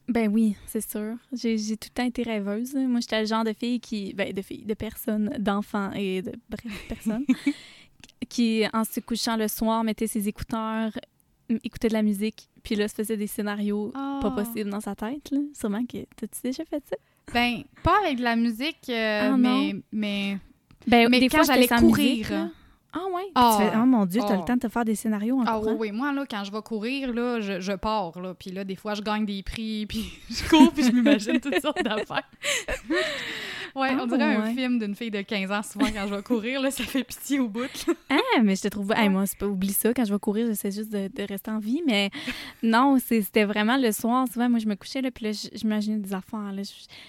Ben 0.08 0.28
oui, 0.32 0.56
c'est 0.66 0.82
sûr. 0.90 1.16
J'ai 1.34 1.58
tout 1.78 1.90
le 1.90 1.94
temps 1.94 2.06
été 2.06 2.24
rêveuse. 2.24 2.74
Moi, 2.76 3.00
j'étais 3.02 3.20
le 3.22 3.28
genre 3.28 3.44
de 3.44 3.54
fille 3.54 3.80
qui... 3.80 4.14
Ben, 4.14 4.32
de 4.34 4.42
fille, 4.42 4.64
de 4.66 4.74
personnes, 4.74 5.30
d'enfants 5.40 5.92
et 5.94 6.22
de... 6.22 6.32
Bref, 6.50 6.88
personnes. 6.88 7.26
qui, 8.30 8.64
en 8.74 8.84
se 8.84 9.00
couchant 9.02 9.36
le 9.38 9.48
soir, 9.48 9.84
mettait 9.84 10.08
ses 10.08 10.28
écouteurs, 10.28 10.92
écoutait 11.64 11.90
de 11.90 11.94
la 11.94 12.02
musique, 12.04 12.50
puis 12.64 12.76
là, 12.76 12.88
se 12.88 12.96
faisait 12.96 13.18
des 13.18 13.28
scénarios 13.28 13.90
pas 13.92 14.20
Ah. 14.24 14.32
possibles 14.32 14.70
dans 14.70 14.82
sa 14.82 14.96
tête. 14.96 15.30
Là. 15.32 15.40
Sûrement 15.54 15.86
que... 15.86 16.06
T'as-tu 16.16 16.42
déjà 16.44 16.66
fait 16.66 16.84
ça? 16.90 16.96
Ben, 17.34 17.64
pas 17.84 17.98
avec 18.04 18.18
de 18.18 18.24
la 18.24 18.36
musique, 18.36 18.90
euh, 18.90 19.32
Ah, 19.34 19.38
mais 19.92 20.40
Ben, 20.88 21.10
Mais 21.10 21.20
des 21.20 21.28
quand 21.30 21.44
fois, 21.44 21.54
j'allais 21.54 21.68
courir. 21.68 22.50
Ah 22.98 23.02
ouais? 23.14 23.24
Ah. 23.36 23.58
tu 23.60 23.66
fais, 23.66 23.78
oh 23.78 23.86
mon 23.86 24.06
Dieu, 24.06 24.22
t'as 24.26 24.36
Ah. 24.36 24.38
le 24.38 24.46
temps 24.46 24.56
de 24.56 24.60
te 24.62 24.70
faire 24.70 24.86
des 24.86 24.96
scénarios 24.96 25.38
en 25.38 25.44
Ah 25.46 25.58
courant? 25.60 25.72
oui, 25.74 25.90
oui, 25.90 25.92
moi, 25.92 26.14
là, 26.14 26.24
quand 26.30 26.46
je 26.46 26.52
vais 26.54 26.62
courir, 26.62 27.14
là, 27.14 27.42
je, 27.42 27.60
je 27.60 27.74
pars, 27.74 28.18
là. 28.22 28.34
Puis 28.34 28.52
là, 28.52 28.64
des 28.64 28.78
fois, 28.78 28.94
je 28.94 29.02
gagne 29.02 29.26
des 29.26 29.44
prix, 29.44 29.86
puis 29.90 30.06
je 30.30 30.48
cours, 30.48 30.72
puis 30.72 30.84
je 30.84 30.92
m'imagine 30.94 31.42
toutes 31.42 31.60
sortes 31.60 31.84
d'affaires. 31.84 32.24
ouais, 33.76 33.90
Ah, 33.92 33.98
on 34.02 34.06
dirait 34.08 34.24
un 34.36 34.44
ouais. 34.46 34.54
film 34.54 34.80
d'une 34.80 34.96
fille 34.96 35.12
de 35.12 35.22
15 35.22 35.52
ans, 35.52 35.62
souvent, 35.62 35.88
quand 35.94 36.08
je 36.08 36.16
vais 36.16 36.22
courir, 36.24 36.62
là, 36.62 36.72
ça 36.72 36.86
fait 36.86 37.04
pitié 37.04 37.40
au 37.42 37.50
bout. 37.50 37.64
Ah, 38.10 38.18
mais 38.44 38.56
je 38.56 38.62
te 38.62 38.68
trouve. 38.70 38.94
Hey, 38.96 39.10
moi, 39.10 39.26
c'est 39.26 39.38
pas 39.38 39.48
oublie 39.48 39.74
ça. 39.74 39.94
Quand 39.94 40.06
je 40.06 40.14
vais 40.14 40.20
courir, 40.20 40.48
j'essaie 40.48 40.72
juste 40.72 40.90
de, 40.92 41.10
de 41.14 41.24
rester 41.28 41.52
en 41.52 41.60
vie. 41.60 41.82
Mais 41.86 42.12
non, 42.64 42.98
c'était 43.06 43.44
vraiment 43.44 43.76
le 43.76 43.92
soir. 43.92 44.26
Souvent, 44.32 44.50
moi, 44.50 44.60
je 44.60 44.68
me 44.68 44.76
couchais, 44.76 45.02
là, 45.02 45.12
puis 45.12 45.26
là, 45.26 45.32
j'imaginais 45.54 45.98
des 45.98 46.14
affaires. 46.14 46.54
Là, 46.54 46.62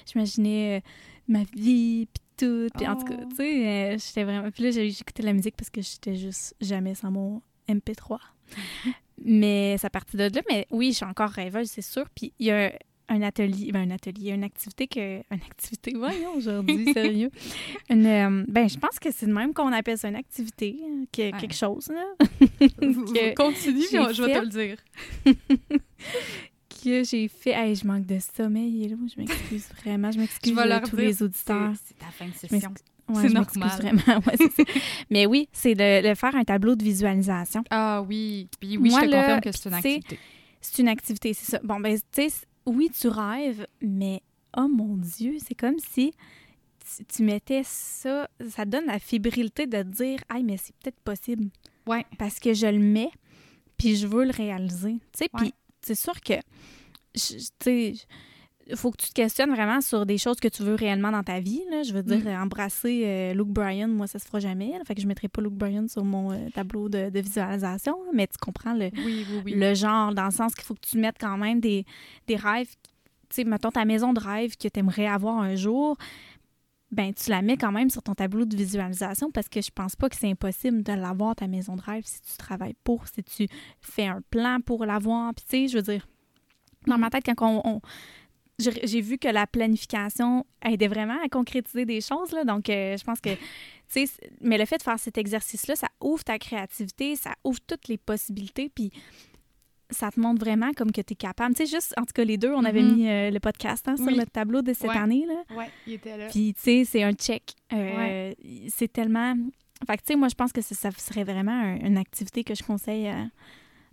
j'imaginais 0.05 0.79
euh, 0.79 0.89
ma 1.29 1.45
vie, 1.55 2.09
puis 2.13 2.23
tout. 2.37 2.69
Puis 2.77 2.87
en 2.87 2.97
tout 2.97 3.05
cas, 3.07 3.17
Oh. 3.21 3.27
tu 3.31 3.37
sais, 3.37 3.67
euh, 3.69 3.99
j'étais 3.99 4.25
vraiment. 4.25 4.51
Puis 4.51 4.63
là, 4.65 4.71
j'écoutais 4.71 5.23
la 5.23 5.33
musique 5.33 5.57
parce 5.57 5.71
que 5.71 5.81
j'étais 5.83 6.15
juste 6.17 6.55
jamais 6.61 6.95
sans 6.95 7.11
mon 7.11 7.43
MP3. 7.69 8.19
mais 9.25 9.77
ça 9.79 9.91
partit 9.91 10.17
de 10.17 10.25
là. 10.25 10.43
Mais 10.51 10.67
oui, 10.71 10.91
je 10.93 10.97
suis 10.97 11.05
encore 11.05 11.31
rêveuse, 11.31 11.69
c'est 11.69 11.83
sûr. 11.83 12.05
Puis 12.15 12.33
il 12.39 12.47
y 12.47 12.51
a 12.51 12.73
un 13.09 13.23
atelier, 13.23 13.71
ben, 13.71 13.89
un 13.89 13.95
atelier, 13.95 14.33
une 14.33 14.43
activité 14.45 14.89
que. 14.89 15.19
Une 15.19 15.43
activité, 15.49 15.93
voyons, 15.97 16.35
aujourd'hui, 16.37 16.93
sérieux. 16.93 17.31
Une, 17.89 18.05
euh, 18.07 18.45
ben, 18.49 18.69
je 18.69 18.77
pense 18.79 18.99
que 18.99 19.11
c'est 19.13 19.27
de 19.27 19.33
même 19.33 19.55
qu'on 19.55 19.73
appelle 19.73 19.97
ça 19.97 20.09
une 20.09 20.17
activité, 20.17 20.77
euh, 20.83 21.05
que, 21.13 21.23
Ouais. 21.33 21.41
quelque 21.41 21.55
chose, 21.55 21.89
là. 21.89 22.05
Que 22.61 23.35
Continue, 23.35 23.83
je 24.13 24.23
vais 24.23 24.33
te 24.35 24.45
le 24.45 24.49
dire. 24.49 24.77
Que 26.87 27.05
j'ai 27.05 27.29
fait. 27.29 27.51
Hey, 27.51 27.75
je 27.75 27.87
manque 27.87 28.07
de 28.07 28.19
sommeil, 28.19 28.85
hello, 28.85 28.97
je 29.13 29.21
m'excuse 29.21 29.67
vraiment. 29.83 30.11
Je 30.13 30.19
m'excuse 30.21 30.55
de 30.55 30.63
leur 30.69 30.83
tous 30.83 30.97
les 30.97 31.23
auditeurs. 31.23 31.73
C'est 31.85 31.99
ta 31.99 32.07
fin 32.07 32.29
de 32.29 32.35
session. 32.35 32.73
Ouais, 33.09 33.23
C'est 33.29 33.35
normal. 33.35 33.71
vraiment. 33.81 34.03
Ouais, 34.27 34.35
c'est 34.37 34.51
ça. 34.53 34.73
Mais 35.11 35.27
oui, 35.27 35.49
c'est 35.53 35.75
de, 35.75 36.09
de 36.09 36.15
faire 36.15 36.35
un 36.35 36.45
tableau 36.45 36.75
de 36.77 36.83
visualisation. 36.85 37.63
Ah 37.71 38.03
oui, 38.09 38.49
puis 38.61 38.79
oui, 38.79 38.91
Moi, 38.91 39.01
je 39.01 39.07
te 39.07 39.11
là, 39.11 39.23
confirme 39.23 39.41
que 39.41 39.53
c'est 39.53 39.69
une 39.69 39.75
activité. 39.75 40.19
C'est 40.61 40.83
une 40.83 40.89
activité, 40.89 41.35
c'est 41.35 41.51
ça. 41.53 41.61
Bon, 41.63 41.79
ben, 41.81 41.97
tu 42.13 42.29
sais, 42.29 42.47
oui, 42.67 42.91
tu 42.99 43.07
rêves, 43.09 43.67
mais 43.81 44.23
oh 44.57 44.67
mon 44.69 44.97
Dieu, 44.97 45.37
c'est 45.39 45.55
comme 45.55 45.77
si 45.79 46.13
tu, 46.97 47.05
tu 47.05 47.23
mettais 47.23 47.63
ça, 47.65 48.29
ça 48.49 48.65
donne 48.65 48.87
la 48.87 48.99
fébrilité 48.99 49.67
de 49.67 49.83
te 49.83 49.89
dire, 49.89 50.19
hey, 50.35 50.43
mais 50.43 50.57
c'est 50.57 50.75
peut-être 50.83 50.99
possible. 51.01 51.49
Ouais. 51.87 52.05
Parce 52.19 52.41
que 52.41 52.55
je 52.55 52.67
le 52.67 52.79
mets, 52.81 53.11
puis 53.77 53.95
je 53.97 54.07
veux 54.09 54.25
le 54.25 54.31
réaliser. 54.33 54.95
Tu 55.13 55.19
sais, 55.19 55.29
Ouais. 55.35 55.41
puis 55.43 55.55
c'est 55.81 55.95
sûr 55.95 56.21
que, 56.21 56.35
tu 57.59 57.95
faut 58.75 58.91
que 58.91 58.97
tu 58.97 59.11
te 59.11 59.15
questionnes 59.15 59.51
vraiment 59.51 59.81
sur 59.81 60.05
des 60.07 60.19
choses 60.19 60.39
que 60.41 60.49
tu 60.49 60.65
veux 60.65 60.75
réellement 60.75 61.13
dans 61.13 61.23
ta 61.23 61.39
vie. 61.39 61.63
Là. 61.71 61.85
Je 61.85 61.93
veux 61.93 62.03
dire, 62.03 62.25
Mm. 62.25 62.43
embrasser 62.43 63.03
euh, 63.05 63.33
Luke 63.33 63.51
Bryan, 63.51 63.87
moi, 63.89 64.09
ça 64.09 64.19
se 64.19 64.27
fera 64.27 64.41
jamais. 64.41 64.73
là. 64.73 64.85
Fait 64.85 64.97
que 64.97 65.01
je 65.01 65.07
mettrai 65.07 65.29
pas 65.29 65.41
Luke 65.41 65.55
Bryan 65.55 65.87
sur 65.89 66.05
mon 66.05 66.33
euh, 66.33 66.49
tableau 66.53 66.89
de, 66.89 67.09
de 67.11 67.21
visualisation. 67.21 67.93
là. 68.05 68.11
Mais 68.13 68.27
tu 68.27 68.37
comprends 68.41 68.75
le, 68.75 68.91
Oui, 69.05 69.25
oui, 69.31 69.41
oui. 69.45 69.55
le 69.55 69.75
genre, 69.75 70.13
dans 70.15 70.25
le 70.25 70.31
sens 70.33 70.53
qu'il 70.53 70.65
faut 70.65 70.75
que 70.75 70.81
tu 70.85 70.99
mettes 70.99 71.15
quand 71.21 71.37
même 71.39 71.61
des, 71.61 71.85
des 72.27 72.35
rêves. 72.35 72.67
Tu 73.29 73.37
sais, 73.37 73.45
mettons 73.45 73.71
ta 73.71 73.85
maison 73.85 74.13
de 74.13 74.19
rêve 74.19 74.57
que 74.57 74.67
tu 74.67 74.81
aimerais 74.81 75.07
avoir 75.07 75.39
un 75.39 75.55
jour, 75.55 75.97
ben 76.91 77.13
tu 77.15 77.31
la 77.31 77.43
mets 77.43 77.57
quand 77.57 77.73
même 77.73 77.91
sur 77.91 78.03
ton 78.03 78.15
tableau 78.15 78.45
de 78.47 78.57
visualisation 78.57 79.31
parce 79.31 79.49
que 79.49 79.61
je 79.61 79.71
pense 79.73 79.95
pas 79.95 80.09
que 80.09 80.17
c'est 80.17 80.31
impossible 80.31 80.83
de 80.83 80.93
l'avoir, 80.93 81.37
ta 81.37 81.47
maison 81.47 81.77
de 81.77 81.83
rêve, 81.83 82.03
si 82.05 82.21
tu 82.21 82.37
travailles 82.37 82.75
pour, 82.83 83.07
si 83.07 83.23
tu 83.23 83.47
fais 83.81 84.07
un 84.07 84.23
plan 84.31 84.59
pour 84.61 84.85
l'avoir. 84.87 85.33
Puis 85.35 85.45
tu 85.49 85.57
sais, 85.57 85.69
je 85.69 85.77
veux 85.79 85.83
dire, 85.83 86.07
dans 86.87 86.99
ma 86.99 87.11
tête, 87.11 87.25
quand 87.27 87.35
on... 87.65 87.69
on- 87.77 87.81
j'ai 88.59 89.03
vu 89.03 89.19
que 89.19 89.29
la 89.29 89.47
planification 89.47 90.47
aidait 90.65 90.89
vraiment 90.89 91.19
à 91.23 91.29
concrétiser 91.29 91.85
des 91.85 92.01
choses, 92.01 92.33
là, 92.33 92.43
donc 92.45 92.71
euh, 92.71 92.97
je 92.97 93.05
pense 93.05 93.21
que, 93.21 93.35
tu 93.35 94.07
sais, 94.07 94.07
mais 94.41 94.57
le 94.57 94.65
fait 94.65 94.79
de 94.79 94.83
faire 94.83 94.99
cet 94.99 95.19
exercice-là, 95.19 95.77
ça 95.77 95.89
ouvre 96.01 96.25
ta 96.25 96.39
créativité, 96.39 97.17
ça 97.17 97.35
ouvre 97.45 97.59
toutes 97.67 97.87
les 97.89 97.99
possibilités, 97.99 98.71
puis 98.75 98.91
ça 99.91 100.11
te 100.11 100.19
montre 100.19 100.41
vraiment 100.41 100.73
comme 100.73 100.91
que 100.91 101.03
tu 101.03 101.13
es 101.13 101.17
capable. 101.17 101.55
Tu 101.55 101.67
sais, 101.67 101.77
juste, 101.77 101.93
en 101.99 102.03
tout 102.05 102.15
cas, 102.15 102.25
les 102.25 102.39
deux, 102.39 102.51
on 102.55 102.65
avait 102.65 102.83
Mhm. 102.83 102.95
mis 102.97 103.09
euh, 103.11 103.31
le 103.31 103.41
podcast 103.41 103.87
hein, 103.89 103.97
sur 103.99 104.07
Oui. 104.07 104.15
le 104.17 104.25
tableau 104.25 104.63
de 104.63 104.73
cette 104.73 104.89
Ouais. 104.91 104.97
année, 104.97 105.27
là. 105.27 105.55
Ouais, 105.55 105.69
il 105.87 105.93
était 105.93 106.17
là. 106.17 106.29
Puis, 106.29 106.55
tu 106.55 106.61
sais, 106.63 106.85
c'est 106.87 107.03
un 107.03 107.13
check. 107.13 107.53
Euh, 107.75 108.33
C'est 108.71 108.91
tellement... 108.91 109.35
Fait 109.87 109.99
que, 109.99 110.03
tu 110.03 110.07
sais, 110.15 110.17
moi, 110.17 110.29
je 110.29 110.35
pense 110.35 110.53
que 110.53 110.63
ça, 110.63 110.75
ça 110.75 110.91
serait 110.93 111.25
vraiment 111.25 111.53
un- 111.53 111.77
une 111.77 111.99
activité 111.99 112.43
que 112.43 112.55
je 112.55 112.63
conseille 112.63 113.13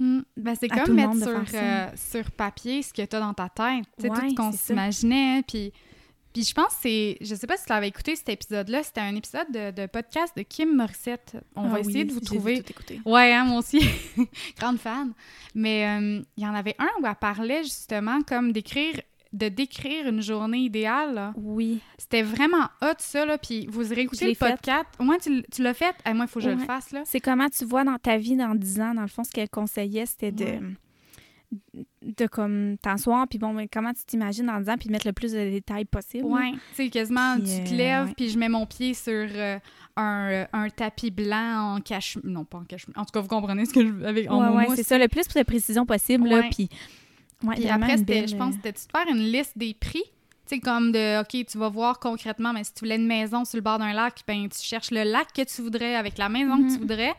Mm. 0.03 0.21
Ben, 0.37 0.55
c'est 0.59 0.67
comme 0.67 0.93
mettre 0.93 1.15
sur, 1.17 1.43
euh, 1.53 1.87
sur 1.95 2.31
papier 2.31 2.81
ce 2.81 2.91
que 2.93 3.03
tu 3.05 3.15
as 3.15 3.19
dans 3.19 3.33
ta 3.33 3.47
tête. 3.49 3.85
Ouais, 4.01 4.09
tout 4.09 4.29
ce 4.29 4.35
qu'on 4.35 4.51
s'imaginait. 4.51 5.43
Puis, 5.47 5.71
puis 6.33 6.43
je 6.43 6.53
pense 6.53 6.69
que 6.73 6.79
c'est. 6.81 7.17
Je 7.21 7.35
sais 7.35 7.47
pas 7.47 7.57
si 7.57 7.65
tu 7.65 7.71
avais 7.73 7.87
écouté 7.87 8.15
cet 8.15 8.27
épisode-là. 8.29 8.83
C'était 8.83 9.01
un 9.01 9.15
épisode 9.15 9.47
de, 9.53 9.71
de 9.71 9.85
podcast 9.87 10.33
de 10.35 10.41
Kim 10.43 10.75
Morissette. 10.75 11.37
On 11.55 11.65
Ah 11.65 11.67
va 11.69 11.73
oui, 11.75 11.81
essayer 11.81 12.05
de 12.05 12.11
vous 12.13 12.19
trouver. 12.19 12.61
tout 12.61 12.71
écouté. 12.71 13.01
Ouais, 13.05 13.31
hein, 13.33 13.45
moi 13.45 13.59
aussi. 13.59 13.79
Grande 14.59 14.79
fan. 14.79 15.13
Mais 15.55 15.87
euh, 15.87 16.21
il 16.35 16.43
y 16.43 16.47
en 16.47 16.53
avait 16.53 16.75
un 16.79 16.89
où 17.01 17.05
elle 17.05 17.15
parlait 17.15 17.63
justement 17.63 18.21
comme 18.23 18.51
d'écrire 18.51 18.99
de 19.33 19.49
décrire 19.49 20.07
une 20.07 20.21
journée 20.21 20.59
idéale. 20.59 21.13
là. 21.15 21.33
Oui. 21.35 21.79
C'était 21.97 22.21
vraiment 22.21 22.65
hot, 22.81 22.93
ça, 22.99 23.25
là. 23.25 23.37
Puis 23.37 23.67
vous 23.67 23.81
réécoutez 23.89 24.29
le 24.29 24.35
podcast. 24.35 24.85
Moi, 24.99 25.17
tu, 25.21 25.29
l- 25.37 25.45
tu 25.51 25.61
l'as 25.63 25.73
fait? 25.73 25.95
Eh, 26.07 26.13
moi, 26.13 26.25
il 26.25 26.27
faut 26.31 26.39
que 26.39 26.45
je 26.45 26.51
le 26.51 26.57
fasse, 26.59 26.91
là. 26.91 27.01
C'est 27.05 27.19
comment 27.19 27.49
tu 27.49 27.65
vois 27.65 27.83
dans 27.83 27.97
ta 27.97 28.17
vie 28.17 28.35
dans 28.35 28.53
10 28.55 28.79
ans. 28.81 28.93
Dans 28.93 29.01
le 29.01 29.07
fond, 29.07 29.23
ce 29.23 29.31
qu'elle 29.31 29.49
conseillait, 29.49 30.05
c'était 30.05 30.31
de. 30.31 30.43
Ouais. 30.45 30.59
de 32.01 32.25
comme 32.27 32.77
t'asseoir, 32.81 33.27
puis 33.27 33.37
bon, 33.37 33.53
mais 33.53 33.67
comment 33.67 33.93
tu 33.93 34.03
t'imagines 34.05 34.47
dans 34.47 34.59
10 34.59 34.69
ans, 34.69 34.75
puis 34.77 34.87
de 34.87 34.91
mettre 34.91 35.05
le 35.07 35.13
plus 35.13 35.31
de 35.33 35.37
détails 35.51 35.85
possible. 35.85 36.25
Ouais, 36.25 36.51
tu 36.51 36.57
sais, 36.75 36.89
quasiment, 36.89 37.35
Puis, 37.39 37.43
tu 37.63 37.63
te 37.69 37.73
euh, 37.73 37.77
lèves, 37.77 38.07
ouais. 38.07 38.13
puis 38.17 38.29
je 38.29 38.39
mets 38.39 38.49
mon 38.49 38.65
pied 38.65 38.93
sur 38.95 39.11
euh, 39.13 39.59
un, 39.95 40.29
euh, 40.31 40.45
un 40.51 40.69
tapis 40.69 41.11
blanc 41.11 41.75
en 41.75 41.79
cachemire. 41.81 42.25
Non, 42.27 42.43
pas 42.43 42.57
en 42.59 42.63
cachemire. 42.65 42.97
En 42.97 43.05
tout 43.05 43.11
cas, 43.11 43.19
vous 43.21 43.27
comprenez 43.27 43.65
ce 43.65 43.73
que 43.73 43.85
je 43.85 44.03
avec 44.03 44.29
en 44.31 44.55
Ouais, 44.55 44.65
c'est 44.75 44.83
ça, 44.83 44.97
le 44.97 45.07
plus 45.07 45.27
de 45.27 45.43
précision 45.43 45.85
possible, 45.85 46.27
là, 46.27 46.43
puis... 46.51 46.69
Ouais, 47.43 47.55
Puis 47.55 47.67
après, 47.67 47.97
belle, 47.97 48.27
je 48.27 48.35
pense, 48.35 48.53
euh, 48.53 48.57
c'était 48.57 48.71
de 48.71 48.79
faire 48.79 49.07
une 49.09 49.23
liste 49.31 49.57
des 49.57 49.73
prix. 49.73 50.03
Tu 50.47 50.55
sais, 50.55 50.59
comme 50.59 50.91
de, 50.91 51.21
OK, 51.21 51.45
tu 51.45 51.57
vas 51.57 51.69
voir 51.69 51.99
concrètement, 51.99 52.51
mais 52.53 52.63
si 52.63 52.73
tu 52.73 52.79
voulais 52.81 52.95
une 52.97 53.07
maison 53.07 53.45
sur 53.45 53.57
le 53.57 53.61
bord 53.61 53.79
d'un 53.79 53.93
lac, 53.93 54.21
ben 54.27 54.47
tu 54.49 54.59
cherches 54.61 54.91
le 54.91 55.03
lac 55.03 55.31
que 55.33 55.41
tu 55.43 55.61
voudrais 55.61 55.95
avec 55.95 56.17
la 56.17 56.27
maison 56.29 56.57
que 56.57 56.67
tu 56.67 56.73
Mhm. 56.73 56.79
voudrais. 56.79 57.13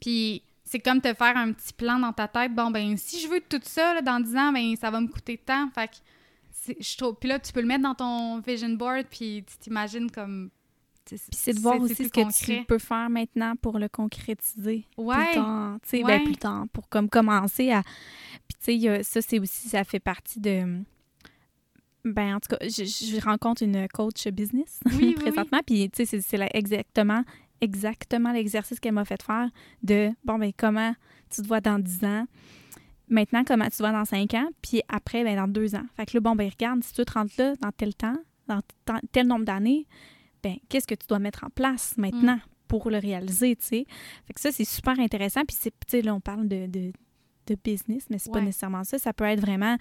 Puis 0.00 0.42
c'est 0.64 0.80
comme 0.80 1.00
te 1.00 1.12
faire 1.14 1.36
un 1.36 1.52
petit 1.52 1.72
plan 1.72 1.98
dans 1.98 2.12
ta 2.12 2.28
tête. 2.28 2.54
Bon, 2.54 2.70
ben 2.70 2.96
si 2.98 3.20
je 3.20 3.28
veux 3.28 3.40
tout 3.40 3.60
ça 3.62 3.94
là, 3.94 4.02
dans 4.02 4.20
10 4.20 4.36
ans, 4.36 4.52
ben 4.52 4.74
ça 4.76 4.90
va 4.90 5.00
me 5.00 5.08
coûter 5.08 5.38
tant. 5.38 5.70
Fait 5.74 5.88
que, 5.88 5.94
c'est- 6.52 6.76
je 6.82 6.96
trouve... 6.98 7.14
Puis 7.18 7.28
là, 7.28 7.38
tu 7.38 7.52
peux 7.52 7.60
le 7.60 7.66
mettre 7.66 7.82
dans 7.82 7.94
ton 7.94 8.40
vision 8.40 8.68
board, 8.70 9.06
puis 9.10 9.44
tu 9.46 9.56
t'imagines 9.58 10.10
comme... 10.10 10.50
Puis 11.06 11.18
c'est 11.32 11.52
de 11.54 11.60
voir 11.60 11.80
aussi 11.80 11.94
ce 11.94 12.02
que 12.08 12.22
concret. 12.22 12.58
tu 12.60 12.64
peux 12.66 12.78
faire 12.78 13.08
maintenant 13.10 13.54
pour 13.56 13.78
le 13.78 13.88
concrétiser. 13.88 14.86
Ouais. 14.96 15.24
Plus 15.26 15.34
tard, 15.34 15.78
tu 15.82 15.88
sais, 15.88 16.04
Ouais. 16.04 16.18
ben, 16.18 16.24
plus 16.24 16.36
tard, 16.36 16.64
pour 16.72 16.88
comme 16.88 17.08
commencer 17.08 17.70
à... 17.70 17.82
Puis 18.48 18.56
tu 18.78 18.80
sais, 18.82 19.02
ça, 19.02 19.22
c'est 19.22 19.38
aussi, 19.38 19.68
ça 19.68 19.84
fait 19.84 20.00
partie 20.00 20.40
de... 20.40 20.82
Ben, 22.04 22.36
en 22.36 22.40
tout 22.40 22.54
cas, 22.56 22.58
je, 22.62 22.84
je 22.84 23.20
rencontre 23.24 23.62
une 23.64 23.88
coach 23.88 24.28
business 24.28 24.78
Oui, 24.86 24.96
oui, 25.00 25.14
présentement, 25.14 25.60
puis 25.66 25.90
tu 25.90 26.04
sais, 26.06 26.20
c'est- 26.20 26.50
exactement, 26.54 27.24
exactement 27.60 28.32
l'exercice 28.32 28.78
qu'elle 28.78 28.92
m'a 28.94 29.04
fait 29.04 29.20
faire 29.22 29.48
de, 29.82 30.10
bon, 30.24 30.38
ben, 30.38 30.52
comment 30.56 30.94
tu 31.30 31.42
te 31.42 31.46
vois 31.48 31.60
dans 31.60 31.80
10 31.80 32.04
ans, 32.04 32.26
maintenant, 33.08 33.42
comment 33.44 33.64
tu 33.64 33.72
te 33.72 33.78
vois 33.78 33.90
dans 33.90 34.04
5 34.04 34.34
ans, 34.34 34.48
puis 34.62 34.82
après, 34.88 35.24
ben, 35.24 35.34
dans 35.36 35.48
2 35.48 35.74
ans. 35.74 35.86
Fait 35.96 36.06
que 36.06 36.16
là, 36.16 36.20
bon, 36.20 36.36
ben, 36.36 36.48
regarde, 36.48 36.84
si 36.84 36.92
tu 36.92 37.04
te 37.04 37.12
rentres 37.12 37.34
là, 37.38 37.56
dans 37.56 37.72
tel 37.72 37.92
temps, 37.94 38.16
dans 38.46 38.60
tel 39.10 39.26
nombre 39.26 39.44
d'années, 39.44 39.88
ben, 40.48 40.56
qu'est-ce 40.68 40.86
que 40.86 40.94
tu 40.94 41.06
dois 41.08 41.18
mettre 41.18 41.44
en 41.44 41.50
place 41.50 41.94
maintenant 41.96 42.38
pour 42.68 42.90
le 42.90 42.98
réaliser, 42.98 43.56
tu 43.56 43.64
sais? 43.66 43.86
Fait 44.26 44.32
que 44.34 44.40
ça, 44.40 44.50
c'est 44.52 44.64
super 44.64 44.98
intéressant. 45.00 45.44
Puis, 45.44 45.56
c'est- 45.58 45.70
tu 45.70 45.76
sais, 45.88 46.02
là, 46.02 46.14
on 46.14 46.20
parle 46.20 46.48
de, 46.48 46.66
de, 46.66 46.92
de 47.46 47.56
business, 47.64 48.04
mais 48.10 48.18
c'est 48.18 48.30
pas 48.32 48.38
Ouais. 48.40 48.44
nécessairement 48.46 48.84
ça. 48.84 48.98
Ça 48.98 49.12
peut 49.12 49.24
être 49.24 49.40
vraiment, 49.40 49.76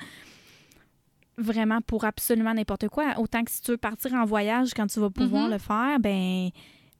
vraiment 1.37 1.81
pour 1.81 2.05
absolument 2.05 2.53
n'importe 2.53 2.87
quoi. 2.89 3.19
Autant 3.19 3.43
que 3.43 3.51
si 3.51 3.61
tu 3.61 3.71
veux 3.71 3.77
partir 3.77 4.13
en 4.13 4.25
voyage 4.25 4.73
quand 4.73 4.87
tu 4.87 4.99
vas 4.99 5.09
pouvoir 5.09 5.45
Mhm. 5.45 5.51
le 5.51 5.57
faire, 5.57 5.99
ben 5.99 6.49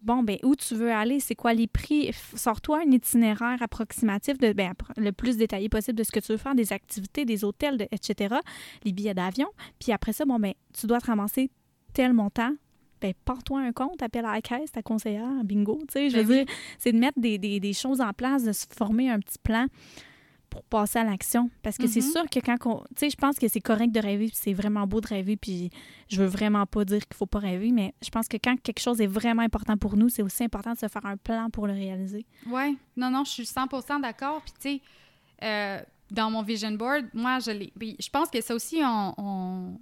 bon, 0.01 0.23
ben 0.23 0.37
où 0.43 0.55
tu 0.55 0.75
veux 0.75 0.91
aller, 0.91 1.19
c'est 1.19 1.35
quoi 1.35 1.53
les 1.53 1.67
prix? 1.67 2.11
Sors-toi 2.35 2.81
un 2.85 2.91
itinéraire 2.91 3.61
approximatif, 3.61 4.37
de, 4.37 4.51
ben, 4.53 4.73
le 4.97 5.11
plus 5.11 5.37
détaillé 5.37 5.69
possible 5.69 5.97
de 5.97 6.03
ce 6.03 6.11
que 6.11 6.19
tu 6.19 6.31
veux 6.33 6.37
faire, 6.37 6.53
des 6.55 6.73
activités, 6.73 7.25
des 7.25 7.43
hôtels, 7.43 7.77
de- 7.77 7.87
etc., 7.91 8.35
les 8.83 8.91
billets 8.91 9.13
d'avion. 9.13 9.47
Puis 9.79 9.91
après 9.91 10.13
ça, 10.13 10.25
bon, 10.25 10.37
ben 10.39 10.53
tu 10.73 10.85
dois 10.87 10.99
te 10.99 11.07
ramasser 11.07 11.49
tel 11.93 12.13
montant. 12.13 12.53
Ben, 13.01 13.13
porte-toi 13.25 13.59
un 13.61 13.71
compte, 13.73 14.01
appelle 14.01 14.25
à 14.25 14.33
la 14.33 14.41
caisse, 14.41 14.71
ta 14.71 14.81
conseillère, 14.81 15.43
bingo. 15.43 15.79
Tu 15.87 15.93
sais, 15.93 16.09
je 16.09 16.17
veux 16.17 16.23
Ben 16.23 16.29
oui. 16.29 16.45
dire, 16.45 16.55
c'est 16.79 16.91
de 16.91 16.97
mettre 16.97 17.19
des, 17.19 17.37
des- 17.37 17.59
des 17.59 17.73
choses 17.73 18.01
en 18.01 18.13
place, 18.13 18.43
de 18.43 18.51
se 18.51 18.65
former 18.75 19.09
un 19.09 19.19
petit 19.19 19.37
plan 19.37 19.67
pour 20.49 20.63
passer 20.63 20.99
à 20.99 21.03
l'action. 21.03 21.49
Parce 21.61 21.77
que 21.77 21.85
c'est 21.87 21.99
Mhm. 22.01 22.11
sûr 22.11 22.23
que 22.29 22.39
quand 22.39 22.55
on... 22.65 22.77
Tu 22.79 22.85
sais, 22.97 23.09
je 23.09 23.17
pense 23.17 23.37
que 23.37 23.47
c'est 23.49 23.59
correct 23.59 23.91
de 23.91 23.99
rêver, 23.99 24.27
puis 24.27 24.37
c'est 24.39 24.53
vraiment 24.53 24.87
beau 24.87 25.01
de 25.01 25.07
rêver, 25.07 25.35
puis 25.35 25.69
je 26.07 26.21
veux 26.21 26.27
vraiment 26.27 26.65
pas 26.65 26.85
dire 26.85 27.05
qu'il 27.05 27.15
faut 27.17 27.25
pas 27.25 27.39
rêver, 27.39 27.71
mais 27.71 27.93
je 28.01 28.09
pense 28.09 28.29
que 28.29 28.37
quand 28.37 28.55
quelque 28.61 28.79
chose 28.79 29.01
est 29.01 29.07
vraiment 29.07 29.41
important 29.41 29.75
pour 29.75 29.97
nous, 29.97 30.07
c'est 30.07 30.21
aussi 30.21 30.43
important 30.45 30.71
de 30.71 30.77
se 30.77 30.87
faire 30.87 31.05
un 31.05 31.17
plan 31.17 31.49
pour 31.49 31.67
le 31.67 31.73
réaliser. 31.73 32.25
Ouais, 32.47 32.73
non, 32.95 33.09
non, 33.11 33.25
je 33.25 33.31
suis 33.31 33.45
100% 33.45 33.99
d'accord. 33.99 34.41
Puis, 34.43 34.53
tu 34.53 34.69
sais, 34.69 34.81
euh, 35.43 35.81
dans 36.11 36.31
mon 36.31 36.41
vision 36.43 36.71
board, 36.71 37.05
moi, 37.13 37.39
je 37.39 37.51
l'ai. 37.51 37.73
puis 37.77 37.97
je 37.99 38.09
pense 38.09 38.29
que 38.29 38.39
ça 38.39 38.55
aussi, 38.55 38.79
on, 38.81 39.13
on- 39.17 39.77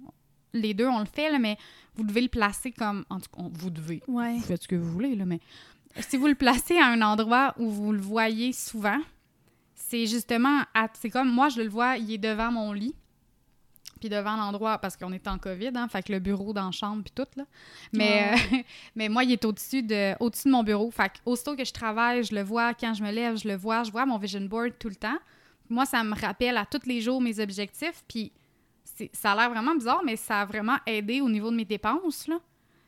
les 0.54 0.72
deux, 0.72 0.86
on 0.86 1.00
le 1.00 1.04
fait, 1.04 1.30
là, 1.30 1.38
mais 1.38 1.58
vous 1.96 2.04
devez 2.04 2.22
le 2.22 2.28
placer 2.28 2.72
comme. 2.72 3.04
En 3.10 3.20
tout 3.20 3.28
cas, 3.36 3.42
vous 3.52 3.68
devez. 3.70 4.02
Ouais. 4.08 4.36
Vous 4.36 4.42
faites 4.44 4.62
ce 4.62 4.68
que 4.68 4.76
vous 4.76 4.90
voulez, 4.90 5.14
là, 5.14 5.26
mais 5.26 5.40
si 6.00 6.16
vous 6.16 6.26
le 6.26 6.34
placez 6.34 6.78
à 6.78 6.86
un 6.86 7.02
endroit 7.02 7.54
où 7.58 7.68
vous 7.70 7.92
le 7.92 8.00
voyez 8.00 8.52
souvent, 8.52 8.98
c'est 9.74 10.06
justement. 10.06 10.62
à- 10.74 10.88
C'est 10.94 11.10
comme 11.10 11.30
moi, 11.30 11.48
je 11.50 11.60
le 11.60 11.68
vois, 11.68 11.96
il 11.98 12.10
est 12.12 12.18
devant 12.18 12.50
mon 12.50 12.72
lit. 12.72 12.94
Puis 14.00 14.08
devant 14.10 14.36
l'endroit, 14.36 14.76
parce 14.78 14.96
qu'on 14.98 15.12
est 15.12 15.26
en 15.28 15.38
COVID, 15.38 15.70
hein, 15.76 15.88
fait 15.88 16.02
que 16.02 16.12
le 16.12 16.18
bureau 16.18 16.52
dans 16.52 16.66
la 16.66 16.72
chambre, 16.72 17.02
puis 17.04 17.12
tout, 17.14 17.26
là. 17.36 17.44
Mais, 17.92 18.34
euh, 18.34 18.58
mais 18.96 19.08
moi, 19.08 19.24
il 19.24 19.32
est 19.32 19.44
au-dessus 19.44 19.82
de, 19.82 20.14
au-dessus 20.20 20.48
de 20.48 20.52
mon 20.52 20.62
bureau. 20.62 20.90
Fait 20.90 21.08
que 21.08 21.18
aussitôt 21.24 21.56
que 21.56 21.64
je 21.64 21.72
travaille, 21.72 22.22
je 22.22 22.34
le 22.34 22.42
vois. 22.42 22.74
Quand 22.74 22.92
je 22.92 23.02
me 23.02 23.10
lève, 23.10 23.36
je 23.38 23.48
le 23.48 23.56
vois. 23.56 23.82
Je 23.82 23.90
vois 23.90 24.04
mon 24.04 24.18
vision 24.18 24.42
board 24.42 24.72
tout 24.78 24.88
le 24.90 24.96
temps. 24.96 25.16
Moi, 25.70 25.86
ça 25.86 26.04
me 26.04 26.14
rappelle 26.14 26.56
à 26.58 26.66
tous 26.66 26.86
les 26.86 27.00
jours 27.00 27.20
mes 27.22 27.40
objectifs. 27.40 28.04
Puis 28.06 28.30
ça 29.12 29.32
a 29.32 29.36
l'air 29.36 29.50
vraiment 29.50 29.74
bizarre, 29.74 30.02
mais 30.04 30.16
ça 30.16 30.40
a 30.42 30.44
vraiment 30.44 30.76
aidé 30.86 31.20
au 31.20 31.28
niveau 31.28 31.50
de 31.50 31.56
mes 31.56 31.64
dépenses, 31.64 32.28
là. 32.28 32.38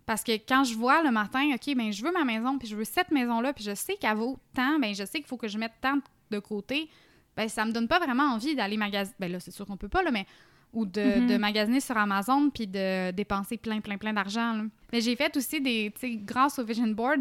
Parce 0.05 0.23
que 0.23 0.33
quand 0.33 0.63
je 0.63 0.75
vois 0.75 1.03
le 1.03 1.11
matin, 1.11 1.51
OK, 1.55 1.75
ben 1.75 1.93
je 1.93 2.05
veux 2.05 2.13
ma 2.13 2.25
maison, 2.25 2.59
puis 2.59 2.69
je 2.69 2.77
veux 2.77 2.85
cette 2.85 3.11
maison-là, 3.11 3.53
puis 3.53 3.65
je 3.65 3.75
sais 3.75 3.97
qu'elle 3.97 4.17
vaut 4.17 4.39
tant, 4.55 4.79
ben 4.79 4.95
je 4.95 5.05
sais 5.05 5.19
qu'il 5.19 5.27
faut 5.27 5.37
que 5.37 5.49
je 5.49 5.59
mette 5.59 5.73
tant 5.81 5.99
de 6.31 6.39
côté, 6.39 6.89
ben 7.37 7.49
ça 7.49 7.65
me 7.65 7.73
donne 7.73 7.89
pas 7.89 7.99
vraiment 7.99 8.23
envie 8.35 8.55
d'aller 8.55 8.77
magasiner. 8.77 9.17
Ben 9.19 9.33
là, 9.33 9.41
c'est 9.41 9.51
sûr 9.51 9.67
qu'on 9.67 9.77
peut 9.77 9.89
pas, 9.89 10.03
là, 10.03 10.11
mais... 10.11 10.27
Ou 10.73 10.85
de, 10.85 11.21
Mhm. 11.21 11.27
de 11.29 11.37
magasiner 11.39 11.81
sur 11.81 11.97
Amazon, 11.97 12.51
puis 12.51 12.67
de 12.67 13.11
dépenser 13.13 13.57
plein, 13.57 13.81
plein, 13.81 13.97
plein 13.97 14.13
d'argent. 14.13 14.67
Mais 14.93 15.01
j'ai 15.01 15.17
fait 15.17 15.35
aussi 15.37 15.61
des... 15.61 15.93
Tu 15.95 16.01
sais, 16.01 16.17
grâce 16.17 16.59
au 16.59 16.65
Vision 16.65 16.89
Board, 16.89 17.21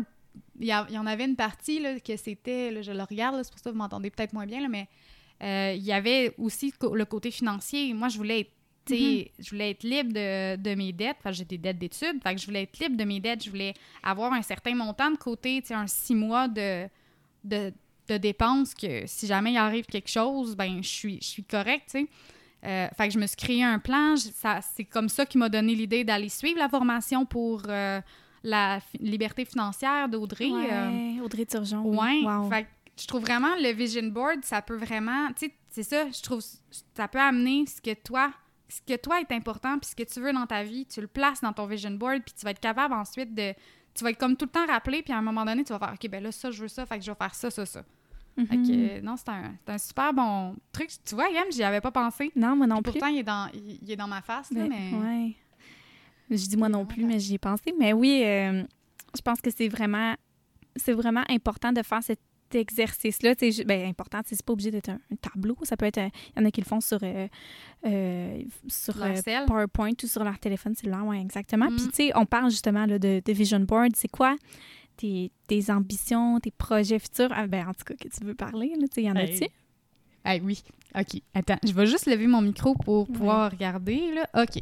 il 0.59 0.67
y, 0.67 0.73
en 0.73 1.05
avait 1.05 1.25
une 1.25 1.35
partie, 1.37 1.79
là, 1.79 1.99
que 1.99 2.17
c'était... 2.17 2.83
je 2.83 2.91
le 2.91 3.03
regarde, 3.03 3.41
c'est 3.43 3.51
pour 3.51 3.59
ça 3.59 3.69
que 3.69 3.75
vous 3.75 3.81
m'entendez 3.81 4.09
peut-être 4.09 4.33
moins 4.33 4.45
bien, 4.45 4.61
là, 4.61 4.67
mais... 4.67 4.87
euh, 5.41 5.73
il 5.75 5.83
y 5.83 5.93
avait 5.93 6.33
aussi 6.37 6.73
le 6.81 7.05
côté 7.05 7.31
financier. 7.31 7.93
Moi, 7.93 8.09
je 8.09 8.17
voulais 8.17 8.41
être 8.41 8.51
sais, 8.87 9.31
je 9.39 9.49
voulais 9.49 9.71
être 9.71 9.83
libre 9.83 10.13
de, 10.13 10.55
de 10.57 10.75
mes 10.75 10.91
dettes. 10.93 11.17
J'ai 11.31 11.45
des 11.45 11.57
dettes 11.57 11.77
d'études. 11.79 12.21
Fait 12.21 12.35
que 12.35 12.41
je 12.41 12.45
voulais 12.45 12.63
être 12.63 12.77
libre 12.79 12.97
de 12.97 13.03
mes 13.03 13.19
dettes. 13.19 13.43
Je 13.43 13.49
voulais 13.49 13.73
avoir 14.03 14.33
un 14.33 14.41
certain 14.41 14.75
montant 14.75 15.11
de 15.11 15.17
côté, 15.17 15.63
un 15.71 15.87
six 15.87 16.13
mois 16.15 16.47
de, 16.47 16.87
de, 17.43 17.73
de 18.07 18.17
dépenses 18.17 18.73
que 18.73 19.03
si 19.07 19.27
jamais 19.27 19.53
il 19.53 19.57
arrive 19.57 19.85
quelque 19.85 20.09
chose, 20.09 20.55
ben 20.55 20.83
je 20.83 20.87
suis, 20.87 21.17
je 21.21 21.27
suis 21.27 21.43
correcte, 21.43 21.89
tu 21.91 21.99
sais. 22.01 22.07
Euh, 22.65 22.87
fait 22.97 23.07
que 23.09 23.13
je 23.13 23.19
me 23.19 23.27
suis 23.27 23.37
créé 23.37 23.63
un 23.63 23.77
plan. 23.77 24.15
C'est 24.17 24.85
comme 24.85 25.07
ça 25.09 25.25
qui 25.25 25.37
m'a 25.37 25.49
donné 25.49 25.75
l'idée 25.75 26.03
d'aller 26.03 26.29
suivre 26.29 26.57
la 26.57 26.67
formation 26.67 27.23
pour 27.23 27.61
euh, 27.67 28.01
la 28.43 28.79
liberté 28.99 29.45
financière 29.45 30.09
d'Audrey. 30.09 30.49
euh, 30.51 30.89
Ouais, 30.89 31.21
Audrey 31.23 31.45
Turgeon. 31.45 31.83
Ouais. 31.83 32.21
oui. 32.21 32.25
Wow. 32.25 32.49
Fait 32.49 32.63
que 32.63 32.67
je 32.99 33.05
trouve 33.05 33.21
vraiment 33.21 33.55
le 33.61 33.71
vision 33.71 34.03
board, 34.07 34.43
ça 34.43 34.61
peut 34.63 34.77
vraiment, 34.77 35.27
tu 35.37 35.45
sais, 35.47 35.53
c'est 35.69 35.83
ça, 35.83 36.09
je 36.09 36.21
trouve, 36.23 36.41
ça 36.95 37.07
peut 37.07 37.19
amener 37.19 37.65
ce 37.67 37.79
que 37.81 37.93
toi, 37.93 38.31
ce 38.67 38.81
que 38.81 38.99
toi 38.99 39.19
est 39.21 39.31
important, 39.31 39.77
puis 39.79 39.89
ce 39.91 39.95
que 39.95 40.03
tu 40.03 40.19
veux 40.19 40.33
dans 40.33 40.45
ta 40.47 40.63
vie, 40.63 40.85
tu 40.85 41.01
le 41.01 41.07
places 41.07 41.41
dans 41.41 41.53
ton 41.53 41.65
vision 41.67 41.91
board, 41.91 42.21
puis 42.23 42.33
tu 42.37 42.43
vas 42.45 42.51
être 42.51 42.59
capable 42.59 42.93
ensuite 42.93 43.33
de, 43.35 43.53
tu 43.93 44.03
vas 44.03 44.09
être 44.11 44.17
comme 44.17 44.35
tout 44.35 44.45
le 44.45 44.51
temps 44.51 44.65
rappelé, 44.65 45.01
puis 45.03 45.13
à 45.13 45.17
un 45.17 45.21
moment 45.21 45.45
donné, 45.45 45.63
tu 45.63 45.71
vas 45.73 45.79
faire, 45.79 45.93
ok, 45.93 46.09
ben 46.09 46.23
là 46.23 46.31
ça, 46.31 46.51
je 46.51 46.61
veux 46.61 46.67
ça, 46.67 46.85
fait 46.85 46.97
que 46.99 47.05
je 47.05 47.11
vais 47.11 47.17
faire 47.17 47.35
ça, 47.35 47.49
ça, 47.51 47.65
ça. 47.65 47.83
Fait 48.47 48.57
Mhm. 48.57 48.67
que, 48.67 48.71
euh, 48.97 49.01
non, 49.01 49.15
c'est 49.15 49.29
un, 49.29 49.53
un 49.67 49.77
super 49.77 50.13
bon 50.13 50.57
truc. 50.73 50.89
Tu 51.05 51.15
vois, 51.15 51.29
Yann, 51.29 51.45
j'y 51.53 51.63
avais 51.63 51.79
pas 51.79 51.91
pensé. 51.91 52.33
Non, 52.35 52.53
moi 52.57 52.67
non 52.67 52.81
Puis 52.81 52.91
plus. 52.91 52.99
Pourtant, 52.99 53.07
il 53.13 53.19
est 53.19 53.23
dans, 53.23 53.49
il, 53.53 53.79
il 53.81 53.91
est 53.91 53.95
dans 53.95 54.09
ma 54.09 54.21
face, 54.21 54.51
là, 54.51 54.67
Ben, 54.67 54.69
mais. 54.69 54.97
ouais. 54.97 55.35
Je 56.29 56.45
dis 56.47 56.57
moi 56.57 56.67
non 56.67 56.85
plus, 56.85 57.05
mais 57.05 57.17
j'y 57.19 57.35
ai 57.35 57.37
pensé. 57.37 57.73
Mais 57.79 57.93
oui, 57.93 58.23
euh, 58.25 58.63
je 59.15 59.21
pense 59.21 59.39
que 59.39 59.49
c'est 59.51 59.69
vraiment, 59.69 60.15
c'est 60.75 60.91
vraiment 60.91 61.23
important 61.29 61.71
de 61.71 61.81
faire 61.81 62.03
cet 62.03 62.19
exercice-là. 62.53 63.33
Ben, 63.65 63.87
important, 63.87 64.21
c'est 64.25 64.43
pas 64.43 64.53
obligé 64.53 64.71
d'être 64.71 64.89
un, 64.89 64.99
un 65.11 65.15
tableau. 65.15 65.57
Ça 65.63 65.77
peut 65.77 65.85
être. 65.85 65.99
Il 65.99 66.39
y 66.39 66.43
en 66.43 66.45
a 66.45 66.51
qui 66.51 66.61
le 66.61 66.65
font 66.65 66.81
sur, 66.81 66.99
euh, 67.03 67.27
euh, 67.85 68.41
sur 68.67 68.95
euh. 69.01 69.45
PowerPoint 69.47 69.93
ou 70.03 70.07
sur 70.07 70.23
leur 70.23 70.39
téléphone 70.39 70.75
cellulaire. 70.75 71.05
Oui, 71.05 71.19
exactement. 71.19 71.69
Mm. 71.69 71.75
Puis, 71.75 71.87
tu 71.87 71.95
sais, 71.95 72.11
on 72.15 72.25
parle 72.25 72.51
justement 72.51 72.85
là, 72.85 72.99
de, 72.99 73.21
de 73.23 73.33
Vision 73.33 73.59
Board. 73.59 73.95
C'est 73.95 74.07
quoi 74.07 74.35
tes, 74.97 75.31
tes 75.47 75.71
ambitions, 75.71 76.39
tes 76.39 76.51
projets 76.51 76.99
futurs? 76.99 77.29
Ah, 77.31 77.47
ben, 77.47 77.67
en 77.67 77.73
tout 77.73 77.83
cas, 77.85 77.95
que 77.95 78.07
tu 78.07 78.23
veux 78.23 78.35
parler, 78.35 78.73
là, 78.79 78.87
y 78.97 79.11
en 79.11 79.15
a-tu? 79.15 79.45
Ah 80.25 80.35
oui. 80.41 80.63
OK. 80.97 81.21
Attends, 81.33 81.57
je 81.63 81.71
vais 81.73 81.85
juste 81.85 82.05
lever 82.07 82.27
mon 82.27 82.41
micro 82.41 82.73
pour 82.75 83.07
pouvoir 83.07 83.51
regarder. 83.51 84.13
Là. 84.13 84.43
OK. 84.43 84.61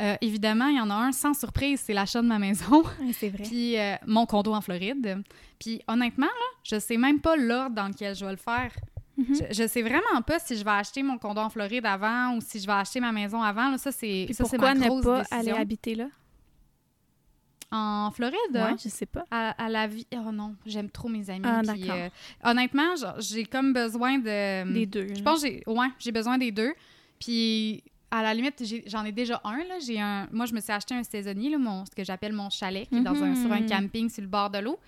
Euh, 0.00 0.14
évidemment, 0.20 0.68
il 0.68 0.76
y 0.76 0.80
en 0.80 0.88
a 0.88 0.94
un 0.94 1.12
sans 1.12 1.34
surprise, 1.34 1.82
c'est 1.84 1.92
l'achat 1.92 2.22
de 2.22 2.26
ma 2.26 2.38
maison. 2.38 2.82
Ouais, 3.00 3.12
c'est 3.12 3.28
vrai. 3.28 3.42
Puis 3.42 3.78
euh, 3.78 3.96
mon 4.06 4.24
condo 4.26 4.54
en 4.54 4.60
Floride. 4.60 5.22
Puis 5.58 5.82
honnêtement, 5.88 6.26
là, 6.26 6.58
je 6.64 6.78
sais 6.78 6.96
même 6.96 7.20
pas 7.20 7.36
l'ordre 7.36 7.74
dans 7.74 7.88
lequel 7.88 8.14
je 8.14 8.24
vais 8.24 8.30
le 8.30 8.36
faire. 8.38 8.72
Mhm. 9.18 9.26
Je, 9.34 9.54
je 9.62 9.66
sais 9.66 9.82
vraiment 9.82 10.22
pas 10.26 10.38
si 10.38 10.56
je 10.56 10.64
vais 10.64 10.70
acheter 10.70 11.02
mon 11.02 11.18
condo 11.18 11.40
en 11.40 11.50
Floride 11.50 11.84
avant 11.84 12.36
ou 12.36 12.40
si 12.40 12.60
je 12.60 12.66
vais 12.66 12.72
acheter 12.72 13.00
ma 13.00 13.12
maison 13.12 13.42
avant. 13.42 13.70
Là, 13.70 13.78
ça, 13.78 13.92
c'est 13.92 14.28
pourquoi 14.38 14.74
ma 14.74 14.74
ne 14.74 14.86
grosse 14.88 15.04
pas 15.04 15.18
décision. 15.22 15.38
aller 15.38 15.60
habiter 15.62 15.94
là? 15.94 16.06
En 17.72 18.10
Floride? 18.10 18.36
Ouais, 18.52 18.74
je 18.82 18.88
sais 18.88 19.06
pas. 19.06 19.24
À, 19.30 19.50
à 19.64 19.68
la 19.68 19.86
vie. 19.86 20.06
Oh 20.12 20.32
non, 20.32 20.56
j'aime 20.66 20.90
trop 20.90 21.08
mes 21.08 21.30
amis. 21.30 21.44
Ah, 21.46 21.60
puis, 21.72 21.88
euh, 21.88 22.08
honnêtement, 22.42 22.94
j'ai 23.18 23.44
comme 23.44 23.72
besoin 23.72 24.18
de. 24.18 24.72
Les 24.72 24.86
deux. 24.86 25.06
Je 25.14 25.22
pense 25.22 25.42
que 25.42 25.48
j'ai 25.48 25.62
ouais, 25.66 25.86
j'ai 25.98 26.10
besoin 26.12 26.36
des 26.36 26.50
deux. 26.50 26.72
Puis 27.20 27.82
à 28.10 28.22
la 28.22 28.34
limite, 28.34 28.60
j'en 28.86 29.04
ai, 29.04 29.12
déjà 29.12 29.40
un. 29.44 29.58
Là. 29.58 29.78
J'ai 29.86 30.00
un. 30.00 30.26
Moi, 30.32 30.46
je 30.46 30.54
me 30.54 30.60
suis 30.60 30.72
acheté 30.72 30.94
un 30.96 31.04
saisonnier, 31.04 31.50
là, 31.50 31.58
mon, 31.58 31.84
ce 31.86 31.92
que 31.92 32.02
j'appelle 32.02 32.32
mon 32.32 32.50
chalet, 32.50 32.88
qui 32.88 32.96
est 32.96 33.02
dans 33.02 33.22
un, 33.22 33.36
sur 33.36 33.52
un 33.52 33.60
Mhm. 33.60 33.68
camping 33.68 34.08
sur 34.10 34.22
le 34.22 34.28
bord 34.28 34.50
de 34.50 34.58
l'eau. 34.58 34.78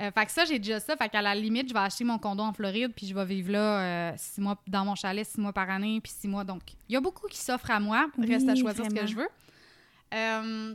Euh, 0.00 0.10
fait 0.12 0.24
que 0.24 0.32
ça, 0.32 0.46
j'ai 0.46 0.58
déjà 0.58 0.80
ça. 0.80 0.96
Fait 0.96 1.10
qu'à 1.10 1.20
la 1.20 1.34
limite, 1.34 1.68
je 1.68 1.74
vais 1.74 1.80
acheter 1.80 2.04
mon 2.04 2.16
condo 2.18 2.42
en 2.42 2.54
Floride, 2.54 2.92
puis 2.96 3.06
je 3.06 3.14
vais 3.14 3.24
vivre 3.26 3.52
là 3.52 3.80
euh, 3.80 4.12
six 4.16 4.40
mois 4.40 4.56
dans 4.66 4.86
mon 4.86 4.94
chalet, 4.94 5.26
six 5.26 5.38
mois 5.38 5.52
par 5.52 5.68
année, 5.68 6.00
puis 6.00 6.10
six 6.10 6.26
mois. 6.26 6.42
Donc, 6.42 6.62
il 6.88 6.94
y 6.94 6.96
a 6.96 7.00
beaucoup 7.02 7.26
qui 7.28 7.36
s'offrent 7.36 7.70
à 7.70 7.80
moi. 7.80 8.08
Reste 8.18 8.48
à 8.48 8.54
choisir 8.54 8.86
ce 8.86 8.94
que 8.94 9.06
je 9.06 9.14
veux. 9.16 9.28
Euh, 10.14 10.74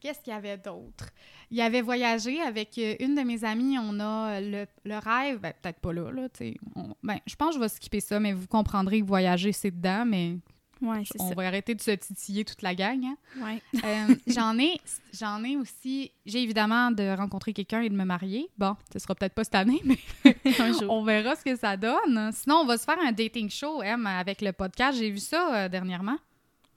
Qu'est-ce 0.00 0.20
qu'il 0.20 0.32
y 0.32 0.36
avait 0.36 0.58
d'autre? 0.58 1.10
Il 1.50 1.56
y 1.56 1.62
avait 1.62 1.82
voyagé 1.82 2.40
avec 2.40 2.76
euh, 2.78 2.94
une 3.00 3.14
de 3.14 3.22
mes 3.22 3.44
amies. 3.44 3.78
On 3.78 3.98
a 4.00 4.40
le, 4.40 4.66
le 4.84 4.98
rêve, 4.98 5.38
ben, 5.40 5.52
peut-être 5.62 5.80
pas 5.80 5.92
là, 5.92 6.10
là, 6.10 6.28
on- 6.74 6.94
Ben, 7.02 7.18
je 7.26 7.34
pense 7.36 7.50
que 7.50 7.54
je 7.56 7.60
vais 7.60 7.68
skipper 7.68 8.00
ça, 8.00 8.18
mais 8.20 8.32
vous 8.32 8.46
comprendrez 8.46 9.00
que 9.00 9.06
voyager, 9.06 9.52
c'est 9.52 9.70
dedans, 9.70 10.04
mais 10.06 10.36
Ouais, 10.82 11.02
on 11.18 11.28
ça. 11.30 11.34
va 11.34 11.46
arrêter 11.46 11.74
de 11.74 11.80
se 11.80 11.92
titiller 11.92 12.44
toute 12.44 12.60
la 12.60 12.74
gang. 12.74 13.02
hein. 13.02 13.16
Ouais. 13.40 13.62
Euh, 13.82 14.14
j'en 14.26 14.58
ai, 14.58 14.74
j'en 15.18 15.42
ai 15.42 15.56
aussi. 15.56 16.12
J'ai 16.26 16.42
évidemment 16.42 16.90
de 16.90 17.16
rencontrer 17.16 17.54
quelqu'un 17.54 17.80
et 17.80 17.88
de 17.88 17.94
me 17.94 18.04
marier. 18.04 18.50
Bon, 18.58 18.76
ce 18.92 18.98
sera 18.98 19.14
peut-être 19.14 19.32
pas 19.32 19.44
cette 19.44 19.54
année, 19.54 19.80
mais 19.84 19.96
un 20.58 20.72
jour. 20.74 20.90
on 20.92 21.02
verra 21.02 21.34
ce 21.34 21.42
que 21.44 21.56
ça 21.56 21.78
donne. 21.78 22.30
Sinon, 22.34 22.56
on 22.56 22.66
va 22.66 22.76
se 22.76 22.84
faire 22.84 22.98
un 23.02 23.12
dating 23.12 23.48
show, 23.48 23.82
Em, 23.82 24.04
avec 24.06 24.42
le 24.42 24.52
podcast. 24.52 24.98
J'ai 24.98 25.08
vu 25.10 25.18
ça 25.18 25.64
euh, 25.64 25.68
dernièrement. 25.70 26.18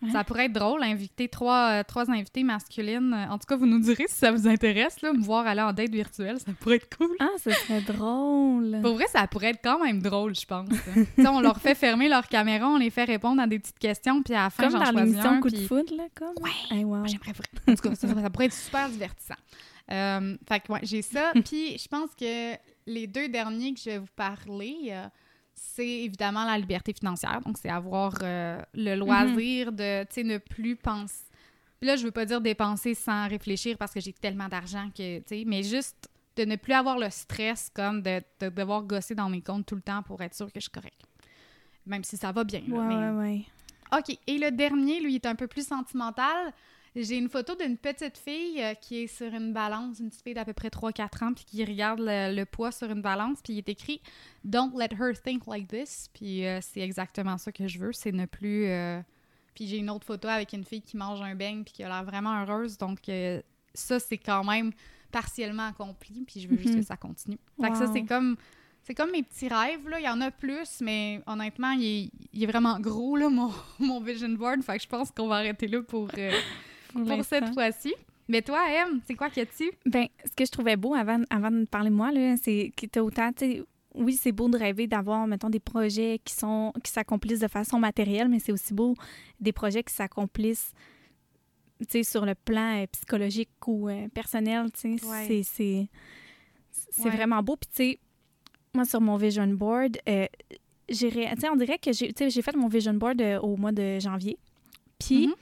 Ouais. 0.02 0.12
Ça 0.12 0.24
pourrait 0.24 0.46
être 0.46 0.54
drôle, 0.54 0.82
inviter 0.82 1.28
trois, 1.28 1.72
euh, 1.72 1.84
trois 1.84 2.10
invités 2.10 2.44
masculines. 2.44 3.14
En 3.30 3.38
tout 3.38 3.46
cas, 3.48 3.58
vous 3.58 3.66
nous 3.66 3.80
direz 3.80 4.06
si 4.08 4.16
ça 4.16 4.32
vous 4.32 4.48
intéresse, 4.48 5.02
là, 5.02 5.12
me 5.12 5.22
voir 5.22 5.46
aller 5.46 5.62
en 5.62 5.74
date 5.74 5.90
virtuelle, 5.92 6.40
ça 6.40 6.54
pourrait 6.58 6.78
être 6.78 6.96
cool. 6.98 7.10
Ah, 7.20 7.28
ce 7.44 7.52
serait 7.52 7.82
drôle. 7.82 8.80
Pour 8.82 8.94
vrai, 8.96 9.08
ça 9.08 9.28
pourrait 9.28 9.50
être 9.50 9.60
quand 9.62 9.84
même 9.84 10.02
drôle, 10.02 10.34
je 10.36 10.46
pense. 10.46 10.70
On 11.18 11.42
leur 11.42 11.58
fait 11.60 11.76
fermer 11.76 12.08
leur 12.08 12.28
caméra, 12.28 12.68
on 12.70 12.78
les 12.78 12.90
fait 12.90 13.04
répondre 13.04 13.42
à 13.42 13.48
des 13.48 13.60
petites 13.60 13.78
questions, 13.80 14.24
puis 14.24 14.34
à 14.34 14.44
la 14.44 14.50
fin, 14.50 14.64
Comme 14.64 14.72
j'en 14.72 14.80
dans 14.80 14.86
choisis 14.92 15.06
l'émission 15.12 15.30
un, 15.32 15.42
Coup 15.42 15.50
de 15.50 15.56
puis- 15.58 15.68
foudre, 15.68 15.96
là, 15.96 16.04
comme? 16.16 16.34
Ouais. 16.42 16.50
Hey, 16.78 16.84
wow. 16.86 16.98
Moi, 16.98 17.08
J'aimerais 17.08 17.34
vraiment. 17.34 17.74
En 17.74 17.76
tout 17.76 17.90
cas, 17.90 17.96
ça, 17.96 18.08
ça 18.08 18.30
pourrait 18.30 18.46
être 18.46 18.54
super 18.54 18.90
divertissant. 18.90 19.36
Euh, 19.92 20.38
fait 20.48 20.60
que, 20.62 20.72
ouais, 20.72 20.80
j'ai 20.84 21.02
ça. 21.02 21.32
Puis, 21.46 21.78
je 21.78 21.88
pense 21.88 22.10
que 22.20 22.54
les 22.88 23.08
deux 23.08 23.28
derniers 23.28 23.74
que 23.74 23.80
je 23.80 23.90
vais 23.90 23.98
vous 23.98 24.06
parler, 24.16 24.78
euh, 24.92 25.06
c'est 25.62 25.88
évidemment 25.88 26.46
la 26.46 26.58
liberté 26.58 26.94
financière. 26.94 27.42
Donc, 27.46 27.58
c'est 27.58 27.70
avoir 27.70 28.14
euh, 28.22 28.62
le 28.74 28.96
loisir 28.96 29.72
de, 29.72 30.04
tu 30.04 30.08
sais, 30.16 30.24
ne 30.24 30.38
plus 30.38 30.76
penser. 30.76 31.24
Puis 31.80 31.88
là, 31.88 31.96
je 31.96 32.04
veux 32.04 32.12
pas 32.12 32.26
dire 32.26 32.42
dépenser 32.42 32.94
sans 32.94 33.28
réfléchir 33.28 33.78
parce 33.78 33.94
que 33.94 34.00
j'ai 34.00 34.14
tellement 34.14 34.48
d'argent 34.50 34.90
que, 34.96 35.20
tu 35.20 35.24
sais, 35.28 35.44
mais 35.46 35.64
juste 35.64 36.10
de 36.36 36.46
ne 36.46 36.56
plus 36.56 36.74
avoir 36.74 36.98
le 36.98 37.10
stress 37.10 37.70
comme 37.74 38.02
de, 38.02 38.22
de 38.40 38.50
devoir 38.50 38.84
gosser 38.84 39.16
dans 39.16 39.30
mes 39.30 39.42
comptes 39.42 39.66
tout 39.66 39.76
le 39.76 39.82
temps 39.82 40.04
pour 40.04 40.22
être 40.22 40.34
sûr 40.36 40.48
que 40.48 40.54
je 40.60 40.62
suis 40.62 40.72
correcte. 40.72 41.02
Même 41.86 42.04
si 42.04 42.18
ça 42.18 42.32
va 42.32 42.44
bien. 42.44 42.62
là, 42.68 42.76
Ouais, 42.76 42.86
mais- 42.86 42.96
ouais, 42.96 43.12
ouais. 43.12 43.46
OK. 43.98 44.18
Et 44.28 44.38
le 44.38 44.52
dernier, 44.52 45.00
lui, 45.00 45.16
est 45.16 45.26
un 45.26 45.36
peu 45.36 45.48
plus 45.48 45.66
sentimental. 45.68 46.54
J'ai 46.96 47.18
une 47.18 47.30
photo 47.30 47.56
d'une 47.56 47.78
petite 47.78 48.18
fille 48.18 48.62
euh, 48.62 48.74
qui 48.74 49.04
est 49.04 49.08
sur 49.08 49.34
une 49.34 49.54
balance, 49.54 50.00
une 50.00 50.10
petite 50.10 50.24
fille 50.24 50.34
d'à 50.34 50.44
peu 50.46 50.54
près 50.54 50.70
3-4 50.70 51.24
ans, 51.26 51.34
puis 51.34 51.46
qui 51.46 51.64
regarde 51.64 52.00
le, 52.02 52.36
le 52.36 52.46
poids 52.46 52.72
sur 52.72 52.90
une 52.90 53.02
balance, 53.02 53.40
puis 53.44 53.54
il 53.54 53.58
est 53.60 53.70
écrit 53.70 54.02
«Don't 54.44 54.72
let 54.78 54.96
her 55.00 55.14
think 55.24 55.46
like 55.48 55.68
this». 55.68 56.10
Puis 56.14 56.46
euh, 56.46 56.60
c'est 56.62 56.82
exactement 56.82 57.38
ça 57.38 57.52
que 57.52 57.68
je 57.68 57.78
veux, 57.80 57.94
c'est 57.94 58.12
ne 58.12 58.26
plus... 58.26 58.66
euh, 58.68 59.00
Puis 59.54 59.68
j'ai 59.68 59.78
une 59.78 59.90
autre 59.90 60.06
photo 60.06 60.28
avec 60.28 60.52
une 60.54 60.64
fille 60.64 60.82
qui 60.82 60.98
mange 60.98 61.22
un 61.22 61.36
beigne, 61.36 61.64
puis 61.64 61.74
qui 61.74 61.84
a 61.84 61.88
l'air 61.90 62.04
vraiment 62.04 62.42
heureuse, 62.42 62.78
donc 62.78 63.08
euh, 63.10 63.42
ça, 63.74 64.00
c'est 64.00 64.18
quand 64.18 64.44
même 64.44 64.72
partiellement 65.12 65.68
accompli, 65.68 66.24
puis 66.26 66.40
je 66.42 66.48
veux 66.48 66.58
juste 66.58 66.74
Mhm. 66.74 66.80
que 66.82 66.86
ça 66.86 66.98
continue. 66.98 67.38
Fait 67.62 67.70
que 67.70 67.78
ça, 67.78 67.92
c'est 67.94 68.04
comme... 68.04 68.36
C'est 68.84 68.96
comme 68.96 69.12
mes 69.12 69.22
petits 69.24 69.50
rêves, 69.50 69.88
là. 69.88 70.00
Il 70.00 70.06
y 70.06 70.10
en 70.10 70.22
a 70.22 70.32
plus, 70.32 70.80
mais 70.82 71.22
honnêtement, 71.28 71.72
il 71.72 71.84
est, 71.86 72.12
il 72.34 72.44
est 72.44 72.48
vraiment 72.48 72.80
gros, 72.80 73.18
là, 73.18 73.30
mon, 73.30 73.52
mon 73.80 74.00
vision 74.00 74.30
board. 74.30 74.64
Fait 74.64 74.78
que 74.78 74.84
je 74.84 74.88
pense 74.88 75.12
qu'on 75.12 75.28
va 75.28 75.36
arrêter 75.36 75.68
là 75.68 75.84
pour, 75.84 76.08
Pour 76.94 77.26
cette 77.26 77.54
fois-ci. 77.54 77.94
Mais 78.28 78.42
toi, 78.42 78.60
Em, 78.70 79.00
c'est 79.08 79.16
quoi 79.16 79.30
qu'il 79.30 79.44
y 79.44 79.46
a-tu? 79.46 79.72
Ben, 79.86 80.06
ce 80.24 80.32
que 80.36 80.46
je 80.46 80.52
trouvais 80.52 80.76
beau 80.76 80.94
avant, 80.94 81.22
avant 81.32 81.50
de 81.52 81.66
parler 81.66 81.90
de 81.90 81.96
moi, 81.96 82.12
là, 82.12 82.36
c'est 82.38 82.72
que 82.78 82.86
t'as 82.86 83.02
autant, 83.02 83.32
tu 83.34 83.46
sais, 83.54 83.64
oui, 83.96 84.14
c'est 84.14 84.32
beau 84.32 84.48
de 84.50 84.58
rêver 84.58 84.86
d'avoir, 84.86 85.26
mettons, 85.26 85.50
des 85.50 85.60
projets 85.60 86.20
qui 86.24 86.36
sont 86.36 86.72
qui 86.84 86.92
s'accomplissent 86.92 87.40
de 87.40 87.48
façon 87.48 87.80
matérielle, 87.80 88.30
mais 88.30 88.38
c'est 88.40 88.52
aussi 88.52 88.74
beau 88.74 88.94
des 89.40 89.52
projets 89.52 89.82
qui 89.82 89.94
s'accomplissent, 89.96 90.74
tu 91.80 91.86
sais, 91.90 92.04
sur 92.04 92.24
le 92.26 92.36
plan 92.36 92.82
euh, 92.82 92.86
psychologique 92.92 93.50
ou 93.66 93.90
euh, 93.90 94.08
personnel, 94.10 94.72
tu 94.74 94.98
sais. 95.00 95.06
Ouais. 95.06 95.44
C'est- 95.44 95.88
Ouais. 97.04 97.10
vraiment 97.10 97.42
beau. 97.42 97.56
Puis, 97.56 97.70
tu 97.70 97.76
sais, 97.94 98.00
moi, 98.76 98.86
sur 98.86 99.02
mon 99.02 99.16
vision 99.18 99.48
board, 99.48 99.98
euh, 100.08 100.28
on 100.92 101.56
dirait 101.56 101.80
que 101.80 101.92
j'ai 101.94 102.42
fait 102.42 102.56
mon 102.56 102.68
vision 102.68 102.94
board 102.94 103.20
euh, 103.22 103.40
au 103.40 103.58
mois 103.58 103.72
de 103.72 104.00
janvier. 104.00 104.38
Puis, 105.00 105.28
Mhm. 105.28 105.34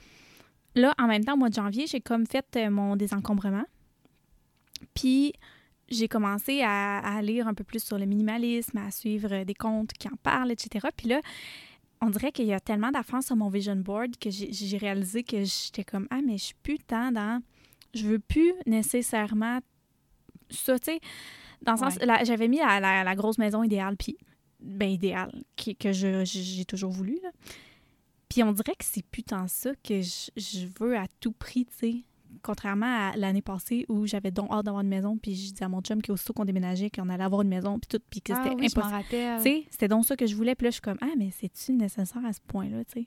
Là, 0.74 0.94
en 0.98 1.06
même 1.06 1.24
temps, 1.24 1.34
au 1.34 1.36
mois 1.36 1.48
de 1.48 1.54
janvier, 1.54 1.86
j'ai 1.86 2.00
comme 2.00 2.26
fait 2.26 2.46
euh, 2.56 2.70
mon 2.70 2.96
désencombrement. 2.96 3.64
Puis, 4.94 5.32
j'ai 5.88 6.08
commencé 6.08 6.60
à, 6.62 6.98
à 6.98 7.22
lire 7.22 7.48
un 7.48 7.54
peu 7.54 7.64
plus 7.64 7.82
sur 7.82 7.98
le 7.98 8.04
minimalisme, 8.06 8.78
à 8.78 8.90
suivre 8.90 9.32
euh, 9.32 9.44
des 9.44 9.54
comptes 9.54 9.92
qui 9.92 10.08
en 10.08 10.16
parlent, 10.22 10.50
etc. 10.52 10.88
Puis 10.96 11.08
là, 11.08 11.20
on 12.00 12.10
dirait 12.10 12.30
qu'il 12.30 12.46
y 12.46 12.52
a 12.52 12.60
tellement 12.60 12.90
d'affaires 12.90 13.22
sur 13.22 13.36
mon 13.36 13.48
vision 13.48 13.74
board 13.76 14.16
que 14.18 14.30
j'ai 14.30 14.76
réalisé 14.76 15.24
que 15.24 15.42
j'étais 15.44 15.84
comme 15.84 16.06
Ah, 16.10 16.20
mais 16.24 16.38
je 16.38 16.44
suis 16.44 16.54
plus 16.62 16.78
tant 16.78 17.10
dans. 17.10 17.42
Je 17.94 18.06
veux 18.06 18.18
plus 18.18 18.52
nécessairement 18.66 19.58
ça, 20.50 20.78
tu 20.78 20.92
sais. 20.92 21.00
Dans 21.62 21.72
le 21.72 21.78
sens, 21.78 21.96
Ouais. 21.96 22.24
j'avais 22.24 22.46
mis 22.48 22.58
la, 22.58 22.78
la- 22.78 23.02
la 23.02 23.14
grosse 23.16 23.38
maison 23.38 23.62
idéale, 23.64 23.96
puis, 23.96 24.16
ben 24.60 24.88
idéale, 24.88 25.42
qui, 25.56 25.74
que 25.74 25.90
j'ai 25.92 26.64
toujours 26.64 26.92
voulu, 26.92 27.18
là. 27.22 27.30
Puis 28.28 28.42
on 28.42 28.52
dirait 28.52 28.74
que 28.74 28.84
c'est 28.84 29.04
plus 29.04 29.22
tant 29.22 29.48
ça 29.48 29.70
que 29.82 30.00
je, 30.02 30.30
je 30.36 30.66
veux 30.78 30.96
à 30.96 31.06
tout 31.20 31.32
prix, 31.32 31.64
tu 31.66 31.74
sais. 31.76 32.04
Contrairement 32.42 33.10
à 33.10 33.16
l'année 33.16 33.40
passée 33.40 33.86
où 33.88 34.06
j'avais 34.06 34.30
donc 34.30 34.52
hâte 34.52 34.66
d'avoir 34.66 34.82
une 34.82 34.88
maison, 34.88 35.16
puis 35.16 35.34
je 35.34 35.52
disais 35.52 35.64
à 35.64 35.68
mon 35.68 35.80
chum 35.80 36.02
qu'aussitôt 36.02 36.34
qu'on 36.34 36.44
déménageait, 36.44 36.90
qu'on 36.90 37.08
allait 37.08 37.24
avoir 37.24 37.42
une 37.42 37.48
maison, 37.48 37.78
puis 37.78 37.88
tout, 37.88 38.04
puis 38.10 38.20
que 38.20 38.34
c'était 38.34 38.50
Ah 38.50 38.54
oui, 38.56 38.66
impossible. 38.66 39.04
Tu 39.10 39.42
sais, 39.42 39.64
c'était 39.70 39.88
donc 39.88 40.04
ça 40.04 40.14
que 40.14 40.26
je 40.26 40.36
voulais. 40.36 40.54
Puis 40.54 40.64
là, 40.64 40.70
je 40.70 40.74
suis 40.74 40.82
comme, 40.82 40.98
ah, 41.00 41.14
mais 41.16 41.30
c'est-tu 41.30 41.72
nécessaire 41.72 42.24
à 42.24 42.32
ce 42.32 42.40
point-là, 42.46 42.84
tu 42.84 43.00
sais? 43.00 43.06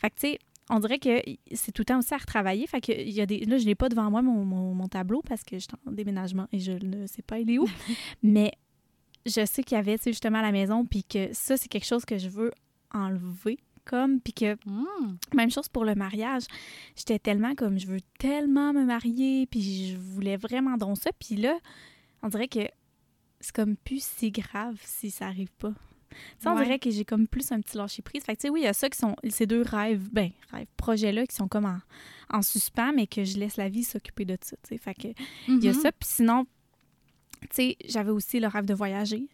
Fait 0.00 0.10
que, 0.10 0.14
tu 0.14 0.20
sais, 0.20 0.38
on 0.70 0.78
dirait 0.78 0.98
que 0.98 1.20
c'est 1.52 1.72
tout 1.72 1.80
le 1.80 1.86
temps 1.86 1.98
aussi 1.98 2.14
à 2.14 2.18
retravailler. 2.18 2.66
Fait 2.66 2.80
que, 2.80 2.92
y 2.92 3.20
a 3.20 3.26
des... 3.26 3.44
Là, 3.44 3.58
je 3.58 3.66
l'ai 3.66 3.74
pas 3.74 3.88
devant 3.88 4.10
moi, 4.10 4.22
mon, 4.22 4.44
mon, 4.44 4.74
mon 4.74 4.88
tableau, 4.88 5.22
parce 5.22 5.42
que 5.42 5.56
je 5.56 5.64
suis 5.64 5.68
en 5.86 5.90
déménagement 5.90 6.46
et 6.52 6.60
je 6.60 6.72
ne 6.72 7.06
sais 7.08 7.22
pas, 7.22 7.40
il 7.40 7.50
est 7.50 7.58
où. 7.58 7.66
mais 8.22 8.52
je 9.26 9.44
sais 9.44 9.62
qu'il 9.62 9.76
y 9.76 9.78
avait, 9.78 9.98
tu 9.98 10.04
sais, 10.04 10.12
justement, 10.12 10.38
à 10.38 10.42
la 10.42 10.52
maison, 10.52 10.84
puis 10.84 11.04
que 11.04 11.32
ça, 11.32 11.56
c'est 11.56 11.68
quelque 11.68 11.86
chose 11.86 12.04
que 12.04 12.16
je 12.16 12.28
veux 12.28 12.52
enlever, 12.92 13.58
comme, 13.84 14.20
puis 14.20 14.32
que 14.32 14.54
Hmm. 14.66 15.16
même 15.34 15.50
chose 15.50 15.68
pour 15.68 15.84
le 15.84 15.94
mariage. 15.94 16.44
J'étais 16.96 17.18
tellement 17.18 17.54
comme, 17.54 17.78
je 17.78 17.86
veux 17.86 18.00
tellement 18.18 18.72
me 18.72 18.84
marier, 18.84 19.46
puis 19.46 19.88
je 19.92 19.96
voulais 19.96 20.36
vraiment 20.36 20.76
donc 20.76 20.98
ça. 20.98 21.10
Puis 21.18 21.36
là, 21.36 21.58
on 22.22 22.28
dirait 22.28 22.48
que 22.48 22.60
c'est 23.40 23.54
comme 23.54 23.76
plus 23.76 24.02
si 24.04 24.30
grave 24.30 24.78
si 24.84 25.10
ça 25.10 25.26
arrive 25.26 25.50
pas. 25.58 25.72
Sais, 26.38 26.48
on 26.48 26.54
Ouais. 26.54 26.64
dirait 26.64 26.78
que 26.78 26.90
j'ai 26.90 27.04
comme 27.06 27.26
plus 27.26 27.50
un 27.52 27.60
petit 27.62 27.76
lâcher 27.78 28.02
prise. 28.02 28.22
Fait 28.22 28.36
que, 28.36 28.40
tu 28.40 28.46
sais, 28.46 28.50
oui, 28.50 28.60
il 28.60 28.64
y 28.64 28.68
a 28.68 28.74
ça 28.74 28.90
qui 28.90 28.98
sont, 28.98 29.16
ces 29.30 29.46
deux 29.46 29.62
rêves, 29.62 30.08
ben, 30.12 30.30
rêves, 30.50 30.66
projets-là 30.76 31.26
qui 31.26 31.34
sont 31.34 31.48
comme 31.48 31.64
en, 31.64 31.78
en 32.30 32.42
suspens, 32.42 32.92
mais 32.92 33.06
que 33.06 33.24
je 33.24 33.38
laisse 33.38 33.56
la 33.56 33.68
vie 33.70 33.82
s'occuper 33.82 34.26
de 34.26 34.36
ça, 34.42 34.56
tu 34.62 34.68
sais. 34.68 34.78
Fait 34.78 34.94
que, 34.94 35.08
il 35.48 35.64
y 35.64 35.68
a 35.68 35.72
Mhm. 35.72 35.80
ça. 35.80 35.90
Puis 35.90 36.08
sinon, 36.10 36.44
tu 37.40 37.48
sais, 37.52 37.76
j'avais 37.88 38.10
aussi 38.10 38.40
le 38.40 38.46
rêve 38.46 38.66
de 38.66 38.74
voyager. 38.74 39.26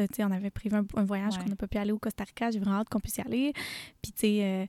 Ça, 0.00 0.08
tu 0.08 0.14
sais, 0.16 0.24
on 0.24 0.30
avait 0.30 0.50
prévu 0.50 0.76
un, 0.76 0.84
un 0.96 1.04
voyage 1.04 1.36
Ouais. 1.36 1.42
qu'on 1.44 1.48
n'a 1.50 1.56
pas 1.56 1.66
pu 1.68 1.78
aller 1.78 1.92
au 1.92 1.98
Costa 1.98 2.24
Rica. 2.24 2.50
J'ai 2.50 2.58
vraiment 2.58 2.76
hâte 2.80 2.88
qu'on 2.88 3.00
puisse 3.00 3.16
y 3.16 3.20
aller. 3.22 3.52
Puis, 4.02 4.12
tu 4.12 4.20
sais, 4.20 4.38
euh, 4.44 4.66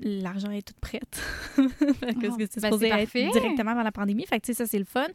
l'argent 0.00 0.50
est 0.50 0.62
toute 0.66 0.78
prête. 0.80 1.14
Fait 1.56 2.14
que 2.14 2.26
Oh, 2.28 2.36
c'est 2.38 2.60
ben, 2.60 2.70
supposé 2.70 2.88
c'est 2.88 3.02
être 3.02 3.12
parfait. 3.12 3.28
directement 3.32 3.72
avant 3.72 3.82
la 3.82 3.92
pandémie. 3.92 4.24
Fait 4.26 4.38
que, 4.40 4.46
tu 4.46 4.52
sais, 4.52 4.58
ça, 4.58 4.66
c'est 4.66 4.78
le 4.78 4.84
fun. 4.84 5.06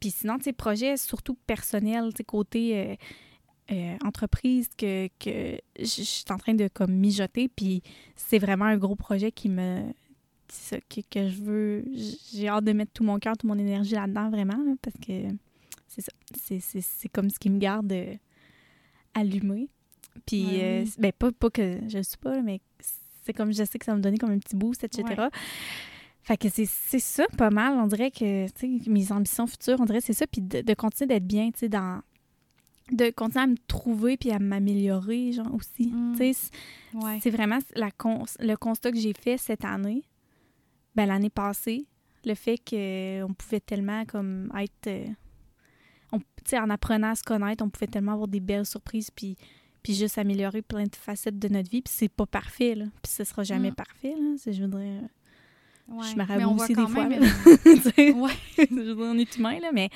Puis 0.00 0.10
sinon, 0.10 0.36
tu 0.38 0.44
sais, 0.44 0.52
projet 0.52 0.96
surtout 0.96 1.36
personnel, 1.46 2.10
tu 2.12 2.18
sais, 2.18 2.24
côté 2.24 2.76
euh, 2.78 2.96
euh, 3.72 3.96
entreprise 4.04 4.68
que, 4.76 5.08
que 5.18 5.56
je 5.78 5.84
suis 5.84 6.24
en 6.30 6.36
train 6.36 6.54
de 6.54 6.68
comme 6.68 6.92
mijoter. 6.92 7.48
Puis 7.48 7.82
c'est 8.16 8.38
vraiment 8.38 8.64
un 8.66 8.76
gros 8.76 8.96
projet 8.96 9.30
qui 9.32 9.48
me... 9.48 9.82
qui- 10.48 11.02
que, 11.02 11.20
que 11.20 11.28
je 11.28 11.40
veux... 11.40 11.84
J'ai 12.34 12.48
hâte 12.48 12.64
de 12.64 12.72
mettre 12.72 12.92
tout 12.92 13.04
mon 13.04 13.18
cœur, 13.18 13.36
toute 13.38 13.48
mon 13.48 13.58
énergie 13.58 13.94
là-dedans, 13.94 14.28
vraiment, 14.28 14.56
là, 14.62 14.72
parce 14.82 14.96
que 14.98 15.28
c'est 15.94 16.00
ça. 16.02 16.12
C'est- 16.40 16.60
C'est 16.60 16.80
c'est 16.80 17.08
comme 17.08 17.30
ce 17.30 17.38
qui 17.38 17.50
me 17.50 17.58
garde 17.58 17.92
euh, 17.92 18.14
allumée. 19.14 19.68
Puis, 20.26 20.60
euh, 20.62 20.84
ben, 20.98 21.12
pas, 21.12 21.32
pas 21.32 21.50
que 21.50 21.78
je 21.88 21.96
le 21.98 22.02
suis 22.02 22.18
pas, 22.18 22.40
mais 22.42 22.60
c'est 23.22 23.32
comme 23.32 23.52
je 23.52 23.64
sais 23.64 23.78
que 23.78 23.84
ça 23.84 23.92
va 23.92 23.96
me 23.98 24.02
donner 24.02 24.18
comme 24.18 24.30
un 24.30 24.38
petit 24.38 24.56
boost, 24.56 24.84
etc. 24.84 25.04
Ouais. 25.16 25.28
Fait 26.24 26.36
que 26.36 26.48
c'est 26.48 26.66
c'est 26.66 26.98
ça, 27.00 27.24
pas 27.38 27.50
mal. 27.50 27.78
On 27.78 27.86
dirait 27.86 28.10
que, 28.10 28.46
tu 28.52 28.78
sais, 28.84 28.90
mes 28.90 29.10
ambitions 29.10 29.46
futures, 29.46 29.80
on 29.80 29.84
dirait 29.86 29.98
que 30.00 30.04
c'est 30.06 30.12
ça. 30.12 30.26
Puis 30.26 30.40
de, 30.42 30.60
de 30.60 30.74
continuer 30.74 31.08
d'être 31.08 31.26
bien, 31.26 31.50
tu 31.50 31.60
sais, 31.60 31.68
dans. 31.68 32.02
De 32.90 33.10
continuer 33.10 33.44
à 33.44 33.46
me 33.46 33.56
trouver 33.68 34.16
puis 34.16 34.32
à 34.32 34.38
m'améliorer, 34.38 35.32
genre, 35.32 35.52
aussi. 35.54 35.86
Mm. 35.86 36.12
Tu 36.12 36.18
sais, 36.18 36.32
c'est- 36.34 36.96
Ouais. 37.04 37.30
vraiment 37.30 37.58
la 37.74 37.90
cons- 37.90 38.24
le 38.38 38.54
constat 38.56 38.92
que 38.92 38.98
j'ai 38.98 39.14
fait 39.14 39.38
cette 39.38 39.64
année, 39.64 40.04
ben, 40.94 41.06
l'année 41.06 41.30
passée, 41.30 41.86
le 42.24 42.34
fait 42.34 42.58
qu'on 42.58 43.32
pouvait 43.34 43.60
tellement, 43.60 44.04
comme, 44.04 44.52
être. 44.60 45.08
Euh, 46.14 46.18
on- 46.18 46.56
en 46.58 46.70
apprenant 46.70 47.10
à 47.10 47.14
se 47.14 47.22
connaître, 47.22 47.64
on 47.64 47.70
pouvait 47.70 47.86
tellement 47.86 48.12
avoir 48.12 48.28
des 48.28 48.40
belles 48.40 48.66
surprises 48.66 49.10
puis, 49.10 49.36
puis 49.82 49.94
juste 49.94 50.18
améliorer 50.18 50.62
plein 50.62 50.84
de 50.84 50.94
facettes 50.94 51.38
de 51.38 51.48
notre 51.48 51.70
vie. 51.70 51.82
Puis 51.82 51.92
c'est 51.96 52.08
pas 52.08 52.26
parfait, 52.26 52.74
là. 52.74 52.84
Puis 53.02 53.12
ce 53.12 53.24
sera 53.24 53.42
jamais 53.42 53.70
Mm. 53.70 53.74
parfait, 53.74 54.14
là. 54.18 54.34
Je 54.52 54.62
voudrais... 54.62 55.00
Ouais. 55.88 56.06
Je 56.10 56.16
me 56.16 56.46
aussi 56.46 56.74
des 56.74 56.86
fois, 56.86 57.06
même 57.08 57.22
Ouais. 58.22 58.32
je 58.58 58.94
on 59.02 59.18
est 59.18 59.36
humain, 59.36 59.58
là, 59.60 59.70
mais... 59.72 59.90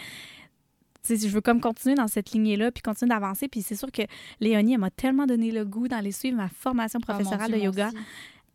je 1.08 1.28
veux 1.28 1.40
comme 1.40 1.60
continuer 1.60 1.94
dans 1.94 2.08
cette 2.08 2.32
lignée-là, 2.32 2.72
puis 2.72 2.82
continuer 2.82 3.10
d'avancer. 3.10 3.48
Puis 3.48 3.62
c'est 3.62 3.76
sûr 3.76 3.90
que 3.92 4.02
Léonie, 4.40 4.74
elle 4.74 4.80
m'a 4.80 4.90
tellement 4.90 5.26
donné 5.26 5.52
le 5.52 5.64
goût 5.64 5.86
d'aller 5.88 6.12
suivre 6.12 6.36
ma 6.36 6.48
formation 6.48 6.98
Ah, 7.02 7.12
professorale 7.12 7.50
Dieu, 7.52 7.60
de 7.60 7.64
yoga. 7.64 7.90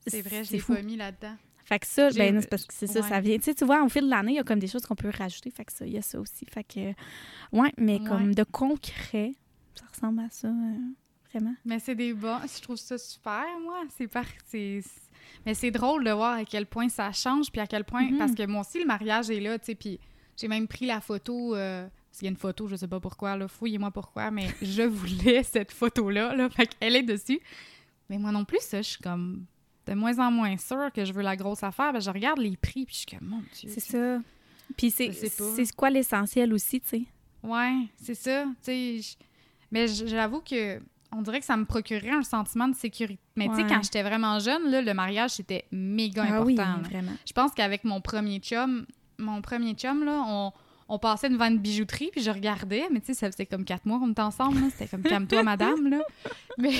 C'est 0.07 0.21
vrai, 0.21 0.43
je 0.43 0.51
l'ai 0.53 0.59
pas 0.61 0.81
mis 0.81 0.97
là-dedans. 0.97 1.35
Fait 1.71 1.79
que 1.79 1.87
ça, 1.87 2.09
ben, 2.09 2.41
c'est 2.41 2.49
parce 2.49 2.65
que 2.65 2.73
c'est 2.73 2.87
ça, 2.87 2.99
ouais. 2.99 3.07
ça 3.07 3.21
vient. 3.21 3.37
Tu 3.37 3.43
sais, 3.43 3.53
tu 3.55 3.63
vois, 3.63 3.81
au 3.81 3.87
fil 3.87 4.01
de 4.03 4.09
l'année, 4.09 4.33
il 4.33 4.35
y 4.35 4.39
a 4.39 4.43
comme 4.43 4.59
des 4.59 4.67
choses 4.67 4.85
qu'on 4.85 4.95
peut 4.95 5.09
rajouter. 5.17 5.49
Fait 5.51 5.63
que 5.63 5.71
ça, 5.71 5.85
il 5.85 5.93
y 5.93 5.97
a 5.97 6.01
ça 6.01 6.19
aussi. 6.19 6.45
Fait 6.45 6.65
que, 6.65 6.89
ouais, 7.57 7.71
mais 7.77 7.99
Ouais. 8.01 8.07
comme 8.09 8.35
de 8.35 8.43
concret, 8.43 9.31
ça 9.75 9.85
ressemble 9.93 10.19
à 10.19 10.29
ça, 10.29 10.49
euh, 10.49 10.73
vraiment. 11.31 11.55
Mais 11.63 11.79
c'est 11.79 11.95
des 11.95 12.13
bons. 12.13 12.39
Je 12.53 12.61
trouve 12.61 12.75
ça 12.75 12.97
super, 12.97 13.45
moi. 13.63 13.83
C'est 13.97 14.07
par... 14.09 14.25
c'est- 14.47 14.81
Mais 15.45 15.53
c'est 15.53 15.71
drôle 15.71 16.03
de 16.03 16.11
voir 16.11 16.33
à 16.39 16.43
quel 16.43 16.65
point 16.65 16.89
ça 16.89 17.09
change, 17.13 17.49
puis 17.49 17.61
à 17.61 17.67
quel 17.67 17.85
point. 17.85 18.03
Mhm. 18.11 18.17
Parce 18.17 18.33
que 18.35 18.45
moi 18.45 18.61
aussi, 18.61 18.79
le 18.79 18.85
mariage 18.85 19.29
est 19.29 19.39
là, 19.39 19.57
tu 19.57 19.67
sais. 19.67 19.75
Puis 19.75 19.97
j'ai 20.35 20.49
même 20.49 20.67
pris 20.67 20.85
la 20.87 20.99
photo. 20.99 21.55
euh, 21.55 21.87
qu'il 22.11 22.23
y 22.25 22.27
a 22.27 22.31
une 22.31 22.35
photo, 22.37 22.67
je 22.67 22.75
sais 22.75 22.89
pas 22.89 22.99
pourquoi, 22.99 23.37
là. 23.37 23.47
Fouillez-moi 23.47 23.89
pourquoi, 23.91 24.29
mais 24.29 24.47
je 24.61 24.81
voulais 24.83 25.43
cette 25.43 25.71
photo-là, 25.71 26.35
là. 26.35 26.49
Fait 26.49 26.67
qu'elle 26.67 26.97
est 26.97 27.03
dessus. 27.03 27.39
Mais 28.09 28.17
moi 28.17 28.33
non 28.33 28.43
plus, 28.43 28.59
ça, 28.59 28.81
je 28.81 28.89
suis 28.89 29.01
comme 29.01 29.45
de 29.87 29.93
moins 29.93 30.17
en 30.19 30.31
moins 30.31 30.57
sûre 30.57 30.91
que 30.93 31.03
je 31.05 31.13
veux 31.13 31.21
la 31.23 31.35
grosse 31.35 31.63
affaire. 31.63 31.91
Ben, 31.93 31.99
je 31.99 32.09
regarde 32.11 32.39
les 32.39 32.55
prix, 32.57 32.85
puis 32.85 32.93
je 32.93 32.99
suis 33.09 33.17
comme, 33.17 33.27
mon 33.27 33.43
Dieu. 33.53 33.69
C'est 33.73 33.79
ça. 33.79 34.19
Puis 34.77 34.91
c'est 34.91 35.75
quoi 35.75 35.89
l'essentiel 35.89 36.53
aussi, 36.53 36.79
tu 36.81 36.87
sais? 36.87 37.03
Ouais, 37.43 37.73
c'est 37.97 38.15
ça. 38.15 38.43
Tu 38.45 38.51
sais, 38.61 38.99
je- 39.01 39.15
mais 39.71 39.87
j'avoue 39.87 40.41
que 40.41 40.79
on 41.13 41.21
dirait 41.21 41.39
que 41.39 41.45
ça 41.45 41.57
me 41.57 41.65
procurait 41.65 42.11
un 42.11 42.23
sentiment 42.23 42.67
de 42.69 42.75
sécurité. 42.75 43.19
Mais 43.35 43.49
tu 43.49 43.55
sais, 43.55 43.63
quand 43.67 43.81
j'étais 43.83 44.01
vraiment 44.03 44.39
jeune, 44.39 44.69
là, 44.71 44.81
le 44.81 44.93
mariage, 44.93 45.31
c'était 45.31 45.65
méga 45.71 46.23
Ah 46.25 46.41
oui, 46.41 46.53
important. 46.53 46.81
là. 46.81 46.87
vraiment. 46.87 47.11
Je 47.27 47.33
pense 47.33 47.51
qu'avec 47.51 47.83
mon 47.83 47.99
premier 47.99 48.39
chum, 48.39 48.85
mon 49.17 49.41
premier 49.41 49.73
chum, 49.73 50.05
là, 50.05 50.23
on, 50.25 50.53
on 50.93 50.99
passait 50.99 51.29
devant 51.29 51.45
une 51.45 51.57
bijouterie, 51.57 52.09
puis 52.11 52.21
je 52.21 52.29
regardais, 52.29 52.83
mais 52.91 52.99
tu 52.99 53.07
sais, 53.07 53.13
ça 53.13 53.31
faisait 53.31 53.45
comme 53.45 53.63
quatre 53.63 53.85
mois 53.85 53.97
qu'on 53.97 54.11
était 54.11 54.21
ensemble. 54.21 54.59
C'était 54.71 54.87
comme 54.87 55.03
calme-toi, 55.03 55.41
madame, 55.41 55.89
là. 55.89 56.01
Mais, 56.57 56.73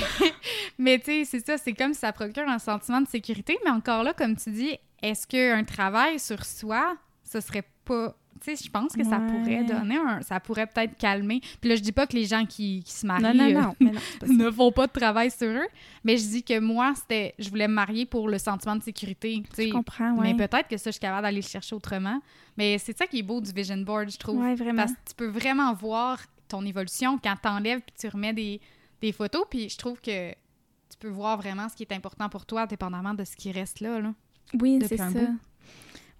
mais 0.76 0.98
tu 0.98 1.06
sais, 1.06 1.24
c'est 1.24 1.46
ça, 1.46 1.56
c'est 1.56 1.72
comme 1.72 1.94
ça 1.94 2.12
procure 2.12 2.46
un 2.46 2.58
sentiment 2.58 3.00
de 3.00 3.08
sécurité. 3.08 3.58
Mais 3.64 3.70
encore 3.70 4.02
là, 4.02 4.12
comme 4.12 4.36
tu 4.36 4.50
dis, 4.50 4.76
est-ce 5.02 5.26
qu'un 5.26 5.64
travail 5.64 6.20
sur 6.20 6.44
soi, 6.44 6.94
ce 7.24 7.40
serait 7.40 7.64
pas. 7.86 8.14
Tu 8.42 8.56
sais, 8.56 8.64
je 8.64 8.70
pense 8.70 8.92
que 8.94 9.04
ça 9.04 9.18
Ouais. 9.18 9.26
pourrait 9.28 9.64
donner 9.64 9.96
un. 9.96 10.20
Ça 10.22 10.40
pourrait 10.40 10.66
peut-être 10.66 10.96
calmer. 10.98 11.40
Puis 11.60 11.70
là, 11.70 11.76
je 11.76 11.80
dis 11.80 11.92
pas 11.92 12.06
que 12.06 12.14
les 12.16 12.24
gens 12.24 12.44
qui, 12.44 12.82
qui 12.84 12.92
se 12.92 13.06
marient. 13.06 13.22
Non, 13.22 13.34
non, 13.34 13.74
euh, 13.80 13.84
non. 13.84 13.92
ne 14.46 14.50
font 14.50 14.72
pas 14.72 14.86
de 14.88 14.92
travail 14.92 15.30
sur 15.30 15.48
eux. 15.48 15.68
Mais 16.02 16.16
je 16.16 16.26
dis 16.26 16.42
que 16.42 16.58
moi, 16.58 16.92
c'était, 16.96 17.34
je 17.38 17.48
voulais 17.50 17.68
me 17.68 17.74
marier 17.74 18.04
pour 18.04 18.28
le 18.28 18.38
sentiment 18.38 18.74
de 18.76 18.82
sécurité. 18.82 19.42
tu 19.48 19.54
sais. 19.54 19.68
Je 19.68 19.72
comprends, 19.72 20.14
ouais. 20.16 20.34
Mais 20.34 20.48
peut-être 20.48 20.68
que 20.68 20.76
ça, 20.76 20.90
je 20.90 20.94
suis 20.94 21.00
capable 21.00 21.22
d'aller 21.22 21.40
le 21.40 21.46
chercher 21.46 21.74
autrement. 21.76 22.20
Mais 22.56 22.78
c'est 22.78 22.96
ça 22.98 23.06
qui 23.06 23.20
est 23.20 23.22
beau 23.22 23.40
du 23.40 23.52
vision 23.52 23.76
board, 23.78 24.10
je 24.10 24.18
trouve. 24.18 24.38
Ouais, 24.42 24.54
vraiment. 24.56 24.82
Parce 24.82 24.92
que 24.92 24.98
tu 25.08 25.14
peux 25.14 25.28
vraiment 25.28 25.72
voir 25.74 26.18
ton 26.48 26.64
évolution 26.66 27.18
quand 27.22 27.36
tu 27.40 27.48
enlèves 27.48 27.80
puis 27.80 27.94
tu 27.98 28.08
remets 28.08 28.32
des, 28.34 28.60
des 29.00 29.12
photos. 29.12 29.44
Puis 29.48 29.68
je 29.68 29.78
trouve 29.78 30.00
que 30.00 30.30
tu 30.32 30.98
peux 30.98 31.08
voir 31.08 31.36
vraiment 31.38 31.68
ce 31.68 31.76
qui 31.76 31.84
est 31.84 31.92
important 31.92 32.28
pour 32.28 32.44
toi, 32.44 32.66
dépendamment 32.66 33.14
de 33.14 33.24
ce 33.24 33.36
qui 33.36 33.52
reste 33.52 33.80
là. 33.80 34.00
là. 34.00 34.12
Oui, 34.60 34.78
c'est 34.86 34.96
ça. 34.96 35.08
bout. 35.08 35.38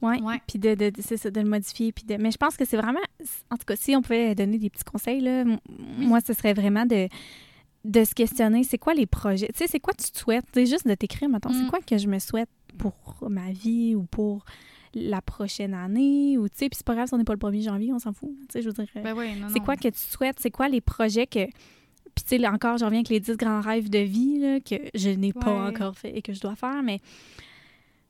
Ouais. 0.02 0.40
Puis 0.46 0.58
de, 0.58 0.74
de, 0.74 0.90
de- 0.90 1.00
ça, 1.02 1.30
de 1.30 1.40
le 1.40 1.48
modifier. 1.48 1.92
Puis 1.92 2.04
de... 2.04 2.16
Mais 2.16 2.30
je 2.30 2.36
pense 2.36 2.56
que 2.56 2.64
c'est 2.64 2.76
vraiment. 2.76 3.00
En 3.50 3.56
tout 3.56 3.64
cas, 3.66 3.76
si 3.76 3.94
on 3.96 4.02
pouvait 4.02 4.34
donner 4.34 4.58
des 4.58 4.68
petits 4.70 4.84
conseils, 4.84 5.20
là, 5.20 5.44
moi, 5.98 6.20
ce 6.20 6.32
serait 6.32 6.54
vraiment 6.54 6.86
de, 6.86 7.08
de 7.84 8.04
se 8.04 8.14
questionner 8.14 8.64
c'est 8.64 8.78
quoi 8.78 8.94
les 8.94 9.06
projets? 9.06 9.48
Tu 9.48 9.58
sais, 9.58 9.66
c'est 9.66 9.80
quoi 9.80 9.94
tu 9.94 10.10
te 10.10 10.18
souhaites? 10.18 10.44
C'est 10.52 10.66
juste 10.66 10.86
de 10.88 10.94
t'écrire, 10.94 11.28
maintenant, 11.28 11.52
Mm. 11.52 11.62
c'est 11.64 11.68
quoi 11.70 11.80
que 11.80 11.96
je 11.98 12.06
me 12.08 12.18
souhaite 12.18 12.50
pour 12.78 12.94
ma 13.28 13.50
vie 13.52 13.94
ou 13.94 14.02
pour 14.04 14.44
la 14.94 15.22
prochaine 15.22 15.74
année? 15.74 16.36
Ou, 16.38 16.48
tu 16.48 16.54
sais, 16.58 16.68
puis 16.68 16.76
c'est 16.76 16.86
pas 16.86 16.94
grave 16.94 17.08
si 17.08 17.14
on 17.14 17.18
n'est 17.18 17.24
pas 17.24 17.34
le 17.34 17.38
1er 17.38 17.62
janvier, 17.62 17.92
on 17.92 17.98
s'en 17.98 18.12
fout. 18.12 18.30
Tu 18.40 18.46
sais, 18.50 18.62
je 18.62 18.68
veux 18.68 18.72
dire. 18.74 18.86
euh, 18.96 19.02
Ben 19.02 19.14
oui, 19.16 19.28
c'est 19.52 19.60
quoi 19.60 19.76
que 19.76 19.88
tu 19.88 19.98
souhaites? 19.98 20.38
C'est 20.40 20.50
quoi 20.50 20.68
les 20.68 20.80
projets 20.80 21.26
que. 21.26 21.46
Puis, 22.14 22.24
tu 22.28 22.36
sais, 22.36 22.46
encore, 22.46 22.76
je 22.76 22.84
reviens 22.84 22.98
avec 22.98 23.08
les 23.08 23.20
10 23.20 23.36
grands 23.38 23.60
rêves 23.62 23.88
de 23.88 23.98
vie 24.00 24.38
là, 24.38 24.60
que 24.60 24.74
je 24.94 25.08
n'ai 25.08 25.32
pas 25.32 25.68
encore 25.68 25.96
fait 25.96 26.14
et 26.14 26.20
que 26.20 26.34
je 26.34 26.40
dois 26.40 26.54
faire, 26.56 26.82
mais 26.82 27.00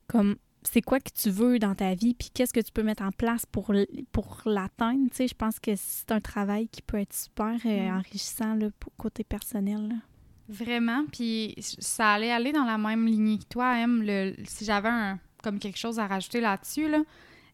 comme 0.07 0.35
c'est 0.71 0.81
quoi 0.81 0.99
que 0.99 1.09
tu 1.13 1.29
veux 1.29 1.59
dans 1.59 1.75
ta 1.75 1.93
vie, 1.95 2.13
puis 2.13 2.29
qu'est-ce 2.33 2.53
que 2.53 2.59
tu 2.59 2.71
peux 2.71 2.83
mettre 2.83 3.03
en 3.03 3.11
place 3.11 3.45
pour, 3.45 3.71
pour 4.11 4.41
l'atteindre? 4.45 5.09
Tu 5.09 5.15
sais, 5.17 5.27
je 5.27 5.35
pense 5.35 5.59
que 5.59 5.71
c'est 5.75 6.11
un 6.11 6.19
travail 6.21 6.67
qui 6.67 6.81
peut 6.81 6.97
être 6.97 7.13
super 7.13 7.55
euh, 7.65 7.89
Mm. 7.91 7.97
enrichissant 7.97 8.55
là, 8.55 8.67
pour 8.79 8.91
côté 8.97 9.23
personnel. 9.23 9.87
là. 9.89 9.95
Vraiment. 10.49 11.05
Puis 11.11 11.55
ça 11.57 12.11
allait 12.13 12.31
aller 12.31 12.51
dans 12.51 12.65
la 12.65 12.77
même 12.77 13.05
lignée 13.07 13.37
que 13.39 13.45
toi, 13.49 13.75
Em. 13.77 14.01
Le, 14.03 14.33
si 14.45 14.65
j'avais 14.65 14.89
un, 14.89 15.19
comme 15.41 15.57
quelque 15.59 15.77
chose 15.79 15.99
à 15.99 16.07
rajouter 16.07 16.41
là-dessus, 16.41 16.89
là, 16.89 17.01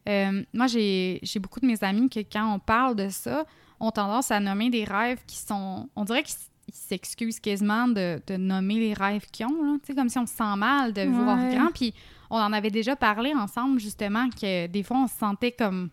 euh, 0.07 0.43
moi, 0.53 0.67
j'ai 0.67 1.19
j'ai 1.21 1.39
beaucoup 1.39 1.59
de 1.59 1.65
mes 1.67 1.83
amis 1.83 2.09
que 2.09 2.19
quand 2.21 2.53
on 2.53 2.59
parle 2.59 2.95
de 2.95 3.09
ça, 3.09 3.45
ont 3.79 3.91
tendance 3.91 4.31
à 4.31 4.39
nommer 4.39 4.69
des 4.69 4.83
rêves 4.85 5.19
qui 5.27 5.37
sont. 5.37 5.87
On 5.95 6.03
dirait 6.03 6.23
qu'ils 6.23 6.35
s'excusent 6.73 7.39
quasiment 7.39 7.87
de, 7.87 8.21
de 8.27 8.37
nommer 8.37 8.79
les 8.79 8.93
rêves 8.93 9.25
qu'ils 9.31 9.45
ont, 9.45 9.63
là. 9.63 9.77
Comme 9.95 10.09
si 10.09 10.17
on 10.17 10.25
se 10.25 10.33
sent 10.35 10.55
mal 10.57 10.91
de 10.93 11.03
voir 11.03 11.37
grand. 11.51 11.67
Puis 11.73 11.93
on 12.29 12.37
en 12.37 12.53
avait 12.53 12.69
déjà 12.71 12.95
parlé 12.95 13.33
ensemble, 13.33 13.79
justement, 13.79 14.29
que 14.29 14.67
des 14.67 14.83
fois, 14.83 14.97
on 14.97 15.07
se 15.07 15.15
sentait 15.17 15.51
comme. 15.51 15.89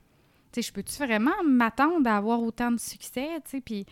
Tu 0.53 0.62
sais, 0.62 0.68
je 0.68 0.72
peux-tu 0.72 0.97
vraiment 0.97 1.43
m'attendre 1.47 2.09
à 2.09 2.16
avoir 2.16 2.43
autant 2.43 2.70
de 2.70 2.80
succès, 2.80 3.28
tu 3.45 3.51
sais? 3.51 3.61
Puis. 3.61 3.87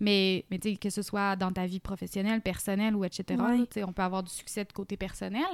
Mais, 0.00 0.44
mais 0.50 0.58
tu 0.58 0.70
sais, 0.70 0.76
que 0.76 0.90
ce 0.90 1.02
soit 1.02 1.36
dans 1.36 1.52
ta 1.52 1.66
vie 1.66 1.78
professionnelle, 1.80 2.40
personnelle 2.40 2.96
ou 2.96 3.04
etc., 3.04 3.40
Ouais. 3.40 3.58
là, 3.58 3.64
tu 3.66 3.74
sais, 3.74 3.84
on 3.84 3.92
peut 3.92 4.02
avoir 4.02 4.22
du 4.24 4.30
succès 4.30 4.64
de 4.64 4.72
côté 4.72 4.96
personnel. 4.96 5.44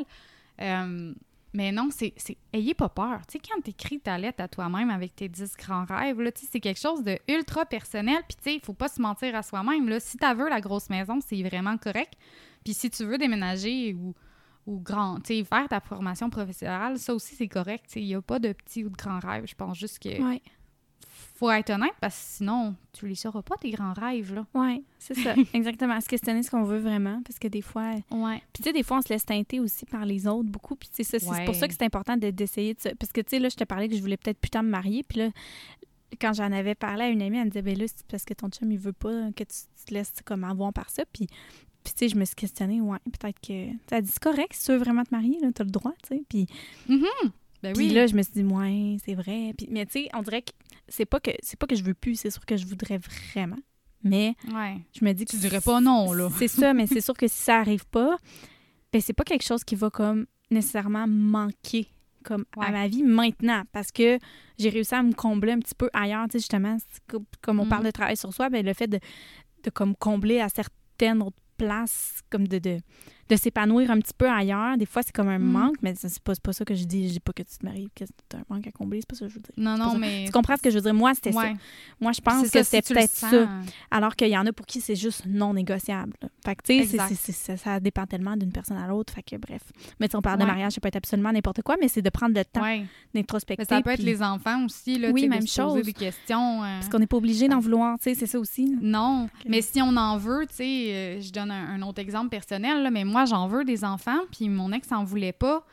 Euh, 0.60 1.12
mais 1.52 1.72
non, 1.72 1.88
c'est, 1.90 2.14
c'est 2.16 2.36
ayez 2.52 2.74
pas 2.74 2.88
peur. 2.88 3.20
Tu 3.26 3.32
sais, 3.32 3.38
quand 3.38 3.60
tu 3.60 3.70
écris 3.70 4.00
ta 4.00 4.16
lettre 4.18 4.42
à 4.42 4.48
toi-même 4.48 4.88
avec 4.88 5.14
tes 5.16 5.28
10 5.28 5.56
grands 5.56 5.84
rêves, 5.84 6.20
là, 6.20 6.32
tu 6.32 6.42
sais, 6.42 6.48
c'est 6.52 6.60
quelque 6.60 6.80
chose 6.80 7.02
de 7.02 7.18
ultra 7.28 7.66
personnel. 7.66 8.22
Puis, 8.28 8.36
tu 8.36 8.42
sais, 8.44 8.54
il 8.54 8.60
faut 8.60 8.72
pas 8.72 8.88
se 8.88 9.00
mentir 9.02 9.34
à 9.34 9.42
soi-même. 9.42 9.88
Là. 9.88 10.00
Si 10.00 10.16
tu 10.16 10.34
veux 10.34 10.48
la 10.48 10.60
grosse 10.60 10.88
maison, 10.88 11.18
c'est 11.24 11.42
vraiment 11.42 11.76
correct. 11.76 12.14
Puis, 12.64 12.72
si 12.74 12.88
tu 12.88 13.04
veux 13.04 13.18
déménager 13.18 13.94
ou, 13.94 14.14
ou 14.66 14.78
grand, 14.80 15.16
tu 15.20 15.34
sais, 15.38 15.44
faire 15.44 15.68
ta 15.68 15.80
formation 15.80 16.30
professionnelle, 16.30 16.98
ça 16.98 17.14
aussi, 17.14 17.34
c'est 17.34 17.48
correct. 17.48 17.84
Tu 17.86 17.92
sais, 17.94 18.00
il 18.02 18.06
n'y 18.06 18.14
a 18.14 18.22
pas 18.22 18.38
de 18.38 18.52
petits 18.52 18.84
ou 18.84 18.88
de 18.90 18.96
grands 18.96 19.18
rêves. 19.18 19.46
Je 19.46 19.54
pense 19.54 19.78
juste 19.78 19.98
que 19.98 20.22
Ouais, 20.22 20.42
faut 21.34 21.50
être 21.50 21.70
honnête 21.70 21.94
parce 22.02 22.14
que 22.16 22.22
sinon, 22.36 22.74
tu 22.92 23.08
les 23.08 23.14
sauras 23.14 23.40
pas, 23.42 23.56
tes 23.56 23.70
grands 23.70 23.94
rêves, 23.94 24.34
là. 24.34 24.46
ouais, 24.54 24.82
c'est 24.98 25.14
ça. 25.14 25.34
Exactement. 25.54 25.98
Se 26.00 26.06
questionner 26.06 26.42
ce 26.42 26.50
qu'on 26.50 26.64
veut 26.64 26.78
vraiment, 26.78 27.22
parce 27.22 27.38
que 27.38 27.48
des 27.48 27.62
fois, 27.62 27.92
Ouais. 28.10 28.42
Puis 28.52 28.62
tu 28.62 28.64
sais, 28.64 28.72
des 28.74 28.82
fois, 28.82 28.98
on 28.98 29.02
se 29.02 29.08
laisse 29.08 29.24
teinter 29.24 29.58
aussi 29.60 29.86
par 29.86 30.04
les 30.04 30.26
autres 30.26 30.48
beaucoup. 30.50 30.76
Puis 30.76 30.88
ça, 30.92 31.18
c'est 31.18 31.26
Ouais. 31.26 31.44
pour 31.46 31.54
ça 31.54 31.66
que 31.66 31.72
c'est 31.74 31.84
important 31.84 32.16
de- 32.18 32.30
d'essayer 32.30 32.74
de, 32.74 32.80
se- 32.80 32.94
Parce 32.94 33.10
que 33.12 33.22
tu 33.22 33.30
sais, 33.30 33.38
là, 33.38 33.48
je 33.48 33.56
te 33.56 33.64
parlais 33.64 33.88
que 33.88 33.96
je 33.96 34.00
voulais 34.02 34.18
peut-être 34.18 34.38
plus 34.38 34.50
tard 34.50 34.62
me 34.62 34.68
marier. 34.70 35.02
Puis 35.02 35.18
là, 35.20 35.30
quand 36.20 36.34
j'en 36.34 36.52
avais 36.52 36.74
parlé 36.74 37.04
à 37.04 37.08
une 37.08 37.22
amie, 37.22 37.38
elle 37.38 37.44
me 37.46 37.50
disait, 37.50 37.62
ben 37.62 37.78
là, 37.78 37.86
c'est 37.88 38.06
parce 38.06 38.24
que 38.26 38.34
ton 38.34 38.48
chum, 38.50 38.70
il 38.70 38.78
veut 38.78 38.92
pas 38.92 39.30
que 39.34 39.44
tu, 39.44 39.56
tu 39.78 39.84
te 39.86 39.94
laisses 39.94 40.12
comme 40.24 40.44
avoir 40.44 40.72
par 40.74 40.90
ça. 40.90 41.04
Puis, 41.10 41.26
puis 41.90 41.94
tu 41.96 42.04
sais, 42.06 42.08
je 42.14 42.18
me 42.18 42.24
suis 42.24 42.34
questionnée, 42.36 42.80
ouais, 42.80 42.98
peut-être 43.04 43.38
que. 43.40 43.70
A 43.94 44.00
dit, 44.00 44.08
c'est 44.10 44.18
correct, 44.22 44.52
si 44.54 44.66
tu 44.66 44.72
veux 44.72 44.78
vraiment 44.78 45.02
te 45.04 45.12
marier, 45.14 45.38
là, 45.40 45.48
t'as 45.54 45.64
le 45.64 45.70
droit, 45.70 45.92
tu 46.02 46.16
sais. 46.16 46.22
Puis, 46.28 46.46
Ben 47.62 47.72
puis 47.74 47.88
oui. 47.88 47.92
là, 47.94 48.06
je 48.06 48.14
me 48.14 48.22
suis 48.22 48.32
dit, 48.32 48.42
ouais, 48.44 48.96
c'est 49.04 49.14
vrai. 49.14 49.52
Puis, 49.56 49.68
mais 49.70 49.84
tu 49.86 49.92
sais, 49.92 50.08
on 50.14 50.22
dirait 50.22 50.42
que 50.42 50.52
c'est 50.88 51.04
pas 51.04 51.20
que 51.20 51.30
c'est 51.42 51.58
pas 51.58 51.66
que 51.66 51.76
je 51.76 51.82
veux 51.84 51.94
plus, 51.94 52.14
c'est 52.16 52.30
sûr 52.30 52.44
que 52.46 52.56
je 52.56 52.66
voudrais 52.66 52.98
vraiment. 53.32 53.58
Mais 54.02 54.34
ouais. 54.54 54.78
je 54.98 55.04
me 55.04 55.12
dis 55.12 55.24
que 55.26 55.30
Tu 55.30 55.36
dirais 55.36 55.60
pas 55.60 55.80
non, 55.80 56.12
là. 56.14 56.30
c'est 56.38 56.48
ça, 56.48 56.72
mais 56.72 56.86
c'est 56.86 57.02
sûr 57.02 57.14
que 57.14 57.28
si 57.28 57.36
ça 57.36 57.58
arrive 57.58 57.86
pas, 57.86 58.16
ben 58.92 59.00
c'est 59.02 59.12
pas 59.12 59.24
quelque 59.24 59.44
chose 59.44 59.62
qui 59.62 59.74
va 59.74 59.90
comme 59.90 60.26
nécessairement 60.50 61.06
manquer 61.06 61.86
comme 62.24 62.44
à 62.58 62.70
ma 62.70 62.86
vie 62.88 63.02
maintenant 63.02 63.62
parce 63.72 63.90
que 63.92 64.18
j'ai 64.58 64.68
réussi 64.68 64.94
à 64.94 65.02
me 65.02 65.12
combler 65.12 65.52
un 65.52 65.58
petit 65.58 65.74
peu 65.74 65.88
ailleurs, 65.94 66.26
tu 66.28 66.32
sais 66.32 66.38
justement, 66.38 66.76
comme 67.40 67.60
on 67.60 67.64
Mhm. 67.64 67.68
parle 67.70 67.84
de 67.84 67.90
travail 67.90 68.16
sur 68.16 68.32
soi, 68.34 68.48
ben 68.50 68.64
le 68.64 68.72
fait 68.74 68.88
de, 68.88 68.98
de 69.64 69.70
comme 69.70 69.94
combler 69.96 70.40
à 70.40 70.48
certaines 70.48 71.22
autres 71.22 71.36
places 71.60 72.22
comme 72.30 72.48
de, 72.48 72.58
de 72.58 72.78
de 73.30 73.36
s'épanouir 73.36 73.90
un 73.90 73.98
petit 74.00 74.12
peu 74.16 74.28
ailleurs, 74.28 74.76
des 74.76 74.86
fois 74.86 75.02
c'est 75.02 75.14
comme 75.14 75.28
un 75.28 75.38
Mhm. 75.38 75.44
manque, 75.52 75.76
mais 75.82 75.94
c'est 75.96 76.18
pas, 76.22 76.32
pas 76.42 76.52
ça 76.52 76.64
que 76.64 76.74
je 76.74 76.84
dis, 76.84 77.06
je 77.08 77.12
dis 77.14 77.20
pas 77.20 77.32
que 77.32 77.42
tu 77.42 77.56
te 77.58 77.64
maries, 77.64 77.88
que 77.94 78.04
t'as 78.28 78.38
un 78.38 78.42
manque 78.50 78.66
à 78.66 78.72
combler, 78.72 79.00
c'est 79.00 79.08
pas 79.08 79.14
ça 79.16 79.24
que 79.26 79.30
je 79.30 79.34
veux 79.36 79.40
dire. 79.42 79.54
Non, 79.56 79.76
non, 79.78 79.92
ça. 79.92 79.98
mais. 79.98 80.24
Tu 80.26 80.32
comprends 80.32 80.56
ce 80.56 80.62
que 80.62 80.70
je 80.70 80.74
veux 80.76 80.80
dire? 80.82 80.94
Moi, 80.94 81.14
c'était 81.14 81.34
Ouais. 81.34 81.52
ça. 81.52 81.58
Moi, 82.00 82.12
je 82.12 82.20
pense 82.20 82.42
que 82.50 82.58
si 82.58 82.64
c'était 82.64 82.82
tu 82.82 82.92
le 82.92 82.98
peut-être 82.98 83.10
ça. 83.14 83.48
Alors 83.90 84.16
qu'il 84.16 84.28
y 84.28 84.36
en 84.36 84.44
a 84.46 84.52
pour 84.52 84.66
qui 84.66 84.80
c'est 84.80 84.96
juste 84.96 85.24
non 85.26 85.54
négociable. 85.54 86.12
là. 86.22 86.28
Fait 86.44 86.56
que, 86.56 86.62
tu 86.62 86.86
sais, 86.86 87.32
ça, 87.32 87.56
ça 87.56 87.80
dépend 87.80 88.06
tellement 88.06 88.36
d'une 88.36 88.50
personne 88.52 88.76
à 88.78 88.86
l'autre. 88.88 89.12
Fait 89.12 89.22
que, 89.22 89.36
bref. 89.36 89.62
Mais 90.00 90.08
tu 90.08 90.12
sais, 90.12 90.16
on 90.16 90.22
parle 90.22 90.40
de 90.40 90.44
mariage, 90.44 90.72
ça 90.72 90.80
peut 90.80 90.88
être 90.88 90.96
absolument 90.96 91.32
n'importe 91.32 91.62
quoi, 91.62 91.76
mais 91.80 91.88
c'est 91.88 92.02
de 92.02 92.10
prendre 92.10 92.34
le 92.36 92.44
temps 92.44 92.62
Ouais. 92.62 92.84
d'introspecter. 93.14 93.64
Ça 93.64 93.80
peut 93.82 93.90
être 93.90 94.02
les 94.02 94.22
enfants 94.22 94.64
aussi, 94.64 94.98
là. 94.98 95.10
Oui, 95.10 95.22
tu 95.22 95.26
de 95.26 95.30
même 95.30 95.40
poser 95.40 95.52
chose. 95.52 95.82
des 95.84 95.92
questions. 95.92 96.62
euh, 96.64 96.78
Parce 96.78 96.88
qu'on 96.88 96.98
n'est 96.98 97.06
pas 97.06 97.16
obligé 97.18 97.46
d'en 97.48 97.60
vouloir, 97.60 97.96
tu 97.98 98.04
sais, 98.04 98.14
c'est 98.14 98.26
ça 98.26 98.38
aussi. 98.38 98.76
Non, 98.80 99.28
mais 99.46 99.62
si 99.62 99.80
on 99.82 99.96
en 99.96 100.16
veut, 100.16 100.46
tu 100.48 100.56
sais, 100.56 100.64
euh, 100.94 101.20
je 101.20 101.30
donne 101.30 101.50
un, 101.50 101.74
un 101.74 101.82
autre 101.82 102.00
exemple 102.00 102.28
personnel, 102.30 102.82
là, 102.82 102.90
mais 102.90 103.04
moi, 103.04 103.19
j'en 103.24 103.46
veux 103.48 103.64
des 103.64 103.84
enfants, 103.84 104.20
puis 104.32 104.48
mon 104.48 104.72
ex 104.72 104.90
en 104.92 105.04
voulait 105.04 105.32
pas. 105.32 105.64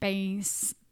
Ben, 0.00 0.40
tu 0.40 0.44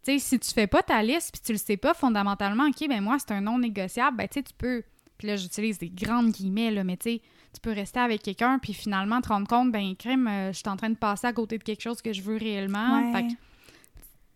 sais, 0.02 0.18
si 0.18 0.38
tu 0.38 0.50
fais 0.52 0.66
pas 0.66 0.82
ta 0.82 1.02
liste, 1.02 1.32
puis 1.32 1.40
tu 1.44 1.52
le 1.52 1.58
sais 1.58 1.76
pas 1.76 1.94
fondamentalement, 1.94 2.66
OK, 2.66 2.88
ben 2.88 3.00
moi, 3.00 3.16
c'est 3.18 3.32
un 3.32 3.40
non 3.40 3.58
négociable, 3.58 4.16
ben 4.16 4.28
tu 4.28 4.34
sais, 4.34 4.42
tu 4.42 4.54
peux... 4.56 4.82
Puis 5.18 5.28
là, 5.28 5.36
j'utilise 5.36 5.78
des 5.78 5.88
grandes 5.88 6.30
guillemets, 6.30 6.70
là, 6.70 6.84
mais 6.84 6.96
tu 6.96 7.10
sais, 7.10 7.22
tu 7.54 7.60
peux 7.60 7.72
rester 7.72 8.00
avec 8.00 8.22
quelqu'un, 8.22 8.58
puis 8.58 8.74
finalement 8.74 9.20
te 9.20 9.28
rendre 9.28 9.48
compte, 9.48 9.72
ben, 9.72 9.96
crème, 9.96 10.28
euh, 10.28 10.52
je 10.52 10.58
suis 10.58 10.68
en 10.68 10.76
train 10.76 10.90
de 10.90 10.96
passer 10.96 11.26
à 11.26 11.32
côté 11.32 11.56
de 11.56 11.64
quelque 11.64 11.80
chose 11.80 12.02
que 12.02 12.12
je 12.12 12.20
veux 12.20 12.36
réellement. 12.36 13.00
Ouais. 13.00 13.12
Fait 13.12 13.22
que, 13.28 13.32
tu 13.32 13.38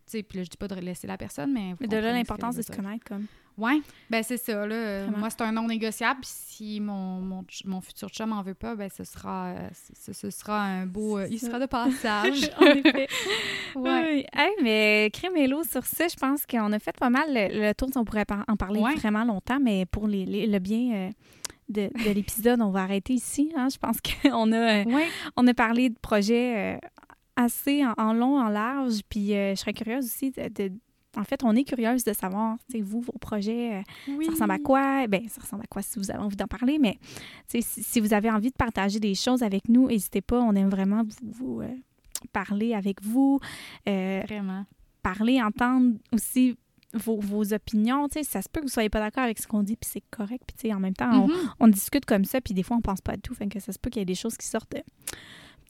sais, 0.07 0.23
puis 0.23 0.39
là, 0.39 0.45
je 0.45 0.49
dis 0.49 0.57
pas 0.57 0.69
de 0.69 0.75
laisser 0.77 1.07
la 1.07 1.19
personne, 1.19 1.53
mais. 1.53 1.75
Mais 1.81 1.87
de 1.87 1.97
là, 1.99 2.13
l'importance 2.13 2.57
de 2.57 2.63
veux 2.63 2.63
se 2.63 2.73
connaître, 2.73 3.05
comme. 3.05 3.27
Ouais, 3.59 3.81
ben 4.09 4.23
c'est 4.23 4.39
ça, 4.39 4.67
là. 4.67 5.03
Vraiment. 5.03 5.19
Moi, 5.19 5.29
c'est 5.31 5.43
un 5.43 5.53
non 5.53 5.67
négociable. 5.67 6.21
Si 6.23 6.81
mon, 6.81 7.21
mon, 7.21 7.45
mon 7.67 7.81
futur 7.81 8.09
chum 8.09 8.33
en 8.33 8.43
veut 8.43 8.55
pas, 8.55 8.75
ben 8.75 8.89
ce 8.89 9.05
sera, 9.05 9.49
euh, 9.49 9.69
ce, 9.99 10.13
ce 10.13 10.31
sera 10.31 10.63
un 10.63 10.87
beau... 10.87 11.19
euh, 11.19 11.27
il 11.31 11.39
sera 11.39 11.59
de 11.59 11.67
passage. 11.67 12.51
en 12.61 12.65
effet. 12.67 13.09
ouais. 13.75 14.05
Oui. 14.15 14.27
Hey, 14.33 14.51
mais 14.63 15.11
sur 15.65 15.85
ça, 15.85 16.09
je 16.09 16.17
pense 16.17 16.47
qu'on 16.47 16.73
a 16.73 16.79
fait 16.79 16.97
pas 16.97 17.11
mal 17.11 17.29
le, 17.29 17.69
le 17.69 17.75
tour. 17.75 17.89
On 17.97 18.05
pourrait 18.05 18.25
par- 18.25 18.45
en 18.49 18.57
parler 18.57 18.81
Ouais. 18.81 18.95
vraiment 18.95 19.25
longtemps, 19.25 19.61
mais 19.61 19.85
pour 19.87 20.07
les, 20.09 20.25
les- 20.25 20.47
le 20.47 20.59
bien 20.59 20.93
euh, 20.95 21.11
de, 21.69 21.91
de 22.05 22.11
l'épisode, 22.13 22.61
on 22.63 22.71
va 22.71 22.81
arrêter 22.83 23.13
ici. 23.13 23.53
hein. 23.57 23.69
Je 23.71 23.79
pense 23.79 23.99
qu'on 24.01 24.53
a, 24.53 24.85
Ouais. 24.85 25.07
on 25.37 25.47
a 25.47 25.55
parlé 25.55 25.91
de 25.91 25.99
projets 26.01 26.79
assez 27.37 27.85
en, 27.85 27.95
en 27.99 28.13
long, 28.13 28.39
en 28.41 28.49
large. 28.49 29.01
Puis 29.09 29.35
euh, 29.35 29.55
je 29.55 29.61
serais 29.61 29.73
curieuse 29.75 30.05
aussi 30.07 30.31
de. 30.31 30.49
de- 30.49 30.73
en 31.17 31.25
fait, 31.25 31.43
on 31.43 31.55
est 31.57 31.65
curieuse 31.65 32.05
de 32.05 32.13
savoir, 32.13 32.57
tu 32.71 32.77
sais, 32.79 32.83
vous, 32.83 33.01
vos 33.01 33.13
projets, 33.21 33.79
euh, 33.79 33.83
Oui. 34.17 34.27
ça 34.27 34.33
ressemble 34.33 34.53
à 34.53 34.59
quoi? 34.59 35.07
Ben, 35.09 35.29
ça 35.29 35.41
ressemble 35.41 35.63
à 35.63 35.67
quoi 35.67 35.83
si 35.83 35.99
vous 35.99 36.11
avez 36.11 36.21
envie 36.21 36.37
d'en 36.37 36.47
parler, 36.47 36.79
mais 36.79 36.99
si, 37.49 37.63
si 37.63 38.01
vous 38.01 38.15
avez 38.15 38.31
envie 38.31 38.51
de 38.51 38.57
partager 38.57 39.01
des 39.01 39.15
choses 39.15 39.43
avec 39.43 39.69
nous, 39.69 39.89
n'hésitez 39.89 40.21
pas. 40.21 40.41
On 40.41 40.55
aime 40.55 40.69
vraiment 40.71 41.03
vous, 41.03 41.33
vous, 41.33 41.61
euh, 41.63 41.69
parler 42.33 42.75
avec 42.75 43.03
vous, 43.03 43.41
euh, 43.89 44.23
Vraiment. 44.27 44.65
parler, 45.03 45.43
entendre 45.43 45.97
aussi 46.13 46.57
vos, 46.95 47.19
vos 47.21 47.53
opinions. 47.55 48.09
Tu 48.09 48.19
sais, 48.19 48.25
ça 48.25 48.43
se 48.43 48.49
peut 48.49 48.61
que 48.61 48.67
vous 48.67 48.73
soyez 48.73 48.89
pas 48.91 49.01
d'accord 49.01 49.25
avec 49.25 49.39
ce 49.39 49.47
qu'on 49.49 49.63
dit, 49.63 49.77
puis 49.77 49.89
c'est 49.93 50.03
correct. 50.11 50.43
Puis 50.47 50.57
tu 50.57 50.69
sais, 50.69 50.75
en 50.75 50.81
même 50.81 50.95
temps, 50.95 51.25
on, 51.25 51.29
Mhm. 51.29 51.35
on 51.61 51.69
discute 51.69 52.05
comme 52.05 52.25
ça, 52.25 52.41
puis 52.41 52.55
des 52.55 52.63
fois, 52.63 52.77
on 52.77 52.81
pense 52.83 53.01
pas 53.01 53.13
à 53.13 53.17
tout. 53.17 53.35
Fait 53.35 53.47
que 53.49 53.59
ça 53.61 53.73
se 53.73 53.79
peut 53.79 53.91
qu'il 53.91 54.01
y 54.01 54.03
ait 54.03 54.07
des 54.07 54.15
choses 54.15 54.37
qui 54.37 54.47
sortent 54.47 54.75
euh, 54.75 54.81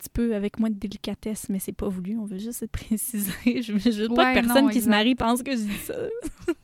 petit 0.00 0.08
peu 0.08 0.34
avec 0.34 0.58
moins 0.58 0.70
de 0.70 0.74
délicatesse, 0.78 1.48
mais 1.48 1.58
c'est 1.58 1.72
pas 1.72 1.88
voulu. 1.88 2.16
On 2.18 2.24
veut 2.24 2.38
juste 2.38 2.66
précisé. 2.68 3.30
Je, 3.62 3.72
veux 4.02 4.08
pas 4.08 4.32
Ouais, 4.32 4.40
que 4.40 4.46
personne 4.46 4.64
non, 4.66 4.70
qui 4.70 4.80
se 4.80 4.88
marie 4.88 5.14
pense 5.14 5.42
que 5.42 5.52
je 5.52 5.56
dis 5.62 5.78
ça. 5.84 5.94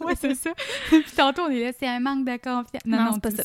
Ouais, 0.01 0.15
c'est 0.21 0.35
ça. 0.35 0.51
puis 0.89 1.03
tantôt, 1.17 1.43
on 1.43 1.49
est 1.51 1.61
là, 1.63 1.73
c'est 1.79 1.87
un 1.87 2.01
manque 2.01 2.25
de 2.27 2.33
confiance. 2.37 2.83
Non, 2.85 2.99
Non, 2.99 3.05
non, 3.05 3.11
c'est 3.15 3.23
pas 3.23 3.31
ça. 3.31 3.43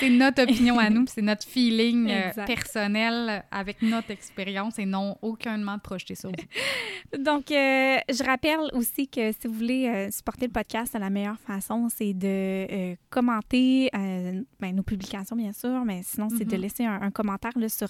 c'est 0.00 0.08
notre 0.10 0.42
opinion 0.42 0.78
à 0.78 0.88
nous, 0.88 1.04
c'est 1.06 1.20
notre 1.20 1.46
feeling 1.46 2.08
euh, 2.10 2.30
personnel 2.46 3.44
avec 3.50 3.82
notre 3.82 4.10
expérience 4.10 4.78
et 4.78 4.86
non 4.86 5.16
aucunement 5.20 5.78
projeté 5.78 6.14
sur 6.14 6.30
vous. 6.30 7.18
Donc, 7.22 7.50
euh, 7.50 7.98
je 8.08 8.24
rappelle 8.24 8.58
aussi 8.72 9.06
que 9.08 9.32
si 9.32 9.46
vous 9.46 9.52
voulez 9.54 9.86
euh, 9.86 10.10
supporter 10.10 10.46
le 10.46 10.52
podcast, 10.52 10.96
la 10.98 11.10
meilleure 11.10 11.38
façon, 11.40 11.88
c'est 11.94 12.14
de 12.14 12.94
commenter 13.10 13.90
ben, 13.92 14.74
nos 14.74 14.82
publications, 14.82 15.36
bien 15.36 15.52
sûr, 15.52 15.84
mais 15.84 16.00
sinon, 16.04 16.28
c'est 16.30 16.44
de 16.46 16.56
Mhm. 16.56 16.62
laisser 16.62 16.84
un, 16.84 17.02
un 17.02 17.10
commentaire 17.10 17.52
là, 17.56 17.68
sur, 17.68 17.88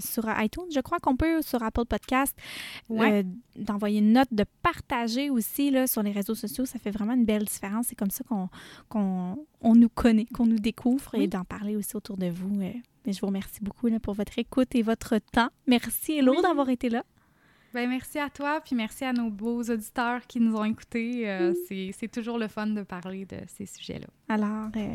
sur 0.00 0.24
iTunes. 0.42 0.64
Je 0.74 0.79
crois 0.80 0.98
qu'on 0.98 1.16
peut 1.16 1.42
sur 1.42 1.62
Apple 1.62 1.84
Podcast 1.86 2.36
Ouais. 2.88 3.20
euh, 3.20 3.22
d'envoyer 3.56 3.98
une 3.98 4.12
note, 4.12 4.28
de 4.32 4.44
partager 4.62 5.30
aussi 5.30 5.70
là, 5.70 5.86
sur 5.86 6.02
les 6.02 6.12
réseaux 6.12 6.34
sociaux. 6.34 6.64
Ça 6.66 6.78
fait 6.78 6.90
vraiment 6.90 7.14
une 7.14 7.24
belle 7.24 7.44
différence. 7.44 7.86
C'est 7.88 7.96
comme 7.96 8.10
ça 8.10 8.24
qu'on 8.88 9.36
on 9.62 9.74
nous 9.74 9.88
connaît, 9.88 10.26
qu'on 10.26 10.46
nous 10.46 10.58
découvre 10.58 11.14
et 11.14 11.26
d'en 11.26 11.44
parler 11.44 11.76
aussi 11.76 11.96
autour 11.96 12.16
de 12.16 12.28
vous. 12.28 12.60
euh. 12.60 12.72
Mais 13.06 13.12
je 13.14 13.20
vous 13.20 13.28
remercie 13.28 13.60
beaucoup 13.62 13.86
là, 13.86 13.98
pour 13.98 14.14
votre 14.14 14.38
écoute 14.38 14.74
et 14.74 14.82
votre 14.82 15.16
temps. 15.32 15.48
Merci, 15.66 16.18
Hello, 16.18 16.34
Oui. 16.36 16.42
d'avoir 16.42 16.68
été 16.68 16.88
là. 16.90 17.02
Ben, 17.72 17.88
merci 17.88 18.18
à 18.18 18.28
toi, 18.28 18.60
puis 18.60 18.74
merci 18.74 19.04
à 19.04 19.12
nos 19.12 19.30
beaux 19.30 19.62
auditeurs 19.62 20.26
qui 20.26 20.40
nous 20.40 20.56
ont 20.56 20.64
écoutés. 20.64 21.30
Euh, 21.30 21.54
c'est- 21.68 21.92
C'est 21.96 22.08
toujours 22.08 22.36
le 22.36 22.48
fun 22.48 22.66
de 22.66 22.82
parler 22.82 23.24
de 23.26 23.36
ces 23.46 23.64
sujets-là. 23.64 24.08
Alors, 24.28 24.70
euh, 24.76 24.92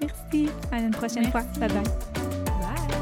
merci. 0.00 0.48
À 0.72 0.80
une 0.80 0.92
prochaine 0.92 1.28
Merci. 1.30 1.30
fois. 1.30 1.42
Bye 1.60 1.68
bye. 1.82 2.95